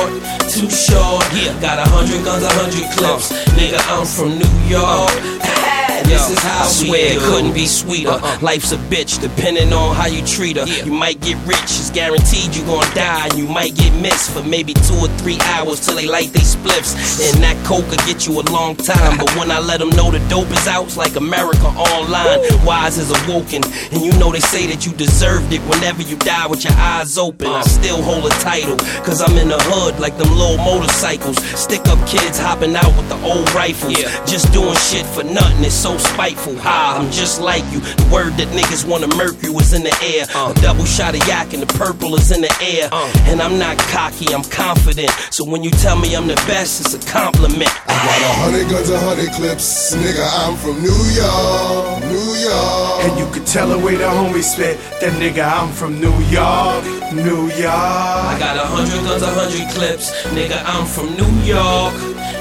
too 0.51 0.69
short. 0.69 1.23
Yeah, 1.31 1.57
got 1.61 1.79
a 1.79 1.89
hundred 1.89 2.25
guns, 2.25 2.43
a 2.43 2.49
hundred 2.49 2.91
clips. 2.91 3.31
Nigga, 3.55 3.79
I'm 3.87 4.05
from 4.05 4.37
New 4.37 4.67
York. 4.67 5.62
This 6.05 6.29
is 6.29 6.39
how 6.39 6.63
I 6.63 6.67
swear 6.67 7.13
it 7.13 7.19
couldn't 7.19 7.53
be 7.53 7.65
sweeter. 7.65 8.09
Uh-uh. 8.09 8.39
Life's 8.41 8.71
a 8.71 8.77
bitch, 8.77 9.21
depending 9.21 9.73
on 9.73 9.95
how 9.95 10.07
you 10.07 10.25
treat 10.25 10.57
her. 10.57 10.65
You 10.65 10.91
might 10.91 11.19
get 11.21 11.37
rich, 11.45 11.63
it's 11.63 11.89
guaranteed 11.91 12.55
you 12.55 12.63
gon' 12.65 12.89
die. 12.95 13.27
And 13.27 13.37
you 13.37 13.47
might 13.47 13.75
get 13.75 13.93
missed 14.01 14.31
for 14.31 14.43
maybe 14.43 14.73
two 14.73 14.95
or 14.95 15.07
three 15.19 15.39
hours 15.55 15.85
till 15.85 15.95
they 15.95 16.07
light 16.07 16.31
they 16.33 16.41
spliffs. 16.41 16.93
And 17.33 17.43
that 17.43 17.57
coke 17.65 17.87
will 17.89 18.03
get 18.05 18.27
you 18.27 18.39
a 18.39 18.45
long 18.51 18.75
time. 18.75 19.17
But 19.17 19.35
when 19.35 19.51
I 19.51 19.59
let 19.59 19.79
them 19.79 19.89
know 19.91 20.11
the 20.11 20.19
dope 20.29 20.51
is 20.51 20.67
out, 20.67 20.85
it's 20.85 20.97
like 20.97 21.15
America 21.15 21.67
online. 21.67 22.39
Wise 22.65 22.97
is 22.97 23.11
awoken. 23.23 23.63
And 23.91 24.01
you 24.01 24.11
know 24.19 24.31
they 24.31 24.39
say 24.39 24.67
that 24.67 24.85
you 24.85 24.93
deserved 24.93 25.51
it 25.53 25.61
whenever 25.61 26.01
you 26.01 26.17
die 26.17 26.47
with 26.47 26.63
your 26.63 26.73
eyes 26.73 27.17
open. 27.17 27.47
I 27.47 27.59
uh-huh. 27.59 27.63
still 27.63 28.01
hold 28.01 28.25
a 28.25 28.35
title, 28.39 28.77
cause 29.03 29.21
I'm 29.21 29.37
in 29.37 29.49
the 29.49 29.59
hood 29.59 29.99
like 29.99 30.17
them 30.17 30.29
little 30.35 30.57
motorcycles. 30.57 31.37
Stick 31.57 31.87
up 31.87 31.99
kids 32.07 32.37
hopping 32.39 32.75
out 32.75 32.91
with 32.97 33.09
the 33.09 33.19
old 33.23 33.49
rifles. 33.53 33.97
Just 34.29 34.51
doing 34.53 34.75
shit 34.75 35.05
for 35.05 35.23
nothing, 35.23 35.63
it's 35.63 35.75
so 35.75 35.97
spiteful. 36.03 36.55
Ha, 36.57 36.97
I'm 36.99 37.11
just 37.11 37.41
like 37.41 37.63
you. 37.71 37.79
The 37.79 38.09
word 38.11 38.33
that 38.37 38.47
niggas 38.49 38.87
wanna 38.87 39.07
murk 39.15 39.41
you 39.43 39.57
is 39.59 39.73
in 39.73 39.83
the 39.83 39.95
air. 40.03 40.25
Uh. 40.35 40.51
A 40.51 40.61
double 40.61 40.85
shot 40.85 41.15
of 41.15 41.25
yak 41.27 41.53
and 41.53 41.63
the 41.63 41.71
purple 41.73 42.15
is 42.15 42.31
in 42.31 42.41
the 42.41 42.53
air. 42.61 42.89
Uh. 42.91 43.11
And 43.29 43.41
I'm 43.41 43.57
not 43.57 43.77
cocky, 43.89 44.33
I'm 44.33 44.43
confident. 44.43 45.09
So 45.31 45.43
when 45.45 45.63
you 45.63 45.71
tell 45.71 45.97
me 45.97 46.15
I'm 46.15 46.27
the 46.27 46.35
best, 46.47 46.81
it's 46.81 46.93
a 46.93 47.11
compliment. 47.11 47.71
I 47.87 47.95
got 48.05 48.21
a 48.21 48.33
hundred 48.43 48.69
guns, 48.69 48.89
a 48.89 48.99
hundred 48.99 49.31
clips. 49.31 49.95
Nigga, 49.95 50.25
I'm 50.43 50.55
from 50.57 50.81
New 50.81 50.99
York, 51.15 52.03
New 52.11 52.29
York. 52.43 53.03
And 53.05 53.19
you 53.19 53.27
can 53.33 53.45
tell 53.45 53.67
the 53.69 53.79
way 53.79 53.95
the 53.95 54.05
homies 54.05 54.53
spit. 54.53 54.77
That 55.01 55.13
nigga, 55.21 55.43
I'm 55.45 55.71
from 55.71 55.99
New 55.99 56.13
York, 56.29 56.83
New 57.13 57.47
York. 57.55 57.73
I 57.73 58.37
got 58.39 58.57
a 58.57 58.65
hundred 58.65 59.03
guns, 59.07 59.21
a 59.23 59.27
hundred 59.27 59.69
clips. 59.73 60.11
Nigga, 60.33 60.61
I'm 60.65 60.85
from 60.85 61.15
New 61.15 61.31
York, 61.43 61.93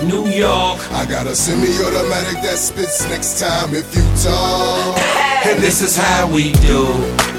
New 0.07 0.27
York. 0.27 0.81
I 0.93 1.07
got 1.07 1.27
a 1.27 1.35
semi-automatic 1.35 2.43
that 2.43 2.59
spits 2.59 3.05
next 3.09 3.39
time 3.39 3.75
if 3.75 3.95
you 3.95 4.03
talk. 4.23 4.99
And 5.47 5.63
this 5.63 5.83
is 5.83 5.97
how 5.97 6.31
we 6.31 6.53
do. 6.53 7.32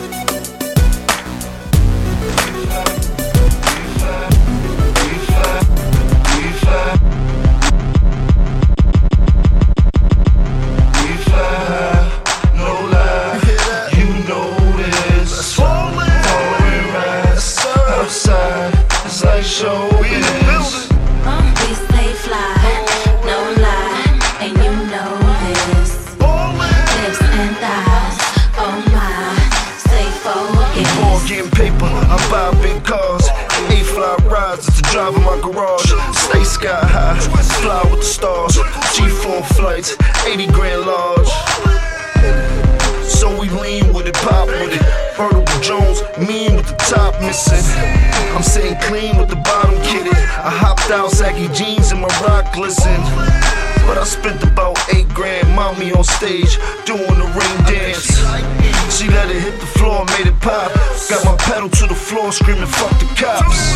Floor, 62.14 62.32
screaming, 62.32 62.68
fuck 62.68 63.00
the 63.00 63.06
cops. 63.16 63.73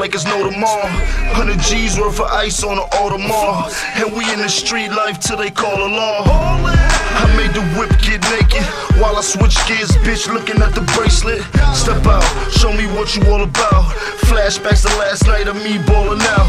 Like 0.00 0.14
it's 0.14 0.24
no 0.24 0.48
tomorrow. 0.48 0.88
100 1.36 1.60
G's 1.60 2.00
worth 2.00 2.20
of 2.20 2.26
ice 2.32 2.64
on 2.64 2.76
the 2.76 2.86
Audemars. 2.96 3.76
And 4.00 4.08
we 4.16 4.24
in 4.32 4.40
the 4.40 4.48
street 4.48 4.88
life 4.88 5.20
till 5.20 5.36
they 5.36 5.50
call 5.50 5.76
alarm. 5.76 6.24
I 6.24 7.28
made 7.36 7.52
the 7.52 7.60
whip 7.76 7.92
get 8.00 8.24
naked 8.32 8.64
while 8.96 9.16
I 9.16 9.20
switch 9.20 9.60
gears, 9.68 9.92
bitch, 10.00 10.32
looking 10.32 10.62
at 10.62 10.74
the 10.74 10.80
bracelet. 10.96 11.44
Step 11.76 12.00
out, 12.08 12.24
show 12.50 12.72
me 12.72 12.88
what 12.96 13.14
you 13.14 13.20
all 13.28 13.44
about. 13.44 13.92
Flashbacks 14.24 14.88
to 14.88 14.92
last 14.96 15.26
night 15.26 15.48
of 15.48 15.56
me 15.56 15.76
balling 15.84 16.24
out. 16.32 16.48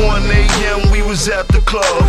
1 0.00 0.24
a.m. 0.32 0.90
we 0.90 1.02
was 1.02 1.28
at 1.28 1.46
the 1.48 1.60
club. 1.68 2.00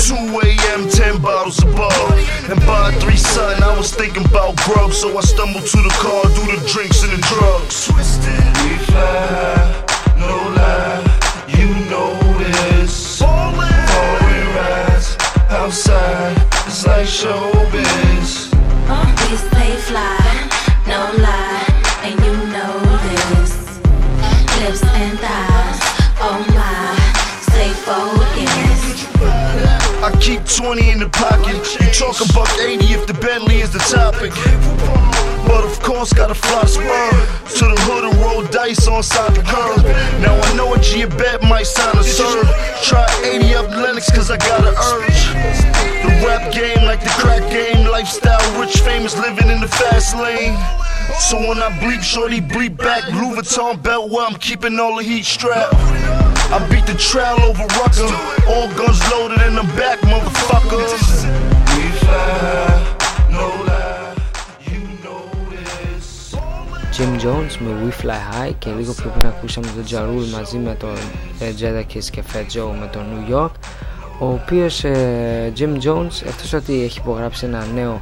2 0.00 0.16
a.m. 0.16 0.88
10 0.88 1.20
bottles 1.20 1.60
above. 1.62 2.16
And 2.48 2.58
by 2.64 2.92
3 2.96 3.16
something 3.16 3.62
I 3.62 3.76
was 3.76 3.92
thinking 3.92 4.24
about 4.24 4.56
grub, 4.64 4.92
so 4.92 5.12
I 5.18 5.20
stumbled 5.20 5.66
to 5.68 5.76
the 5.84 5.92
car, 6.00 6.24
do 6.32 6.48
the 6.48 6.64
drinks 6.72 7.04
and 7.04 7.12
the 7.12 7.20
drugs. 7.28 7.92
Twisted, 7.92 8.40
we 8.64 8.80
fly, 8.88 9.84
talk 32.00 32.16
about 32.30 32.48
80 32.58 32.96
if 32.96 33.06
the 33.06 33.12
Bentley 33.12 33.60
is 33.60 33.74
the 33.74 33.78
topic. 33.92 34.32
But 35.44 35.64
of 35.68 35.78
course, 35.82 36.14
gotta 36.14 36.34
fly 36.34 36.64
spur 36.64 37.10
to 37.60 37.64
the 37.68 37.78
hood 37.84 38.04
and 38.08 38.16
roll 38.24 38.42
dice 38.48 38.88
on 38.88 39.02
side 39.02 39.34
the 39.36 39.42
curb. 39.42 39.84
Now 40.24 40.32
I 40.32 40.56
know 40.56 40.72
a 40.72 40.80
G 40.80 41.02
a 41.02 41.08
bet 41.08 41.42
might 41.42 41.66
sign 41.66 41.94
a 41.98 42.02
serve. 42.02 42.48
Try 42.82 43.04
80 43.22 43.54
up 43.54 43.68
Lenox 43.76 44.10
cause 44.12 44.30
I 44.30 44.38
got 44.38 44.64
an 44.64 44.72
urge. 44.72 45.20
The 46.00 46.12
rap 46.24 46.50
game, 46.54 46.86
like 46.88 47.04
the 47.04 47.12
crack 47.20 47.44
game, 47.52 47.86
lifestyle, 47.86 48.40
rich, 48.58 48.80
famous, 48.80 49.14
living 49.18 49.50
in 49.50 49.60
the 49.60 49.68
fast 49.68 50.16
lane. 50.16 50.56
So 51.28 51.36
when 51.36 51.58
I 51.60 51.68
bleep, 51.84 52.00
shorty 52.00 52.40
bleep 52.40 52.78
back, 52.78 53.04
Louis 53.12 53.36
Vuitton 53.36 53.82
belt 53.82 54.10
where 54.10 54.26
I'm 54.26 54.36
keeping 54.36 54.80
all 54.80 54.96
the 54.96 55.02
heat 55.02 55.26
strapped. 55.26 55.74
I 55.76 56.66
beat 56.70 56.86
the 56.86 56.96
trail 56.96 57.36
over 57.44 57.66
Rucker, 57.76 58.08
all 58.48 58.72
guns 58.72 59.04
loaded 59.12 59.42
in 59.42 59.54
the 59.54 59.68
back, 59.76 60.00
motherfuckers. 60.00 61.59
We 62.00 62.06
fly, 62.06 63.28
no 63.30 63.46
lie. 63.68 64.14
Jim 66.96 67.18
Jones 67.24 67.56
με 67.58 67.70
We 67.84 68.04
Fly 68.04 68.10
High 68.10 68.54
και 68.58 68.70
λίγο 68.78 68.92
πιο 68.92 69.10
πριν 69.10 69.26
ακούσαμε 69.26 69.66
τον 69.74 69.84
Τζαρούλ 69.84 70.24
μαζί 70.24 70.58
με 70.58 70.74
τον 70.74 70.96
ε, 71.40 71.52
Jadakiss 71.60 72.04
και 72.10 72.22
Fat 72.32 72.58
Joe 72.58 72.74
με 72.80 72.86
τον 72.92 73.02
New 73.12 73.34
York 73.34 73.50
ο 74.18 74.26
οποίος 74.26 74.84
ε, 74.84 75.52
Jim 75.58 75.76
Jones 75.82 76.26
εκτός 76.26 76.52
ότι 76.52 76.82
έχει 76.82 76.98
υπογράψει 76.98 77.46
ένα 77.46 77.66
νέο 77.74 78.00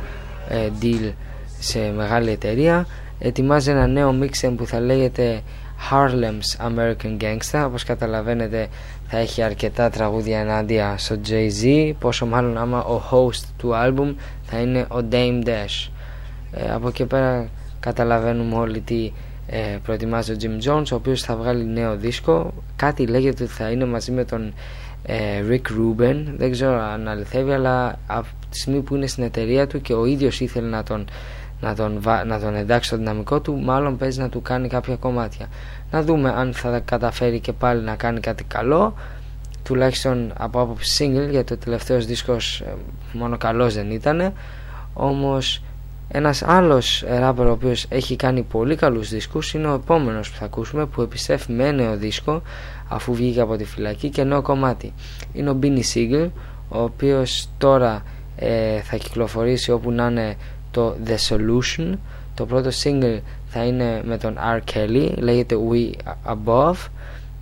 ε, 0.49 0.68
deal 0.82 1.12
σε 1.59 1.92
μεγάλη 1.96 2.30
εταιρεία 2.30 2.86
ετοιμάζει 3.18 3.70
ένα 3.70 3.86
νέο 3.86 4.18
mixtape 4.22 4.55
που 4.57 4.66
θα 4.66 4.80
λέγεται 4.80 5.42
Harlem's 5.90 6.66
American 6.68 7.16
Gangsta 7.20 7.62
όπως 7.66 7.84
καταλαβαίνετε 7.84 8.68
θα 9.11 9.19
έχει 9.19 9.43
αρκετά 9.43 9.91
τραγούδια 9.91 10.39
ενάντια 10.39 10.95
στο 10.99 11.17
Jay-Z 11.29 11.93
πόσο 11.99 12.27
μάλλον 12.27 12.59
άμα 12.59 12.85
ο 12.85 13.03
host 13.11 13.43
του 13.57 13.71
album 13.75 14.15
θα 14.43 14.59
είναι 14.61 14.81
ο 14.81 15.07
Dame 15.11 15.45
Dash. 15.47 15.89
Ε, 16.53 16.73
από 16.73 16.89
εκεί 16.89 17.05
πέρα 17.05 17.49
καταλαβαίνουμε 17.81 18.55
όλοι 18.57 18.81
τι 18.81 19.13
ε, 19.47 19.77
προετοιμάζει 19.83 20.33
ο 20.33 20.37
Jim 20.41 20.69
Jones 20.69 20.87
ο 20.93 20.95
οποίος 20.95 21.23
θα 21.23 21.37
βγάλει 21.37 21.65
νέο 21.67 21.97
δίσκο. 21.97 22.53
Κάτι 22.77 23.07
λέγεται 23.07 23.43
ότι 23.43 23.53
θα 23.53 23.71
είναι 23.71 23.85
μαζί 23.85 24.13
με 24.13 24.25
τον 24.25 24.53
ε, 25.03 25.15
Rick 25.51 25.55
Rubin. 25.71 26.25
Δεν 26.37 26.51
ξέρω 26.51 26.81
αν 26.81 27.09
αληθεύει 27.09 27.53
αλλά 27.53 27.99
από 28.07 28.27
τη 28.51 28.59
στιγμή 28.59 28.81
που 28.81 28.95
είναι 28.95 29.07
στην 29.07 29.25
εταιρεία 29.25 29.67
του 29.67 29.81
και 29.81 29.93
ο 29.93 30.05
ίδιος 30.05 30.41
ήθελε 30.41 30.69
να 30.69 30.83
τον, 30.83 31.09
να 31.61 31.75
τον, 31.75 31.97
βα- 32.01 32.25
να 32.25 32.41
τον 32.41 32.55
εντάξει 32.55 32.89
στο 32.89 32.97
δυναμικό 32.97 33.41
του 33.41 33.57
μάλλον 33.61 33.97
παίζει 33.97 34.21
να 34.21 34.29
του 34.29 34.43
κάνει 34.43 34.69
κάποια 34.69 34.97
κομμάτια 34.97 35.47
να 35.91 36.03
δούμε 36.03 36.30
αν 36.36 36.55
θα 36.55 36.80
καταφέρει 36.80 37.41
και 37.41 37.53
πάλι 37.53 37.82
να 37.82 37.97
κάνει 37.97 38.20
κάτι 38.20 38.45
καλό 38.45 38.95
τουλάχιστον 39.62 40.32
από 40.36 40.61
άποψη 40.61 41.12
single 41.14 41.30
γιατί 41.30 41.53
ο 41.53 41.57
τελευταίος 41.57 42.07
δίσκος 42.07 42.61
ε, 42.61 42.74
μόνο 43.12 43.36
καλός 43.36 43.74
δεν 43.74 43.91
ήτανε 43.91 44.32
όμως 44.93 45.62
ένας 46.09 46.43
άλλος 46.43 47.05
ράπερ 47.18 47.47
ο 47.47 47.51
οποίος 47.51 47.86
έχει 47.89 48.16
κάνει 48.16 48.43
πολύ 48.43 48.76
καλούς 48.76 49.09
δίσκους 49.09 49.55
είναι 49.55 49.68
ο 49.68 49.74
επόμενος 49.74 50.30
που 50.30 50.36
θα 50.36 50.45
ακούσουμε 50.45 50.86
που 50.86 51.03
επιστρέφει 51.03 51.53
με 51.53 51.70
νέο 51.70 51.97
δίσκο 51.97 52.43
αφού 52.89 53.14
βγήκε 53.14 53.41
από 53.41 53.57
τη 53.57 53.64
φυλακή 53.64 54.09
και 54.09 54.24
νέο 54.24 54.43
κομμάτι. 54.43 54.93
Είναι 55.32 55.51
ο 55.51 55.59
Beanie 55.62 55.82
Siegel 55.95 56.28
ο 56.68 56.82
οποίος 56.82 57.49
τώρα 57.59 58.03
ε, 58.36 58.80
θα 58.80 58.97
κυκλοφορήσει 58.97 59.70
όπου 59.70 59.91
να 59.91 60.07
είναι 60.07 60.36
το 60.70 60.97
The 61.07 61.16
Solution 61.28 61.93
το 62.34 62.47
πρώτο 62.47 62.70
single 62.82 63.20
θα 63.49 63.64
είναι 63.64 64.03
με 64.05 64.16
τον 64.18 64.36
R. 64.57 64.72
Kelly 64.74 65.12
λέγεται 65.18 65.57
We 65.70 65.92
Above. 66.34 66.76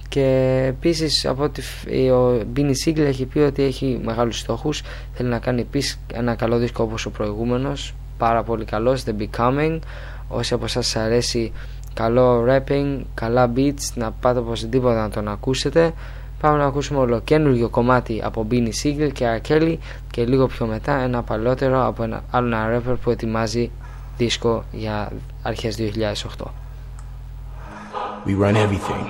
Και 0.09 0.64
επίσης 0.68 1.26
από 1.26 1.42
ότι 1.42 1.61
φ- 1.62 1.86
ο 2.12 2.40
Beanie 2.57 2.72
Siegel 2.84 2.98
έχει 2.98 3.24
πει 3.24 3.38
ότι 3.38 3.62
έχει 3.62 4.00
μεγάλους 4.04 4.38
στόχους. 4.38 4.82
Θέλει 5.14 5.28
να 5.28 5.38
κάνει 5.38 5.61
επίσης 5.61 5.98
ένα 6.12 6.34
καλό 6.34 6.59
δίσκο 6.59 6.82
όπως 6.82 7.07
ο 7.07 7.11
προηγούμενος. 7.11 7.94
Πάρα 8.18 8.42
πολύ 8.42 8.64
καλός 8.64 9.04
The 9.07 9.12
Becoming. 9.22 9.78
Όσοι 10.28 10.54
από 10.54 10.64
εσάς 10.64 10.86
σας 10.86 11.02
αρέσει 11.02 11.52
καλό 11.94 12.44
rapping, 12.48 13.00
καλά 13.14 13.52
beats 13.57 13.92
να 13.94 14.11
πάτε 14.11 14.38
οπωσδήποτε 14.38 14.94
να 14.94 15.11
τον 15.11 15.28
ακούσετε. 15.28 15.92
Πάμε 16.40 16.59
να 16.59 16.64
ακούσουμε 16.64 16.98
ολοκένουργιο 16.98 17.68
κομμάτι 17.68 18.20
από 18.24 18.46
Beanie 18.50 18.70
Siegel 18.82 19.09
και 19.12 19.40
R. 19.42 19.50
Kelly 19.50 19.76
και 20.11 20.24
λίγο 20.24 20.46
πιο 20.46 20.66
μετά 20.66 20.98
ένα 21.00 21.22
παλαιότερο 21.22 21.86
από 21.86 22.02
ένα 22.02 22.24
άλλο 22.30 22.46
ένα 22.46 22.78
rapper 22.78 22.94
που 23.02 23.11
ετοιμάζει 23.11 23.70
δίσκο 24.16 24.64
για 24.72 25.12
αρχές 25.45 25.76
2008 25.76 26.51
We 28.26 28.36
run 28.36 28.55
everything. 28.55 29.03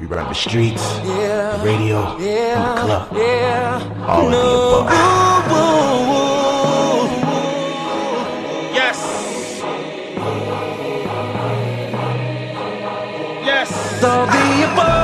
We 0.00 0.06
run 0.06 0.26
the 0.28 0.34
streets, 0.34 0.84
the 1.00 1.60
radio, 1.62 1.98
and 2.16 2.64
the 2.64 2.80
club. 2.82 3.04
All 4.06 4.26
of 4.26 4.86
the 4.92 5.04
above. 5.42 6.28
Yes. 8.78 8.98
Yes. 13.50 13.70
All 14.02 14.24
the 14.26 14.72
above. 14.72 15.01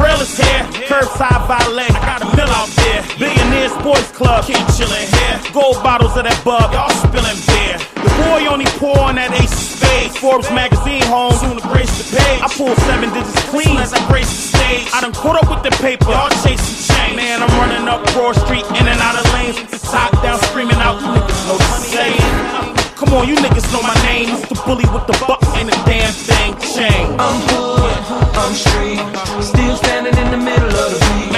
Braille 0.00 0.24
here. 0.24 0.64
Curbside 0.88 1.44
valet. 1.44 1.84
I 1.92 2.00
got 2.08 2.24
a 2.24 2.28
mill 2.32 2.48
out 2.56 2.72
there. 2.80 3.04
Billionaires 3.20 3.76
Boys 3.84 4.08
Club. 4.16 4.48
Keep 4.48 4.64
chillin' 4.72 5.04
here. 5.12 5.36
Gold 5.52 5.76
bottles 5.84 6.16
of 6.16 6.24
that 6.24 6.40
bug. 6.40 6.72
Y'all 6.72 6.88
spilling 7.04 7.36
beer. 7.44 7.76
The 8.00 8.10
boy 8.24 8.48
only 8.48 8.64
pour 8.80 8.96
on 8.96 9.20
that 9.20 9.28
ace 9.36 9.52
of 9.52 9.76
spades. 9.76 10.16
Forbes 10.16 10.48
magazine 10.56 11.04
home. 11.04 11.36
Soon 11.36 11.60
to 11.60 11.64
grace 11.68 11.92
the 12.00 12.16
page. 12.16 12.40
I 12.40 12.48
pull 12.48 12.72
seven 12.88 13.12
digits 13.12 13.44
clean 13.52 13.76
as 13.76 13.92
I 13.92 14.00
grace 14.08 14.32
the 14.32 14.56
stage. 14.56 14.88
I 14.96 15.04
done 15.04 15.12
caught 15.12 15.36
up 15.36 15.52
with 15.52 15.62
the 15.68 15.74
paper. 15.84 16.08
Y'all 16.08 16.32
chasing 16.40 16.80
change. 16.88 17.16
Man, 17.20 17.44
I'm 17.44 17.52
running 17.60 17.84
up 17.84 18.00
Broad 18.16 18.40
Street 18.40 18.64
in 18.80 18.88
and 18.88 19.00
out 19.04 19.20
of 19.20 19.28
lanes. 19.36 19.60
The 19.68 19.78
top 19.84 20.16
down 20.24 20.40
screaming 20.48 20.80
out. 20.80 20.96
Niggas 20.96 21.44
the 21.44 21.56
saying. 21.92 22.79
Come 23.00 23.14
on, 23.14 23.26
you 23.26 23.34
niggas 23.36 23.72
know 23.72 23.80
my 23.80 23.94
name. 24.04 24.28
It's 24.28 24.46
the 24.46 24.56
bully 24.66 24.84
with 24.92 25.06
the 25.06 25.16
buck. 25.26 25.40
Ain't 25.56 25.70
a 25.70 25.78
damn 25.88 26.12
thing 26.12 26.52
changed. 26.60 27.18
I'm 27.18 27.40
hood, 27.48 27.96
I'm 28.36 28.52
street, 28.52 29.00
still 29.42 29.74
standing 29.76 30.14
in 30.18 30.30
the 30.30 30.36
middle 30.36 30.68
of 30.68 30.90
the 30.92 30.98
beat. 31.08 31.32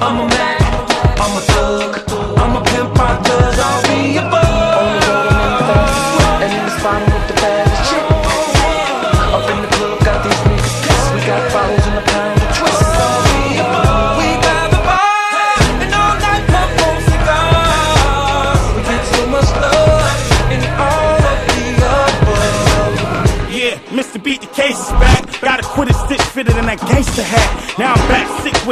I'm 0.00 0.20
a 0.20 0.26
Mac, 0.26 0.62
I'm 1.20 1.36
a 1.36 1.40
thug, 1.52 2.10
I'm 2.38 2.56
a 2.56 2.64
pimp, 2.64 2.98
I 2.98 3.20
I'll 3.28 3.82
be 3.88 4.16
a 4.16 4.22
bug. 4.22 4.42
The 4.42 4.48
road, 4.48 4.61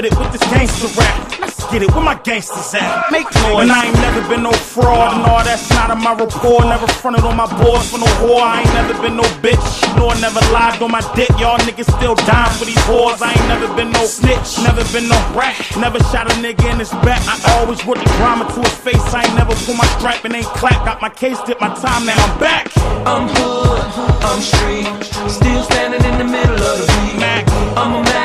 with 0.01 0.13
it 0.13 0.19
with 0.19 0.33
this 0.33 0.45
gangster 0.51 0.89
rap. 0.99 1.41
Let's 1.41 1.61
get 1.71 1.83
it. 1.83 1.91
Where 1.93 2.05
my 2.05 2.15
gangsters 2.15 2.73
at? 2.75 3.11
Make 3.11 3.29
noise. 3.45 3.69
And 3.69 3.73
I 3.73 3.87
ain't 3.87 4.01
never 4.01 4.23
been 4.29 4.43
no 4.43 4.53
fraud 4.53 5.13
and 5.13 5.23
all 5.29 5.45
that's 5.45 5.69
not 5.71 5.91
in 5.91 6.01
my 6.01 6.15
report. 6.15 6.65
Never 6.65 6.87
fronted 6.87 7.25
on 7.25 7.37
my 7.37 7.49
boys 7.61 7.85
for 7.91 7.99
no 7.99 8.09
whore. 8.21 8.41
I 8.41 8.63
ain't 8.63 8.73
never 8.73 8.95
been 9.03 9.17
no 9.17 9.29
bitch. 9.45 9.69
Nor 9.97 10.15
never 10.21 10.41
lied 10.53 10.81
on 10.81 10.91
my 10.91 11.05
dick. 11.15 11.29
Y'all 11.37 11.59
niggas 11.69 11.91
still 11.97 12.15
dying 12.15 12.55
for 12.57 12.65
these 12.65 12.81
whores. 12.89 13.21
I 13.21 13.33
ain't 13.37 13.49
never 13.49 13.69
been 13.77 13.93
no 13.93 14.05
snitch. 14.07 14.49
Never 14.65 14.85
been 14.93 15.09
no 15.09 15.19
rat. 15.37 15.57
Never 15.77 15.99
shot 16.09 16.31
a 16.33 16.35
nigga 16.41 16.65
in 16.73 16.79
his 16.79 16.93
back. 17.05 17.21
I 17.29 17.37
always 17.61 17.85
wrote 17.85 17.99
the 17.99 18.09
drama 18.17 18.49
to 18.49 18.61
his 18.61 18.77
face. 18.81 19.05
I 19.13 19.25
ain't 19.25 19.37
never 19.37 19.55
pull 19.67 19.75
my 19.75 19.89
strap 19.99 20.25
and 20.25 20.35
ain't 20.35 20.49
clap. 20.57 20.85
Got 20.87 21.03
my 21.03 21.11
case, 21.11 21.41
did 21.45 21.61
my 21.61 21.73
time, 21.77 22.07
now 22.07 22.17
I'm 22.17 22.39
back. 22.41 22.73
I'm 23.05 23.29
hood, 23.29 23.81
I'm 24.25 24.41
street, 24.41 24.89
still 25.29 25.63
standing 25.65 26.03
in 26.05 26.19
the 26.19 26.25
middle 26.25 26.57
of 26.57 26.77
the 26.81 26.87
beat. 27.05 27.21
Mac. 27.21 27.45
I'm 27.77 27.95
a 27.95 28.03
Mac, 28.03 28.20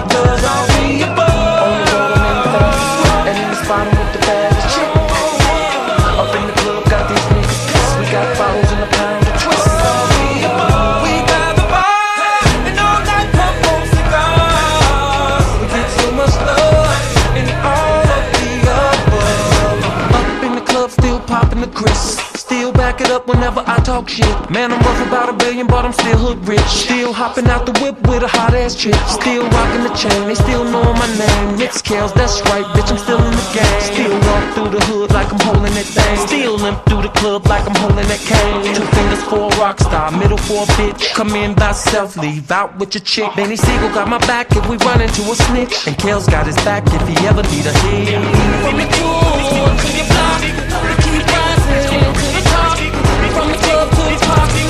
a 0.00 0.08
pimp, 0.08 0.40
oh. 0.42 0.69
Talk 24.00 24.08
shit. 24.08 24.50
Man, 24.50 24.72
I'm 24.72 24.80
worth 24.80 25.06
about 25.06 25.28
a 25.28 25.36
billion, 25.36 25.66
but 25.66 25.84
I'm 25.84 25.92
still 25.92 26.16
hood 26.16 26.48
rich. 26.48 26.72
Still 26.88 27.12
hopping 27.12 27.46
out 27.48 27.66
the 27.66 27.76
whip 27.84 28.00
with 28.08 28.22
a 28.22 28.28
hot 28.28 28.54
ass 28.54 28.74
chick. 28.74 28.96
Still 29.04 29.44
rocking 29.44 29.84
the 29.84 29.92
chain, 29.92 30.24
they 30.24 30.34
still 30.34 30.64
know 30.64 30.82
my 30.96 31.04
name. 31.20 31.58
Nick 31.58 31.72
Scales, 31.72 32.10
that's 32.14 32.40
right, 32.48 32.64
bitch, 32.72 32.88
I'm 32.90 32.96
still 32.96 33.20
in 33.20 33.30
the 33.30 33.46
game. 33.52 33.80
Still 33.92 34.16
walk 34.24 34.44
through 34.54 34.70
the 34.72 34.80
hood 34.88 35.12
like 35.12 35.28
I'm 35.30 35.40
holding 35.40 35.74
that 35.76 35.84
thing. 35.84 36.16
Still 36.16 36.56
limp 36.56 36.80
through 36.88 37.02
the 37.02 37.12
club 37.20 37.46
like 37.46 37.68
I'm 37.68 37.76
holding 37.76 38.08
that 38.08 38.22
cane. 38.24 38.72
Two 38.72 38.88
fingers 38.96 39.22
for 39.28 39.52
a 39.52 39.60
rock 39.60 39.78
star, 39.78 40.10
middle 40.16 40.40
for 40.48 40.64
a 40.64 40.66
bitch. 40.80 41.12
Come 41.12 41.36
in 41.36 41.52
by 41.52 41.72
self, 41.72 42.16
leave 42.16 42.50
out 42.50 42.78
with 42.78 42.94
your 42.94 43.04
chick. 43.04 43.28
Beanie 43.36 43.58
Sigel 43.58 43.92
got 43.92 44.08
my 44.08 44.18
back 44.24 44.48
if 44.56 44.66
we 44.66 44.78
run 44.88 45.02
into 45.02 45.20
a 45.28 45.34
snitch. 45.36 45.86
And 45.86 45.92
Kale's 45.98 46.26
got 46.26 46.46
his 46.46 46.56
back 46.64 46.88
if 46.88 47.04
he 47.04 47.16
ever 47.28 47.42
need 47.52 47.66
a 47.68 47.74
hit. 47.84 48.16
From 48.64 48.80
the 48.80 48.86
to 48.88 49.88
your 49.92 50.06
block, 50.08 50.99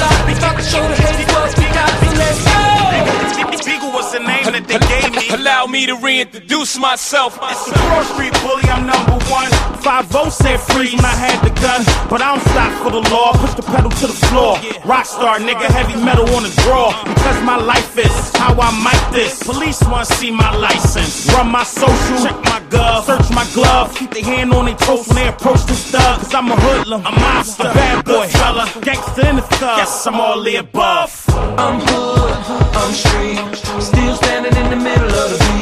lot, 0.00 0.26
we 0.26 0.32
about 0.32 0.56
to 0.56 0.64
show 0.64 0.82
the 0.88 0.96
haters 0.96 1.28
what 1.34 1.52
we 1.60 1.66
got. 1.76 1.92
So 2.00 2.10
let's 2.16 2.40
go. 2.44 2.60
Beagle 3.64 3.92
was 3.92 4.12
the 4.12 4.20
name 4.20 4.48
that 4.56 4.64
they 4.66 4.80
gave 4.88 5.12
me. 5.12 5.28
Allow 5.36 5.66
me 5.66 5.86
to 5.86 5.94
reintroduce 5.96 6.78
myself. 6.78 7.38
It's 7.42 7.64
the 7.66 7.72
Broad 7.72 8.06
Street 8.16 8.32
bully, 8.42 8.64
I'm 8.72 8.86
number 8.86 9.18
one. 9.28 9.59
5 9.80 10.32
said 10.32 10.60
freeze 10.60 10.92
when 10.92 11.04
I 11.04 11.16
had 11.16 11.40
the 11.40 11.52
gun, 11.60 11.80
but 12.08 12.20
I 12.20 12.36
don't 12.36 12.44
stop 12.52 12.72
for 12.84 12.90
the 12.90 13.02
law. 13.10 13.32
Push 13.32 13.54
the 13.54 13.62
pedal 13.62 13.90
to 13.90 14.06
the 14.06 14.18
floor. 14.28 14.56
Rockstar 14.84 15.40
nigga, 15.40 15.66
heavy 15.72 15.96
metal 16.04 16.28
on 16.36 16.42
the 16.42 16.52
draw. 16.62 16.92
Because 17.04 17.42
my 17.42 17.56
life 17.56 17.96
is 17.96 18.12
how 18.36 18.52
I 18.60 18.70
mic 18.84 19.00
this. 19.12 19.42
Police 19.42 19.80
want 19.88 20.06
to 20.06 20.14
see 20.14 20.30
my 20.30 20.54
license. 20.56 21.32
Run 21.32 21.48
my 21.48 21.64
social, 21.64 22.18
check 22.24 22.36
my 22.44 22.60
gov, 22.68 23.04
search 23.04 23.30
my 23.34 23.46
glove. 23.54 23.94
Keep 23.96 24.10
their 24.12 24.24
hand 24.24 24.52
on 24.52 24.66
their 24.66 24.76
toes 24.76 25.08
when 25.08 25.16
they 25.16 25.28
approach 25.28 25.64
the 25.64 25.74
stud. 25.74 26.20
Cause 26.20 26.34
I'm 26.34 26.50
a 26.50 26.56
hoodlum, 26.56 27.00
a 27.06 27.12
monster, 27.12 27.68
a 27.68 27.74
bad 27.74 28.04
boy, 28.04 28.26
fella, 28.28 28.68
gangster 28.82 29.26
in 29.26 29.36
the 29.36 29.42
thug. 29.42 29.78
Yes, 29.78 30.06
I'm 30.06 30.20
all 30.20 30.42
the 30.42 30.56
above. 30.56 31.24
I'm 31.56 31.80
hood, 31.80 32.32
I'm 32.76 32.92
street, 32.92 33.40
still 33.80 34.14
standing 34.16 34.56
in 34.62 34.70
the 34.70 34.76
middle 34.76 35.08
of 35.08 35.30
the 35.32 35.38
beat. 35.52 35.59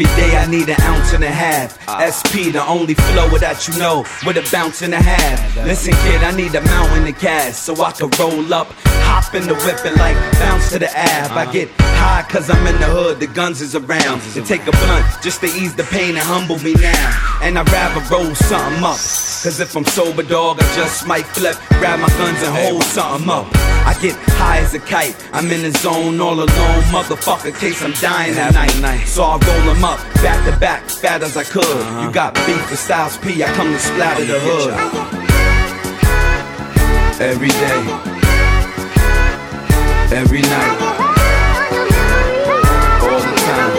Every 0.00 0.14
day 0.14 0.27
need 0.48 0.68
an 0.68 0.80
ounce 0.82 1.12
and 1.12 1.24
a 1.24 1.30
half. 1.30 1.78
SP, 2.00 2.52
the 2.52 2.64
only 2.66 2.94
flow 2.94 3.28
that 3.38 3.68
you 3.68 3.78
know, 3.78 4.04
with 4.26 4.36
a 4.36 4.48
bounce 4.50 4.82
and 4.82 4.94
a 4.94 5.02
half. 5.02 5.56
Listen, 5.64 5.94
kid, 6.04 6.22
I 6.22 6.34
need 6.34 6.54
a 6.54 6.62
mountain 6.62 7.04
to 7.04 7.12
cash 7.12 7.56
so 7.56 7.74
I 7.82 7.92
can 7.92 8.10
roll 8.18 8.52
up, 8.52 8.68
hop 9.06 9.34
in 9.34 9.46
the 9.46 9.54
whip 9.54 9.84
and 9.84 9.96
like 9.96 10.16
bounce 10.38 10.70
to 10.70 10.78
the 10.78 10.90
ab. 10.96 11.36
I 11.36 11.50
get 11.52 11.68
high 11.98 12.24
cause 12.28 12.48
I'm 12.50 12.66
in 12.66 12.78
the 12.80 12.86
hood, 12.86 13.20
the 13.20 13.26
guns 13.26 13.60
is 13.60 13.74
around. 13.74 14.20
To 14.32 14.42
take 14.42 14.66
a 14.66 14.72
blunt 14.72 15.06
just 15.22 15.40
to 15.40 15.46
ease 15.46 15.74
the 15.74 15.84
pain 15.84 16.16
and 16.16 16.26
humble 16.26 16.58
me 16.58 16.74
now. 16.74 17.38
And 17.42 17.58
I'd 17.58 17.70
rather 17.70 18.00
roll 18.14 18.34
something 18.34 18.82
up. 18.82 18.98
Cause 19.42 19.60
if 19.60 19.76
I'm 19.76 19.84
sober, 19.84 20.22
dog, 20.22 20.58
I 20.60 20.74
just 20.74 21.06
might 21.06 21.26
flip, 21.26 21.56
grab 21.78 22.00
my 22.00 22.08
guns 22.18 22.42
and 22.42 22.54
hold 22.56 22.82
something 22.84 23.28
up. 23.28 23.46
I 23.86 23.96
get 24.02 24.16
high 24.36 24.58
as 24.58 24.74
a 24.74 24.80
kite, 24.80 25.16
I'm 25.32 25.50
in 25.50 25.62
the 25.62 25.72
zone 25.78 26.20
all 26.20 26.34
alone, 26.34 26.82
motherfucker, 26.92 27.58
case 27.58 27.82
I'm 27.82 27.92
dying 27.92 28.36
at 28.36 28.52
night. 28.54 29.06
So 29.06 29.22
I 29.22 29.38
roll 29.38 29.74
them 29.74 29.84
up, 29.84 29.98
back 30.22 30.37
to 30.44 30.56
back, 30.58 30.88
fat 30.88 31.22
as 31.22 31.36
I 31.36 31.44
could. 31.44 31.64
You 31.64 31.70
uh-huh. 31.70 32.10
got 32.10 32.34
beef 32.46 32.70
with 32.70 32.78
Styles 32.78 33.16
P, 33.18 33.42
I 33.42 33.46
come 33.54 33.72
to 33.72 33.78
splatter 33.78 34.24
the 34.24 34.38
hood. 34.40 34.74
Every 37.20 37.48
day, 37.48 37.80
every 40.14 40.42
night, 40.42 40.78
all 43.02 43.20
the 43.20 43.36
time. 43.48 43.72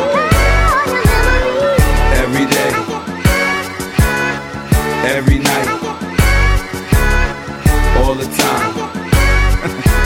Every 2.24 2.46
day, 2.58 2.72
every 5.16 5.40
night, 5.40 5.70
all 7.98 8.16
the 8.16 8.28
time. 8.38 9.86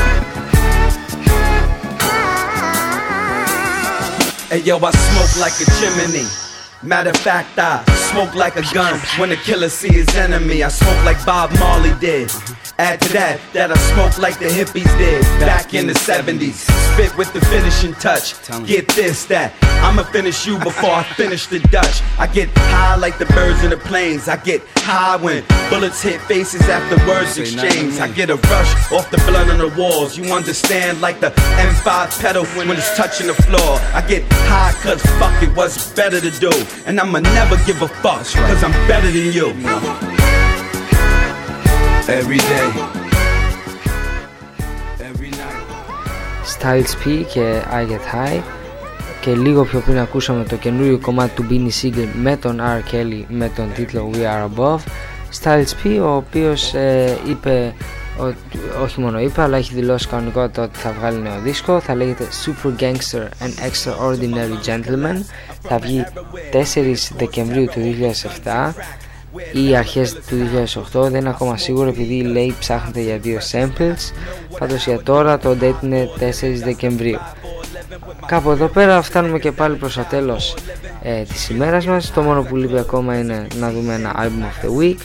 Hey 4.53 4.59
yo, 4.59 4.77
I 4.77 4.91
smoke 4.91 5.41
like 5.41 5.59
a 5.59 5.65
chimney. 5.81 6.42
Matter 6.84 7.11
of 7.11 7.17
fact, 7.17 7.57
I 7.57 7.92
smoke 8.14 8.36
like 8.36 8.55
a 8.55 8.74
gun. 8.74 8.99
When 9.18 9.30
the 9.30 9.36
killer 9.38 9.70
see 9.70 9.91
his 9.91 10.07
enemy, 10.16 10.64
I 10.64 10.70
smoke 10.70 11.03
like 11.03 11.26
Bob 11.26 11.51
Marley 11.59 11.93
did. 11.99 12.32
Add 12.78 13.01
to 13.01 13.14
that, 13.14 13.39
that 13.53 13.72
I 13.72 13.78
smoke 13.93 14.18
like 14.18 14.39
the 14.39 14.45
hippies 14.45 14.97
did 14.97 15.22
back 15.39 15.74
in 15.74 15.88
the 15.88 15.93
70s. 15.93 16.66
Spit 16.93 17.16
with 17.18 17.32
the 17.34 17.41
finishing 17.45 17.93
touch. 17.93 18.34
Get 18.68 18.88
this, 18.89 19.26
that. 19.26 19.53
I'ma 19.84 20.03
finish 20.03 20.47
you 20.47 20.57
before 20.59 20.91
I 20.91 21.03
finish 21.03 21.47
the 21.47 21.59
Dutch. 21.59 22.01
I 22.18 22.26
get 22.26 22.49
high 22.55 22.95
like 22.95 23.18
the 23.20 23.26
birds 23.28 23.64
in 23.64 23.70
the 23.70 23.78
planes. 23.78 24.28
I 24.28 24.38
get 24.38 24.61
high 24.78 25.18
when 25.18 25.43
bullets 25.70 26.01
hit 26.01 26.22
faces 26.22 26.61
after 26.70 26.95
words 27.07 27.38
exchange. 27.38 27.99
I 27.99 28.07
get 28.07 28.30
a 28.30 28.36
rush 28.36 28.91
off 28.91 29.11
the 29.11 29.18
blood 29.30 29.49
on 29.49 29.59
the 29.59 29.70
walls. 29.78 30.18
You 30.18 30.34
understand, 30.34 31.01
like 31.01 31.20
the 31.20 31.30
M5 31.30 32.22
pedal 32.22 32.45
when 32.55 32.72
it's 32.72 32.95
touching 32.95 33.28
the 33.28 33.34
floor. 33.34 33.78
I 33.93 34.03
get 34.07 34.24
high 34.49 34.74
cause 34.82 35.01
fuck 35.20 35.43
it, 35.43 35.55
what's 35.55 35.91
better 35.91 36.22
to 36.22 36.32
do? 36.39 36.51
And 36.86 36.99
I'ma 36.99 37.20
never 37.20 37.57
give 37.66 37.82
a 37.82 37.88
fuck 38.03 38.19
cause 38.47 38.63
I'm 38.67 38.75
better 38.91 39.09
than 39.17 39.31
you. 39.37 39.47
Every 42.19 42.39
day, 42.51 42.67
Styles 46.53 46.93
P 47.01 47.25
και 47.33 47.61
I 47.71 47.85
Get 47.91 48.05
High. 48.15 48.41
Και 49.21 49.35
λίγο 49.35 49.65
πιο 49.65 49.79
πριν 49.79 49.99
ακούσαμε 49.99 50.43
το 50.43 50.55
καινούριο 50.55 50.99
κομμάτι 50.99 51.31
του 51.35 51.47
Beanie 51.49 51.81
Siegel 51.81 52.07
με 52.21 52.37
τον 52.37 52.59
R. 52.59 52.93
Kelly 52.93 53.23
με 53.27 53.51
τον 53.55 53.73
τίτλο 53.73 54.11
We 54.13 54.17
Are 54.17 54.49
Above. 54.55 54.79
Styles 55.41 55.85
P 55.85 55.99
ο 56.01 56.15
οποίος 56.15 56.73
ε, 56.73 57.17
είπε 57.27 57.73
ότι, 58.17 58.37
όχι 58.83 58.99
μόνο 58.99 59.19
είπε 59.19 59.41
αλλά 59.41 59.57
έχει 59.57 59.73
δηλώσει 59.73 60.07
κανονικότητα 60.07 60.63
ότι 60.63 60.77
θα 60.77 60.91
βγάλει 60.99 61.21
νέο 61.21 61.39
δίσκο. 61.43 61.79
Θα 61.79 61.95
λέγεται 61.95 62.27
Super 62.45 62.81
Gangster 62.81 63.23
and 63.43 63.53
Extraordinary 63.69 64.67
Gentleman 64.67 65.17
θα 65.64 65.78
βγει 65.78 66.05
4 66.74 66.93
Δεκεμβρίου 67.18 67.66
του 67.66 67.95
2007 68.43 68.72
ή 69.53 69.75
αρχές 69.75 70.13
του 70.13 70.36
2008 70.93 71.09
δεν 71.09 71.15
είναι 71.15 71.29
ακόμα 71.29 71.57
σίγουρο 71.57 71.89
επειδή 71.89 72.21
λέει 72.21 72.55
ψάχνεται 72.59 73.01
για 73.01 73.17
δύο 73.17 73.39
samples. 73.51 74.13
Πάντως 74.59 74.86
για 74.86 75.01
τώρα 75.01 75.38
το 75.38 75.57
date 75.61 75.84
είναι 75.84 76.09
4 76.19 76.23
Δεκεμβρίου. 76.63 77.19
Κάπου 78.25 78.51
εδώ 78.51 78.67
πέρα 78.67 79.01
φτάνουμε 79.01 79.39
και 79.39 79.51
πάλι 79.51 79.75
προς 79.75 79.93
το 79.93 80.05
τέλος 80.09 80.55
ε, 81.01 81.21
της 81.21 81.49
ημέρας 81.49 81.86
μας. 81.86 82.11
Το 82.11 82.21
μόνο 82.21 82.41
που 82.41 82.55
λείπει 82.55 82.77
ακόμα 82.77 83.19
είναι 83.19 83.47
να 83.59 83.71
δούμε 83.71 83.93
ένα 83.93 84.15
album 84.23 84.43
of 84.43 84.65
the 84.65 84.81
week 84.81 84.97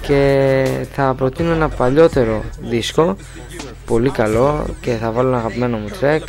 και 0.00 0.64
θα 0.92 1.14
προτείνω 1.14 1.52
ένα 1.52 1.68
παλιότερο 1.68 2.44
δίσκο 2.60 3.16
πολύ 3.86 4.10
καλό 4.10 4.64
και 4.80 4.92
θα 4.92 5.10
βάλω 5.10 5.28
ένα 5.28 5.38
αγαπημένο 5.38 5.76
μου 5.76 5.88
track. 6.00 6.20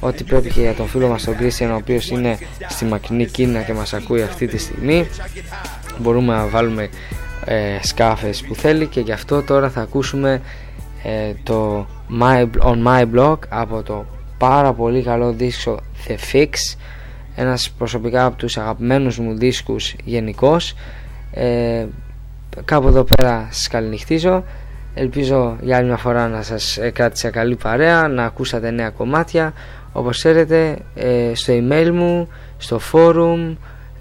Ό,τι 0.00 0.24
πρέπει 0.24 0.50
και 0.50 0.60
για 0.60 0.74
τον 0.74 0.88
φίλο 0.88 1.08
μας 1.08 1.24
τον 1.24 1.36
Christian 1.40 1.68
ο 1.70 1.74
οποίος 1.74 2.10
είναι 2.10 2.38
στη 2.68 2.84
μακρινή 2.84 3.26
Κίνα 3.26 3.60
και 3.60 3.72
μας 3.72 3.94
ακούει 3.94 4.22
αυτή 4.22 4.46
τη 4.46 4.58
στιγμή 4.58 5.06
μπορούμε 6.00 6.34
να 6.34 6.46
βάλουμε 6.46 6.88
ε, 7.44 7.78
σκάφες 7.82 8.42
που 8.42 8.54
θέλει 8.54 8.86
και 8.86 9.00
γι' 9.00 9.12
αυτό 9.12 9.42
τώρα 9.42 9.70
θα 9.70 9.80
ακούσουμε 9.80 10.40
ε, 11.02 11.32
το 11.42 11.86
My, 12.20 12.46
On 12.60 12.86
My 12.86 13.06
Blog 13.14 13.36
από 13.48 13.82
το 13.82 14.04
πάρα 14.38 14.72
πολύ 14.72 15.02
καλό 15.02 15.32
δίσκο 15.32 15.78
The 16.06 16.16
Fix. 16.32 16.76
Ένας 17.36 17.70
προσωπικά 17.70 18.24
από 18.24 18.36
τους 18.36 18.58
αγαπημένους 18.58 19.18
μου 19.18 19.36
δίσκους 19.36 19.94
γενικώς. 20.04 20.74
Ε, 21.32 21.86
κάπου 22.64 22.88
εδώ 22.88 23.04
πέρα 23.04 23.48
σας 23.50 23.68
καληνυχτίζω. 23.68 24.44
Ελπίζω 24.94 25.56
για 25.60 25.76
άλλη 25.76 25.86
μια 25.86 25.96
φορά 25.96 26.28
να 26.28 26.42
σας 26.42 26.76
ε, 26.76 26.90
κράτησα 26.90 27.30
καλή 27.30 27.56
παρέα 27.56 28.08
να 28.08 28.24
ακούσατε 28.24 28.70
νέα 28.70 28.90
κομμάτια. 28.90 29.52
Όπως 29.92 30.16
ξέρετε 30.16 30.78
ε, 30.94 31.30
στο 31.34 31.52
email 31.56 31.90
μου 31.92 32.28
στο 32.58 32.80
forum 32.92 33.56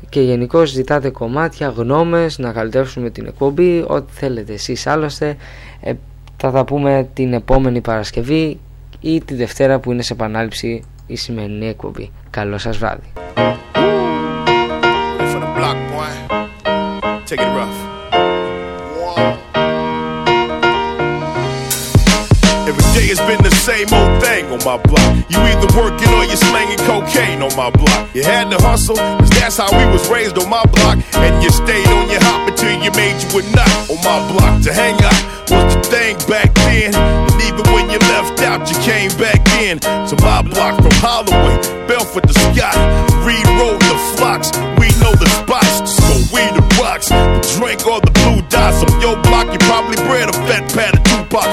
και 0.09 0.21
γενικώ 0.21 0.65
ζητάτε 0.65 1.09
κομμάτια, 1.09 1.73
γνώμες, 1.75 2.37
να 2.37 2.51
καλυτεύσουμε 2.51 3.09
την 3.09 3.25
εκπομπή, 3.25 3.83
ό,τι 3.87 4.13
θέλετε 4.13 4.53
εσείς 4.53 4.87
άλλωστε. 4.87 5.37
Ε, 5.81 5.93
θα 6.37 6.51
τα 6.51 6.65
πούμε 6.65 7.09
την 7.13 7.33
επόμενη 7.33 7.81
Παρασκευή 7.81 8.59
ή 8.99 9.23
τη 9.23 9.35
Δευτέρα 9.35 9.79
που 9.79 9.91
είναι 9.91 10.01
σε 10.01 10.13
επανάληψη 10.13 10.83
η 11.07 11.15
σημερινή 11.15 11.67
εκπομπή. 11.67 12.11
Καλό 12.29 12.57
σας 12.57 12.77
βράδυ. 12.77 13.11
For 15.33 15.39
the 15.39 15.51
block, 15.57 15.77
boy. 15.91 16.13
Take 17.27 17.41
it 17.41 17.51
rough. 17.57 17.86
Day 22.97 23.07
has 23.13 23.21
been 23.29 23.41
the 23.45 23.53
same 23.61 23.85
old 23.93 24.13
thing 24.23 24.49
on 24.49 24.61
my 24.65 24.77
block. 24.89 25.11
You 25.29 25.37
either 25.37 25.69
working 25.77 26.09
or 26.17 26.25
you're 26.25 26.43
slanging 26.49 26.81
cocaine 26.89 27.41
on 27.45 27.53
my 27.53 27.69
block. 27.69 28.09
You 28.15 28.23
had 28.23 28.49
to 28.49 28.57
hustle, 28.57 28.97
cause 28.97 29.29
that's 29.37 29.57
how 29.57 29.69
we 29.69 29.85
was 29.93 30.09
raised 30.09 30.37
on 30.37 30.49
my 30.49 30.65
block. 30.65 30.97
And 31.13 31.43
you 31.43 31.49
stayed 31.49 31.87
on 31.93 32.09
your 32.09 32.21
hop 32.25 32.49
until 32.49 32.73
you 32.81 32.91
made 32.97 33.21
you 33.21 33.29
a 33.37 33.41
nut 33.53 33.73
on 33.93 33.99
my 34.01 34.17
block. 34.33 34.63
To 34.65 34.73
hang 34.73 34.97
out 34.97 35.21
was 35.49 35.75
the 35.75 35.81
thing 35.93 36.17
back 36.25 36.49
then. 36.65 36.95
And 36.95 37.39
even 37.45 37.65
when 37.73 37.85
you 37.93 37.99
left 38.09 38.41
out, 38.41 38.65
you 38.65 38.77
came 38.81 39.13
back 39.21 39.41
in 39.61 39.77
to 39.79 40.15
my 40.25 40.41
block 40.41 40.81
from 40.81 40.95
Holloway, 40.97 41.61
Belford 41.87 42.25
to 42.25 42.33
Scott. 42.33 42.75
Reed 43.21 43.45
Road, 43.61 43.79
the 43.85 43.97
flocks. 44.17 44.49
We 44.81 44.89
know 45.03 45.13
the 45.13 45.29
spots. 45.29 45.93
So 45.93 46.13
we 46.33 46.41
the 46.55 46.63
rocks. 46.81 47.09
Drink 47.57 47.85
all 47.85 48.01
the 48.01 48.11
blue 48.11 48.41
dots 48.49 48.81
on 48.83 49.01
your 49.01 49.15
block. 49.23 49.51
You 49.51 49.59
probably 49.69 49.97
bred 50.07 50.29
a 50.29 50.33
fat 50.47 50.65
pat 50.73 50.97
of 50.97 51.03
Tupac. 51.03 51.47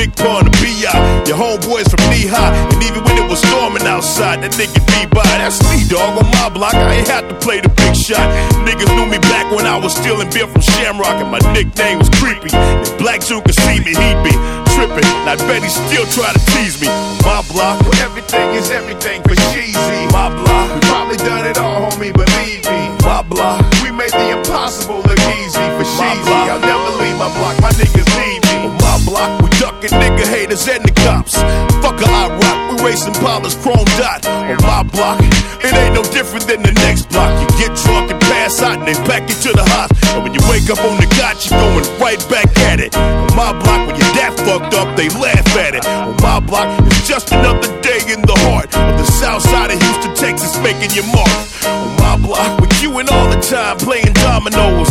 Big 0.00 0.16
pun, 0.16 0.48
B.I. 0.64 0.96
Your 1.28 1.36
homeboys 1.36 1.84
from 1.92 2.00
knee 2.08 2.24
high. 2.24 2.56
And 2.72 2.80
even 2.88 3.04
when 3.04 3.20
it 3.20 3.28
was 3.28 3.36
storming 3.44 3.84
outside, 3.84 4.40
that 4.40 4.56
nigga 4.56 4.80
be 4.88 5.04
by. 5.12 5.28
That's 5.36 5.60
me, 5.68 5.84
dog, 5.92 6.16
on 6.16 6.24
my 6.40 6.48
block. 6.48 6.72
I 6.72 7.04
ain't 7.04 7.04
had 7.04 7.28
to 7.28 7.36
play 7.36 7.60
the 7.60 7.68
big 7.68 7.92
shot. 7.92 8.24
Niggas 8.64 8.88
knew 8.96 9.04
me 9.04 9.20
back 9.28 9.52
when 9.52 9.68
I 9.68 9.76
was 9.76 9.92
stealing 9.92 10.32
beer 10.32 10.48
from 10.48 10.64
Shamrock. 10.64 11.20
And 11.20 11.28
my 11.28 11.36
nickname 11.52 12.00
was 12.00 12.08
Creepy. 12.16 12.48
If 12.48 12.96
Black 12.96 13.20
June 13.20 13.44
could 13.44 13.52
see 13.60 13.84
me, 13.84 13.92
he'd 13.92 14.20
be 14.24 14.32
tripping. 14.72 15.04
And 15.04 15.28
I 15.28 15.36
bet 15.44 15.60
he 15.60 15.68
still 15.68 16.08
try 16.16 16.32
to 16.32 16.40
tease 16.56 16.80
me. 16.80 16.88
My 17.20 17.44
block, 17.52 17.84
where 17.84 18.00
everything 18.00 18.56
is 18.56 18.72
everything 18.72 19.20
for 19.28 19.36
cheesy. 19.52 20.00
My 20.16 20.32
block, 20.32 20.64
we 20.72 20.80
probably 20.88 21.20
done 21.20 21.44
it 21.44 21.60
all, 21.60 21.92
homie, 21.92 22.16
believe 22.16 22.64
me. 22.64 22.88
My 23.04 23.20
block, 23.20 23.60
we 23.84 23.92
made 23.92 24.16
the 24.16 24.32
impossible 24.32 25.04
look 25.04 25.20
easy 25.36 25.60
for 25.76 25.84
cheesy. 25.84 26.40
I'll 26.48 26.56
never 26.56 26.88
leave 27.04 27.20
my 27.20 27.28
block, 27.36 27.60
my 27.60 27.72
niggas 27.76 28.08
need 28.16 28.40
me. 28.48 28.72
My 28.80 28.96
block, 29.04 29.44
we 29.44 29.49
ducking 29.60 29.92
nigga 30.00 30.24
haters 30.24 30.66
and 30.68 30.82
the 30.82 30.92
cops. 31.04 31.36
Fuck 31.84 32.00
a 32.00 32.08
I 32.08 32.32
rock, 32.32 32.58
we 32.72 32.88
racing 32.88 33.12
Paula's 33.20 33.54
chrome 33.60 33.84
dot. 34.00 34.24
On 34.24 34.56
my 34.64 34.82
block, 34.82 35.20
it 35.60 35.76
ain't 35.76 35.94
no 35.94 36.02
different 36.16 36.48
than 36.48 36.64
the 36.64 36.72
next 36.80 37.12
block. 37.12 37.28
You 37.36 37.46
get 37.60 37.76
drunk 37.84 38.10
and 38.10 38.20
pass 38.32 38.62
out 38.62 38.80
and 38.80 38.88
they 38.88 38.96
pack 39.04 39.28
you 39.28 39.36
to 39.44 39.52
the 39.52 39.64
hospital. 39.68 40.16
And 40.16 40.22
when 40.24 40.32
you 40.32 40.40
wake 40.48 40.64
up 40.72 40.80
on 40.80 40.96
the 40.96 41.06
got, 41.20 41.36
you're 41.44 41.60
going 41.60 41.84
right 42.00 42.22
back 42.32 42.48
at 42.72 42.80
it. 42.80 42.96
On 42.96 43.36
my 43.36 43.52
block, 43.52 43.84
when 43.84 44.00
you're 44.00 44.16
that 44.16 44.32
fucked 44.48 44.72
up, 44.80 44.96
they 44.96 45.12
laugh 45.20 45.44
at 45.60 45.76
it. 45.76 45.84
On 45.84 46.16
my 46.24 46.40
block, 46.40 46.66
it's 46.88 47.06
just 47.06 47.30
another 47.30 47.68
day 47.84 48.00
in 48.08 48.24
the 48.24 48.36
heart 48.48 48.72
of 48.72 48.96
the 48.96 49.04
south 49.04 49.44
side 49.44 49.70
of 49.70 49.76
Houston, 49.76 50.14
Texas, 50.16 50.56
making 50.64 50.96
your 50.96 51.06
mark. 51.12 51.36
On 51.68 51.92
my 52.00 52.16
block, 52.16 52.60
with 52.60 52.72
you 52.80 52.96
and 52.96 53.08
all 53.12 53.28
the 53.28 53.40
time 53.44 53.76
playing 53.76 54.16
dominoes. 54.24 54.88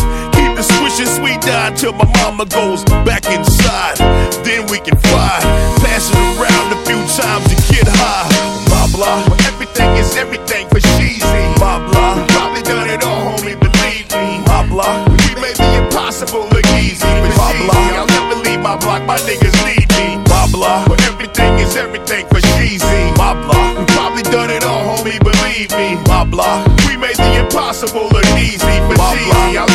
Swishing 1.00 1.16
sweet 1.16 1.41
down 1.41 1.76
till 1.76 1.93
my 1.93 2.04
mama 2.20 2.45
goes 2.45 2.84
back 3.08 3.24
inside. 3.32 3.95
Then 4.43 4.68
we 4.68 4.80
can 4.80 4.97
fly, 5.00 5.39
pass 5.80 6.12
it 6.12 6.18
around 6.36 6.74
a 6.74 6.80
few 6.84 7.00
times 7.16 7.47
to 7.47 7.56
get 7.72 7.88
high. 7.88 8.28
Blah 8.68 8.88
blah, 8.91 9.24
where 9.32 9.39
everything 9.47 9.95
is 9.95 10.18
everything 10.18 10.68
for 10.68 10.82
cheesy. 10.97 11.43
Blah 11.56 11.80
blah, 11.88 12.20
we 12.20 12.28
probably 12.36 12.64
done 12.64 12.89
it 12.89 13.04
all, 13.04 13.32
homie, 13.32 13.56
believe 13.56 14.12
me. 14.12 14.43
Blah 14.43 14.68
blah, 14.68 15.08
we 15.08 15.39
made 15.39 15.56
the 15.56 15.88
impossible 15.88 16.43
look 16.52 16.68
easy. 16.76 17.08
For 17.08 17.32
blah 17.32 17.54
blah, 17.64 18.04
I'll 18.04 18.08
never 18.08 18.36
leave 18.43 18.60
my 18.60 18.76
block, 18.76 19.06
my 19.08 19.16
niggas 19.24 19.56
need 19.64 19.88
me. 19.95 20.20
Blah 20.26 20.52
blah, 20.52 20.84
where 20.88 21.00
everything 21.08 21.60
is 21.64 21.78
everything 21.78 22.28
for 22.28 22.41
cheesy. 22.60 23.16
Blah 23.16 23.39
blah, 23.39 23.80
we 23.80 23.86
probably 23.95 24.24
done 24.24 24.50
it 24.52 24.66
all, 24.66 24.84
homie, 25.00 25.20
believe 25.24 25.72
me. 25.80 25.95
Blah 26.04 26.26
blah, 26.26 26.68
we 26.88 26.97
made 26.97 27.16
the 27.16 27.39
impossible 27.39 28.10
look 28.12 28.28
easy. 28.36 28.76
For 28.84 29.00
cheesy, 29.16 29.56
I'll 29.56 29.64
never 29.64 29.64
leave 29.64 29.69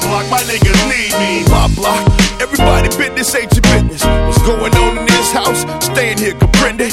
my 0.00 0.08
block, 0.08 0.30
my 0.30 0.40
niggas 0.44 0.80
need 0.88 1.12
me. 1.18 1.44
My 1.50 1.68
block, 1.74 2.00
everybody 2.40 2.88
business 2.96 3.34
ain't 3.34 3.52
your 3.52 3.62
business. 3.62 4.04
What's 4.04 4.42
going 4.42 4.74
on 4.74 4.98
in 4.98 5.06
this 5.06 5.32
house? 5.32 5.62
Staying 5.84 6.18
here, 6.18 6.34
comprende? 6.34 6.90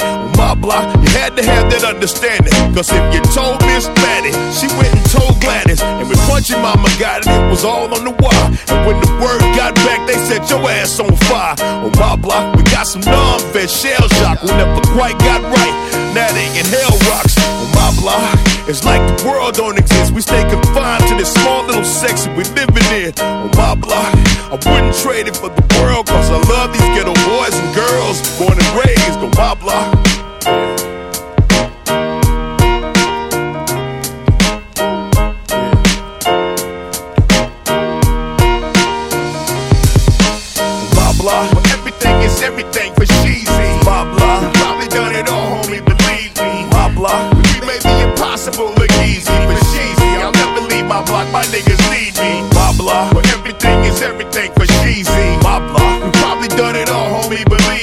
Block, 0.60 0.90
you 1.00 1.08
had 1.14 1.36
to 1.36 1.42
have 1.44 1.70
that 1.70 1.84
understanding. 1.86 2.52
Cause 2.74 2.90
if 2.90 3.04
you 3.14 3.22
told 3.30 3.62
Miss 3.70 3.86
Maddie, 4.02 4.34
she 4.50 4.66
went 4.74 4.90
and 4.90 5.06
told 5.06 5.38
Gladys. 5.40 5.80
And 5.80 6.08
when 6.10 6.18
Punchy 6.26 6.58
Mama 6.58 6.90
got 6.98 7.22
it, 7.22 7.30
it 7.30 7.46
was 7.48 7.64
all 7.64 7.86
on 7.86 8.02
the 8.02 8.10
wire. 8.18 8.48
And 8.74 8.78
when 8.82 8.98
the 8.98 9.10
word 9.22 9.38
got 9.54 9.74
back, 9.86 10.02
they 10.10 10.18
set 10.26 10.50
your 10.50 10.60
ass 10.66 10.98
on 10.98 11.14
fire. 11.30 11.54
On 11.86 11.92
my 11.94 12.16
block, 12.16 12.56
we 12.56 12.62
got 12.74 12.86
some 12.86 13.02
non-vet 13.06 13.70
shell 13.70 14.08
shock. 14.18 14.42
We 14.42 14.50
never 14.58 14.82
quite 14.92 15.16
got 15.22 15.40
right. 15.46 15.74
Now 16.12 16.26
they 16.34 16.50
in 16.58 16.66
hell 16.66 16.96
rocks. 17.06 17.38
On 17.38 17.68
my 17.78 17.90
block, 18.02 18.34
it's 18.66 18.82
like 18.84 19.00
the 19.06 19.16
world 19.28 19.54
don't 19.54 19.78
exist. 19.78 20.10
We 20.12 20.20
stay 20.20 20.42
confined 20.50 21.06
to 21.06 21.14
this 21.14 21.32
small 21.32 21.64
little 21.64 21.86
section 21.86 22.34
we 22.34 22.42
living 22.58 22.88
in. 22.90 23.14
On 23.22 23.50
my 23.54 23.78
block, 23.78 24.10
I 24.50 24.58
wouldn't 24.58 24.96
trade 24.98 25.28
it 25.28 25.36
for 25.36 25.54
the 25.54 25.64
world. 25.78 26.08
Cause 26.08 26.28
I 26.30 26.38
love 26.50 26.72
these 26.74 26.88
ghetto 26.96 27.14
boys 27.30 27.54
and 27.54 27.70
girls. 27.74 28.18
Born 28.38 28.58
and 28.58 28.70
raised 28.74 29.22
on 29.22 29.30
my 29.38 29.54
block. 29.54 30.07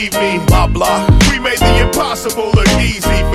Believe 0.10 0.40
me. 0.40 0.46
Blah 0.46 0.68
blah, 0.68 1.08
we 1.30 1.40
made 1.40 1.60
the 1.60 1.86
impossible 1.86 2.52
look 2.52 2.68
easy. 2.80 3.35